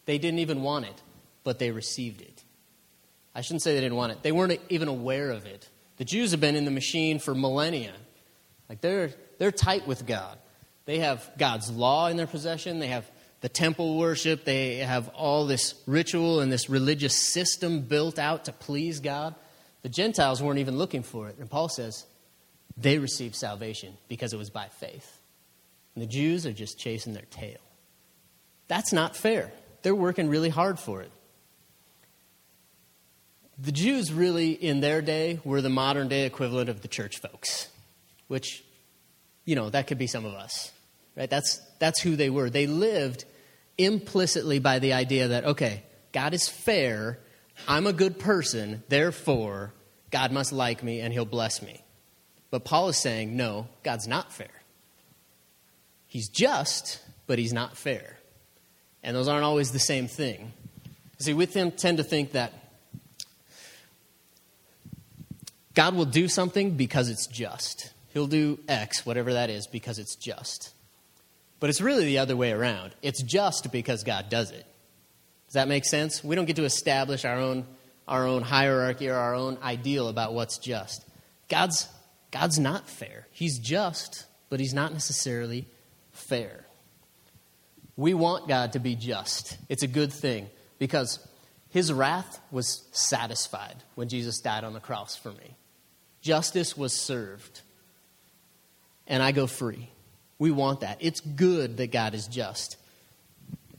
they 0.06 0.18
didn't 0.18 0.40
even 0.40 0.62
want 0.62 0.86
it, 0.86 1.02
but 1.44 1.58
they 1.58 1.70
received 1.70 2.20
it. 2.20 2.42
I 3.34 3.40
shouldn't 3.40 3.62
say 3.62 3.74
they 3.74 3.80
didn't 3.80 3.96
want 3.96 4.12
it, 4.12 4.22
they 4.22 4.32
weren't 4.32 4.60
even 4.68 4.88
aware 4.88 5.30
of 5.30 5.46
it. 5.46 5.68
The 5.98 6.04
Jews 6.04 6.30
have 6.30 6.40
been 6.40 6.54
in 6.54 6.64
the 6.64 6.70
machine 6.70 7.18
for 7.18 7.34
millennia. 7.34 7.92
Like 8.68 8.80
they're, 8.80 9.10
they're 9.38 9.52
tight 9.52 9.86
with 9.86 10.06
God. 10.06 10.38
They 10.84 11.00
have 11.00 11.28
God's 11.36 11.70
law 11.70 12.06
in 12.06 12.16
their 12.16 12.26
possession. 12.26 12.78
They 12.78 12.88
have 12.88 13.04
the 13.40 13.48
temple 13.48 13.98
worship. 13.98 14.44
They 14.44 14.76
have 14.76 15.08
all 15.08 15.46
this 15.46 15.74
ritual 15.86 16.40
and 16.40 16.50
this 16.52 16.70
religious 16.70 17.16
system 17.32 17.80
built 17.80 18.18
out 18.18 18.44
to 18.46 18.52
please 18.52 19.00
God. 19.00 19.34
The 19.82 19.88
Gentiles 19.88 20.42
weren't 20.42 20.58
even 20.58 20.76
looking 20.76 21.02
for 21.02 21.28
it. 21.28 21.36
And 21.38 21.48
Paul 21.48 21.68
says 21.68 22.04
they 22.76 22.98
received 22.98 23.34
salvation 23.34 23.96
because 24.08 24.32
it 24.32 24.36
was 24.36 24.50
by 24.50 24.68
faith. 24.68 25.20
And 25.94 26.02
the 26.02 26.08
Jews 26.08 26.46
are 26.46 26.52
just 26.52 26.78
chasing 26.78 27.14
their 27.14 27.26
tail. 27.30 27.58
That's 28.66 28.92
not 28.92 29.16
fair. 29.16 29.52
They're 29.82 29.94
working 29.94 30.28
really 30.28 30.50
hard 30.50 30.78
for 30.78 31.02
it. 31.02 31.10
the 33.58 33.72
Jews 33.72 34.12
really, 34.12 34.52
in 34.52 34.80
their 34.80 35.02
day, 35.02 35.40
were 35.44 35.60
the 35.60 35.68
modern 35.68 36.08
day 36.08 36.24
equivalent 36.26 36.68
of 36.68 36.80
the 36.80 36.88
church 36.88 37.18
folks, 37.18 37.68
which, 38.28 38.64
you 39.44 39.56
know, 39.56 39.68
that 39.70 39.88
could 39.88 39.98
be 39.98 40.06
some 40.06 40.24
of 40.24 40.34
us, 40.34 40.70
right? 41.16 41.28
That's, 41.28 41.60
that's 41.80 42.00
who 42.00 42.14
they 42.14 42.30
were. 42.30 42.50
They 42.50 42.68
lived 42.68 43.24
implicitly 43.76 44.60
by 44.60 44.78
the 44.78 44.92
idea 44.92 45.28
that, 45.28 45.44
okay, 45.44 45.82
God 46.12 46.34
is 46.34 46.48
fair, 46.48 47.18
I'm 47.66 47.86
a 47.86 47.92
good 47.92 48.18
person, 48.18 48.82
therefore, 48.88 49.72
God 50.10 50.32
must 50.32 50.52
like 50.52 50.82
me 50.82 51.00
and 51.00 51.12
he'll 51.12 51.24
bless 51.24 51.60
me. 51.62 51.82
But 52.50 52.64
Paul 52.64 52.88
is 52.88 52.96
saying, 52.96 53.36
no, 53.36 53.68
God's 53.82 54.08
not 54.08 54.32
fair. 54.32 54.48
He's 56.06 56.28
just, 56.28 57.00
but 57.26 57.38
he's 57.38 57.52
not 57.52 57.76
fair. 57.76 58.16
And 59.02 59.14
those 59.14 59.28
aren't 59.28 59.44
always 59.44 59.70
the 59.70 59.78
same 59.78 60.08
thing. 60.08 60.52
See, 61.18 61.34
we 61.34 61.46
tend 61.46 61.78
to 61.78 62.02
think 62.02 62.32
that 62.32 62.52
God 65.74 65.94
will 65.94 66.06
do 66.06 66.26
something 66.28 66.72
because 66.72 67.08
it's 67.08 67.26
just. 67.26 67.92
He'll 68.08 68.26
do 68.26 68.58
X, 68.66 69.04
whatever 69.04 69.34
that 69.34 69.50
is, 69.50 69.66
because 69.66 69.98
it's 69.98 70.16
just. 70.16 70.72
But 71.60 71.70
it's 71.70 71.80
really 71.80 72.04
the 72.04 72.18
other 72.18 72.36
way 72.36 72.52
around. 72.52 72.94
It's 73.02 73.22
just 73.22 73.70
because 73.70 74.04
God 74.04 74.28
does 74.28 74.50
it. 74.50 74.64
Does 75.48 75.54
that 75.54 75.66
make 75.66 75.86
sense? 75.86 76.22
We 76.22 76.36
don't 76.36 76.44
get 76.44 76.56
to 76.56 76.64
establish 76.64 77.24
our 77.24 77.38
own, 77.38 77.66
our 78.06 78.26
own 78.26 78.42
hierarchy 78.42 79.08
or 79.08 79.14
our 79.14 79.34
own 79.34 79.56
ideal 79.62 80.08
about 80.08 80.34
what's 80.34 80.58
just. 80.58 81.06
God's, 81.48 81.88
God's 82.30 82.58
not 82.58 82.86
fair. 82.86 83.26
He's 83.30 83.58
just, 83.58 84.26
but 84.50 84.60
He's 84.60 84.74
not 84.74 84.92
necessarily 84.92 85.66
fair. 86.12 86.66
We 87.96 88.12
want 88.12 88.46
God 88.46 88.74
to 88.74 88.78
be 88.78 88.94
just. 88.94 89.56
It's 89.70 89.82
a 89.82 89.88
good 89.88 90.12
thing 90.12 90.50
because 90.78 91.18
His 91.70 91.90
wrath 91.94 92.40
was 92.50 92.86
satisfied 92.92 93.76
when 93.94 94.10
Jesus 94.10 94.40
died 94.40 94.64
on 94.64 94.74
the 94.74 94.80
cross 94.80 95.16
for 95.16 95.32
me. 95.32 95.56
Justice 96.20 96.76
was 96.76 96.92
served, 96.92 97.62
and 99.06 99.22
I 99.22 99.32
go 99.32 99.46
free. 99.46 99.88
We 100.38 100.50
want 100.50 100.80
that. 100.80 100.98
It's 101.00 101.20
good 101.20 101.78
that 101.78 101.90
God 101.90 102.14
is 102.14 102.26
just. 102.26 102.76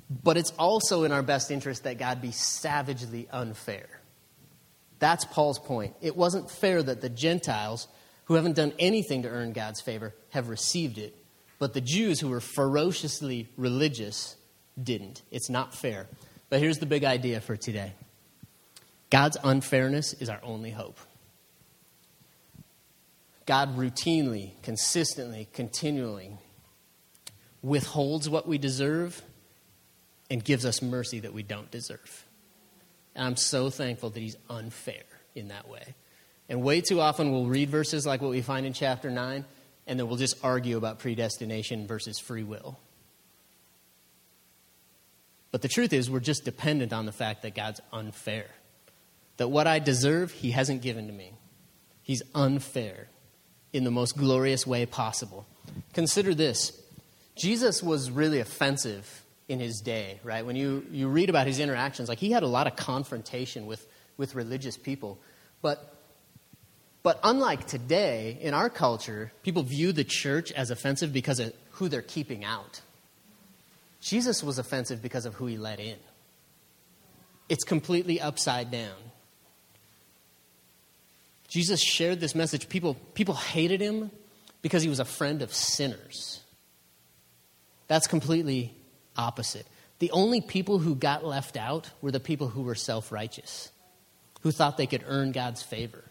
But 0.10 0.38
it's 0.38 0.52
also 0.58 1.04
in 1.04 1.12
our 1.12 1.22
best 1.22 1.52
interest 1.52 1.84
that 1.84 2.00
God 2.00 2.22
be 2.22 2.32
savagely 2.32 3.28
unfair. 3.32 3.88
That's 4.98 5.24
Paul's 5.26 5.60
point. 5.60 5.96
It 6.02 6.18
wasn't 6.18 6.50
fair 6.50 6.82
that 6.82 7.02
the 7.02 7.10
Gentiles, 7.10 7.88
who 8.26 8.34
haven't 8.34 8.56
done 8.56 8.74
anything 8.80 9.24
to 9.24 9.30
earn 9.30 9.54
God's 9.54 9.82
favor, 9.82 10.14
have 10.32 10.50
received 10.50 10.98
it, 10.98 11.16
but 11.58 11.74
the 11.74 11.82
Jews, 11.82 12.20
who 12.20 12.30
were 12.30 12.42
ferociously 12.42 13.50
religious, 13.56 14.36
didn't. 14.82 15.22
It's 15.30 15.50
not 15.50 15.74
fair. 15.74 16.08
But 16.50 16.60
here's 16.60 16.80
the 16.80 16.86
big 16.86 17.04
idea 17.04 17.42
for 17.42 17.56
today 17.56 17.94
God's 19.10 19.38
unfairness 19.44 20.14
is 20.14 20.30
our 20.30 20.40
only 20.44 20.72
hope. 20.72 20.98
God 23.46 23.78
routinely, 23.78 24.52
consistently, 24.62 25.48
continually 25.54 26.38
withholds 27.62 28.30
what 28.30 28.48
we 28.48 28.58
deserve 28.58 29.22
and 30.30 30.44
gives 30.44 30.66
us 30.66 30.82
mercy 30.82 31.20
that 31.22 31.34
we 31.34 31.44
don't 31.44 31.70
deserve. 31.72 32.26
And 33.16 33.26
I'm 33.26 33.36
so 33.36 33.70
thankful 33.70 34.10
that 34.12 34.20
He's 34.20 34.38
unfair 34.50 35.04
in 35.36 35.50
that 35.50 35.68
way. 35.68 35.96
And 36.48 36.62
way 36.62 36.82
too 36.82 37.00
often 37.00 37.32
we'll 37.32 37.46
read 37.46 37.70
verses 37.70 38.06
like 38.06 38.22
what 38.22 38.32
we 38.32 38.42
find 38.42 38.66
in 38.66 38.74
chapter 38.74 39.10
9, 39.10 39.46
and 39.88 40.00
then 40.00 40.08
we'll 40.08 40.18
just 40.18 40.38
argue 40.44 40.78
about 40.78 41.00
predestination 41.00 41.88
versus 41.88 42.20
free 42.20 42.44
will. 42.44 42.80
But 45.52 45.62
the 45.62 45.68
truth 45.68 45.94
is, 45.94 46.10
we're 46.10 46.20
just 46.20 46.46
dependent 46.46 46.94
on 46.94 47.06
the 47.06 47.12
fact 47.12 47.42
that 47.42 47.56
God's 47.56 47.82
unfair. 47.92 48.48
That 49.38 49.48
what 49.48 49.68
I 49.68 49.80
deserve, 49.80 50.32
He 50.32 50.52
hasn't 50.52 50.82
given 50.82 51.08
to 51.08 51.14
me. 51.14 51.34
He's 52.04 52.22
unfair 52.36 53.08
in 53.74 53.84
the 53.84 53.92
most 53.92 54.18
glorious 54.18 54.66
way 54.66 54.86
possible. 54.86 55.46
Consider 55.94 56.34
this 56.34 56.80
Jesus 57.36 57.82
was 57.82 58.12
really 58.12 58.40
offensive 58.40 59.24
in 59.50 59.60
his 59.60 59.82
day, 59.82 60.20
right? 60.24 60.46
When 60.46 60.56
you, 60.56 60.86
you 60.92 61.10
read 61.10 61.30
about 61.30 61.48
his 61.48 61.60
interactions, 61.60 62.08
like 62.08 62.20
he 62.20 62.32
had 62.32 62.44
a 62.44 62.48
lot 62.48 62.68
of 62.68 62.76
confrontation 62.76 63.66
with, 63.66 63.86
with 64.16 64.36
religious 64.36 64.78
people. 64.78 65.20
But, 65.62 65.96
but 67.02 67.20
unlike 67.24 67.66
today, 67.66 68.38
in 68.40 68.54
our 68.54 68.70
culture, 68.70 69.32
people 69.42 69.64
view 69.64 69.92
the 69.92 70.04
church 70.04 70.52
as 70.52 70.70
offensive 70.70 71.12
because 71.12 71.40
of 71.40 71.52
who 71.72 71.90
they're 71.90 72.04
keeping 72.04 72.46
out. 72.46 72.82
Jesus 74.00 74.44
was 74.44 74.60
offensive 74.60 75.02
because 75.02 75.26
of 75.26 75.34
who 75.34 75.48
he 75.48 75.58
let 75.58 75.80
in. 75.80 75.98
It's 77.50 77.64
completely 77.64 78.22
upside 78.22 78.70
down. 78.70 78.96
Jesus 81.48 81.82
shared 81.82 82.20
this 82.20 82.36
message. 82.36 82.70
People, 82.70 82.96
people 83.16 83.34
hated 83.34 83.82
him 83.82 84.12
because 84.62 84.84
he 84.84 84.90
was 84.90 85.00
a 85.00 85.06
friend 85.06 85.42
of 85.42 85.52
sinners. 85.52 86.42
That's 87.88 88.06
completely 88.06 88.76
opposite. 89.20 89.68
The 90.00 90.12
only 90.12 90.40
people 90.40 90.80
who 90.80 90.96
got 90.96 91.26
left 91.26 91.58
out 91.58 91.92
were 92.02 92.12
the 92.12 92.20
people 92.20 92.48
who 92.48 92.62
were 92.62 92.76
self 92.76 93.12
righteous, 93.12 93.70
who 94.42 94.52
thought 94.52 94.78
they 94.78 94.88
could 94.88 95.04
earn 95.06 95.32
God's 95.34 95.62
favor. 95.62 96.04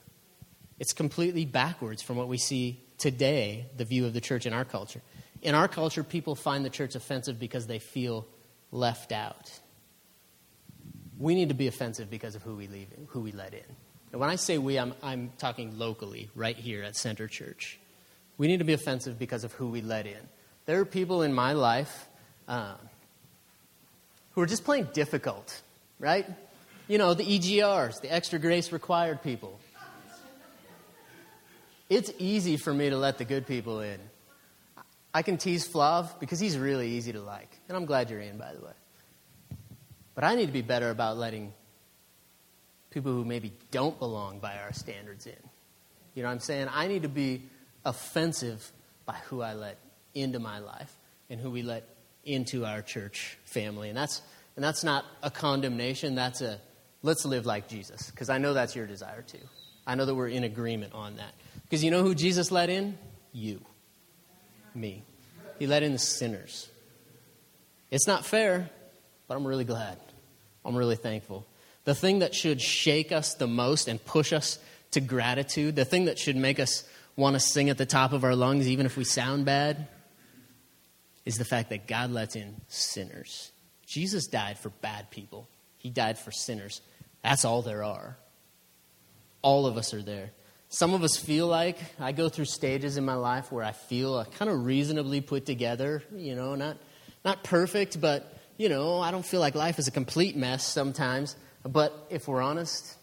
It's 0.79 0.93
completely 0.93 1.45
backwards 1.45 2.03
from 2.03 2.17
what 2.17 2.29
we 2.29 2.39
see 2.39 2.81
today, 2.99 3.67
the 3.77 3.85
view 3.85 4.07
of 4.07 4.13
the 4.13 4.21
church 4.21 4.47
in 4.47 4.53
our 4.53 4.65
culture. 4.65 5.01
In 5.41 5.55
our 5.55 5.69
culture, 5.69 6.05
people 6.05 6.35
find 6.35 6.65
the 6.65 6.71
church 6.71 6.95
offensive 6.95 7.41
because 7.41 7.67
they 7.67 7.79
feel 7.79 8.27
left 8.71 9.11
out. 9.11 9.51
We 11.19 11.35
need 11.35 11.49
to 11.49 11.55
be 11.55 11.67
offensive 11.67 12.11
because 12.11 12.35
of 12.35 12.43
who 12.43 12.55
we, 12.55 12.69
leave, 12.69 12.89
who 13.09 13.21
we 13.21 13.33
let 13.33 13.55
in. 13.55 13.65
And 14.13 14.21
when 14.21 14.31
I 14.31 14.37
say 14.37 14.59
we, 14.59 14.79
I'm, 14.79 14.95
I'm 15.03 15.33
talking 15.39 15.79
locally, 15.79 16.31
right 16.35 16.57
here 16.57 16.83
at 16.83 16.97
Center 16.97 17.27
Church. 17.27 17.79
We 18.37 18.47
need 18.47 18.59
to 18.59 18.65
be 18.65 18.73
offensive 18.73 19.19
because 19.19 19.45
of 19.45 19.53
who 19.53 19.69
we 19.69 19.81
let 19.81 20.07
in. 20.07 20.29
There 20.67 20.79
are 20.81 20.85
people 20.85 21.23
in 21.23 21.33
my 21.33 21.53
life 21.55 22.09
um, 22.47 22.77
who 24.39 24.43
are 24.43 24.47
just 24.47 24.63
plain 24.63 24.87
difficult, 24.93 25.61
right? 25.99 26.25
You 26.87 26.97
know, 26.97 27.13
the 27.13 27.25
EGRs, 27.25 28.01
the 28.03 28.13
extra 28.13 28.39
grace 28.39 28.71
required 28.71 29.21
people. 29.21 29.59
It's 31.91 32.13
easy 32.21 32.57
for 32.57 32.73
me 32.73 32.89
to 32.89 32.97
let 32.97 33.19
the 33.19 33.25
good 33.25 33.49
people 33.49 33.81
in. 33.81 33.99
I 35.13 35.23
can 35.23 35.39
tease 35.39 35.67
Flav 35.67 36.21
because 36.21 36.39
he's 36.39 36.57
really 36.57 36.89
easy 36.91 37.13
to 37.15 37.21
like. 37.21 37.51
And 37.67 37.77
I'm 37.77 37.85
glad 37.85 38.11
you're 38.11 38.21
in, 38.21 38.39
by 38.39 38.53
the 38.53 38.65
way. 38.65 38.71
But 40.15 40.23
I 40.23 40.37
need 40.37 40.47
to 40.47 40.53
be 40.53 40.63
better 40.63 40.91
about 40.91 41.17
letting 41.17 41.53
people 42.91 43.11
who 43.11 43.25
maybe 43.25 43.53
don't 43.73 43.99
belong 43.99 44.39
by 44.39 44.57
our 44.59 44.73
standards 44.73 45.27
in. 45.27 45.33
You 46.15 46.23
know 46.23 46.29
what 46.29 46.35
I'm 46.35 46.41
saying? 46.41 46.69
I 46.73 46.87
need 46.87 47.03
to 47.03 47.09
be 47.09 47.43
offensive 47.85 48.71
by 49.05 49.17
who 49.31 49.41
I 49.43 49.55
let 49.55 49.79
into 50.15 50.39
my 50.39 50.61
life 50.61 50.97
and 51.29 51.41
who 51.41 51.51
we 51.51 51.63
let 51.63 51.89
into 52.29 52.65
our 52.65 52.83
church 52.83 53.39
family. 53.45 53.89
And 53.89 53.97
that's, 53.97 54.23
and 54.57 54.65
that's 54.65 54.85
not 54.85 55.05
a 55.23 55.31
condemnation, 55.31 56.15
that's 56.15 56.41
a 56.41 56.61
let's 57.03 57.25
live 57.25 57.47
like 57.47 57.69
Jesus, 57.69 58.11
because 58.11 58.29
I 58.29 58.39
know 58.39 58.55
that's 58.55 58.75
your 58.77 58.87
desire 58.87 59.23
too. 59.23 59.39
I 59.87 59.95
know 59.95 60.05
that 60.05 60.15
we're 60.15 60.29
in 60.29 60.45
agreement 60.45 60.93
on 60.95 61.17
that. 61.17 61.33
Because 61.63 61.83
you 61.83 61.91
know 61.91 62.03
who 62.03 62.15
Jesus 62.15 62.51
let 62.51 62.69
in? 62.71 62.99
You, 63.33 63.61
me. 64.75 65.03
He 65.59 65.67
let 65.67 65.83
in 65.83 65.93
the 65.93 65.99
sinners. 65.99 66.69
It's 67.91 68.07
not 68.07 68.27
fair, 68.27 68.69
but 69.27 69.37
I'm 69.37 69.47
really 69.47 69.65
glad. 69.65 69.99
I'm 70.65 70.77
really 70.77 70.97
thankful. 70.97 71.47
The 71.85 71.95
thing 71.95 72.19
that 72.19 72.35
should 72.35 72.61
shake 72.61 73.13
us 73.13 73.35
the 73.35 73.47
most 73.47 73.89
and 73.89 74.05
push 74.05 74.33
us 74.33 74.59
to 74.91 75.01
gratitude, 75.01 75.77
the 75.77 75.85
thing 75.85 76.07
that 76.07 76.19
should 76.19 76.37
make 76.37 76.61
us 76.61 76.85
want 77.17 77.35
to 77.35 77.41
sing 77.41 77.71
at 77.71 77.79
the 77.79 77.87
top 77.87 78.13
of 78.13 78.25
our 78.25 78.35
lungs, 78.35 78.69
even 78.69 78.87
if 78.87 78.97
we 78.97 79.05
sound 79.05 79.45
bad, 79.45 79.89
is 81.25 81.37
the 81.37 81.45
fact 81.45 81.71
that 81.71 81.87
God 81.87 82.11
lets 82.11 82.37
in 82.37 82.57
sinners. 82.69 83.53
Jesus 83.87 84.27
died 84.27 84.59
for 84.59 84.71
bad 84.71 85.11
people, 85.11 85.49
He 85.79 85.91
died 85.91 86.19
for 86.19 86.31
sinners. 86.31 86.81
That's 87.23 87.45
all 87.45 87.63
there 87.63 87.83
are. 87.83 88.17
All 89.43 89.67
of 89.67 89.77
us 89.77 89.93
are 89.93 90.03
there. 90.03 90.31
Some 90.69 90.93
of 90.93 91.03
us 91.03 91.17
feel 91.17 91.47
like 91.47 91.79
I 91.99 92.13
go 92.13 92.29
through 92.29 92.45
stages 92.45 92.97
in 92.97 93.05
my 93.05 93.15
life 93.15 93.51
where 93.51 93.65
I 93.65 93.73
feel 93.73 94.25
kind 94.25 94.51
of 94.51 94.67
reasonably 94.67 95.21
put 95.21 95.47
together, 95.47 96.03
you 96.15 96.35
know, 96.35 96.55
not, 96.55 96.77
not 97.25 97.43
perfect, 97.43 98.01
but, 98.01 98.31
you 98.59 98.69
know, 98.69 99.01
I 99.01 99.11
don't 99.11 99.25
feel 99.25 99.41
like 99.41 99.55
life 99.55 99.79
is 99.79 99.89
a 99.89 99.91
complete 99.91 100.37
mess 100.37 100.65
sometimes. 100.67 101.37
But 101.65 101.95
if 102.11 102.29
we're 102.29 102.43
honest, 102.43 102.97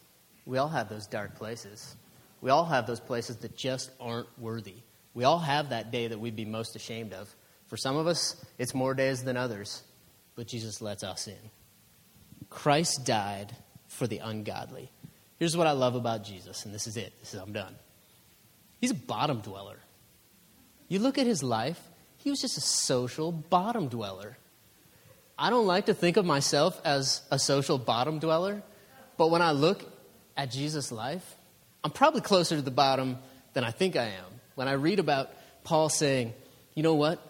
we 0.45 0.59
all 0.59 0.69
have 0.69 0.89
those 0.89 1.07
dark 1.07 1.35
places. 1.35 1.95
We 2.41 2.51
all 2.51 2.65
have 2.65 2.85
those 2.85 2.99
places 2.99 3.37
that 3.37 3.57
just 3.57 3.89
aren't 3.99 4.27
worthy. 4.39 4.75
We 5.15 5.23
all 5.23 5.39
have 5.39 5.69
that 5.69 5.91
day 5.91 6.07
that 6.07 6.19
we'd 6.19 6.35
be 6.35 6.45
most 6.45 6.75
ashamed 6.75 7.13
of. 7.13 7.33
For 7.75 7.79
some 7.79 7.97
of 7.97 8.07
us, 8.07 8.37
it's 8.57 8.73
more 8.73 8.93
days 8.93 9.25
than 9.25 9.35
others, 9.35 9.83
but 10.37 10.47
Jesus 10.47 10.81
lets 10.81 11.03
us 11.03 11.27
in. 11.27 11.49
Christ 12.49 13.05
died 13.05 13.53
for 13.89 14.07
the 14.07 14.19
ungodly. 14.19 14.89
Here's 15.39 15.57
what 15.57 15.67
I 15.67 15.71
love 15.71 15.95
about 15.95 16.23
Jesus, 16.23 16.63
and 16.63 16.73
this 16.73 16.87
is 16.87 16.95
it. 16.95 17.11
This 17.19 17.33
is 17.33 17.41
I'm 17.41 17.51
done. 17.51 17.75
He's 18.79 18.91
a 18.91 18.95
bottom 18.95 19.41
dweller. 19.41 19.75
You 20.87 20.99
look 20.99 21.17
at 21.17 21.27
his 21.27 21.43
life, 21.43 21.77
he 22.15 22.29
was 22.29 22.39
just 22.39 22.57
a 22.57 22.61
social 22.61 23.33
bottom 23.33 23.89
dweller. 23.89 24.37
I 25.37 25.49
don't 25.49 25.67
like 25.67 25.87
to 25.87 25.93
think 25.93 26.15
of 26.15 26.25
myself 26.25 26.79
as 26.85 27.23
a 27.29 27.37
social 27.37 27.77
bottom 27.77 28.19
dweller, 28.19 28.63
but 29.17 29.31
when 29.31 29.41
I 29.41 29.51
look 29.51 29.83
at 30.37 30.49
Jesus' 30.49 30.93
life, 30.93 31.35
I'm 31.83 31.91
probably 31.91 32.21
closer 32.21 32.55
to 32.55 32.61
the 32.61 32.71
bottom 32.71 33.17
than 33.51 33.65
I 33.65 33.71
think 33.71 33.97
I 33.97 34.05
am. 34.05 34.39
When 34.55 34.69
I 34.69 34.75
read 34.75 34.99
about 34.99 35.29
Paul 35.65 35.89
saying, 35.89 36.33
you 36.73 36.81
know 36.81 36.95
what? 36.95 37.24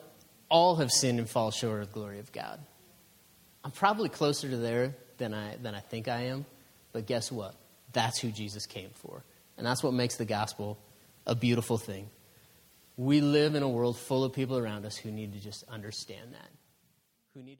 All 0.49 0.75
have 0.77 0.91
sinned 0.91 1.19
and 1.19 1.29
fall 1.29 1.51
short 1.51 1.81
of 1.81 1.87
the 1.87 1.93
glory 1.93 2.19
of 2.19 2.31
God. 2.31 2.59
I'm 3.63 3.71
probably 3.71 4.09
closer 4.09 4.49
to 4.49 4.57
there 4.57 4.95
than 5.17 5.33
I, 5.33 5.55
than 5.55 5.73
I 5.73 5.79
think 5.79 6.07
I 6.07 6.25
am. 6.25 6.45
But 6.91 7.07
guess 7.07 7.31
what? 7.31 7.55
That's 7.93 8.19
who 8.19 8.31
Jesus 8.31 8.65
came 8.65 8.89
for. 8.93 9.23
And 9.57 9.65
that's 9.65 9.83
what 9.83 9.93
makes 9.93 10.17
the 10.17 10.25
gospel 10.25 10.77
a 11.25 11.35
beautiful 11.35 11.77
thing. 11.77 12.09
We 12.97 13.21
live 13.21 13.55
in 13.55 13.63
a 13.63 13.69
world 13.69 13.97
full 13.97 14.23
of 14.23 14.33
people 14.33 14.57
around 14.57 14.85
us 14.85 14.95
who 14.95 15.11
need 15.11 15.33
to 15.33 15.39
just 15.39 15.63
understand 15.67 16.33
that. 16.33 16.49
Who 17.33 17.43
need 17.43 17.53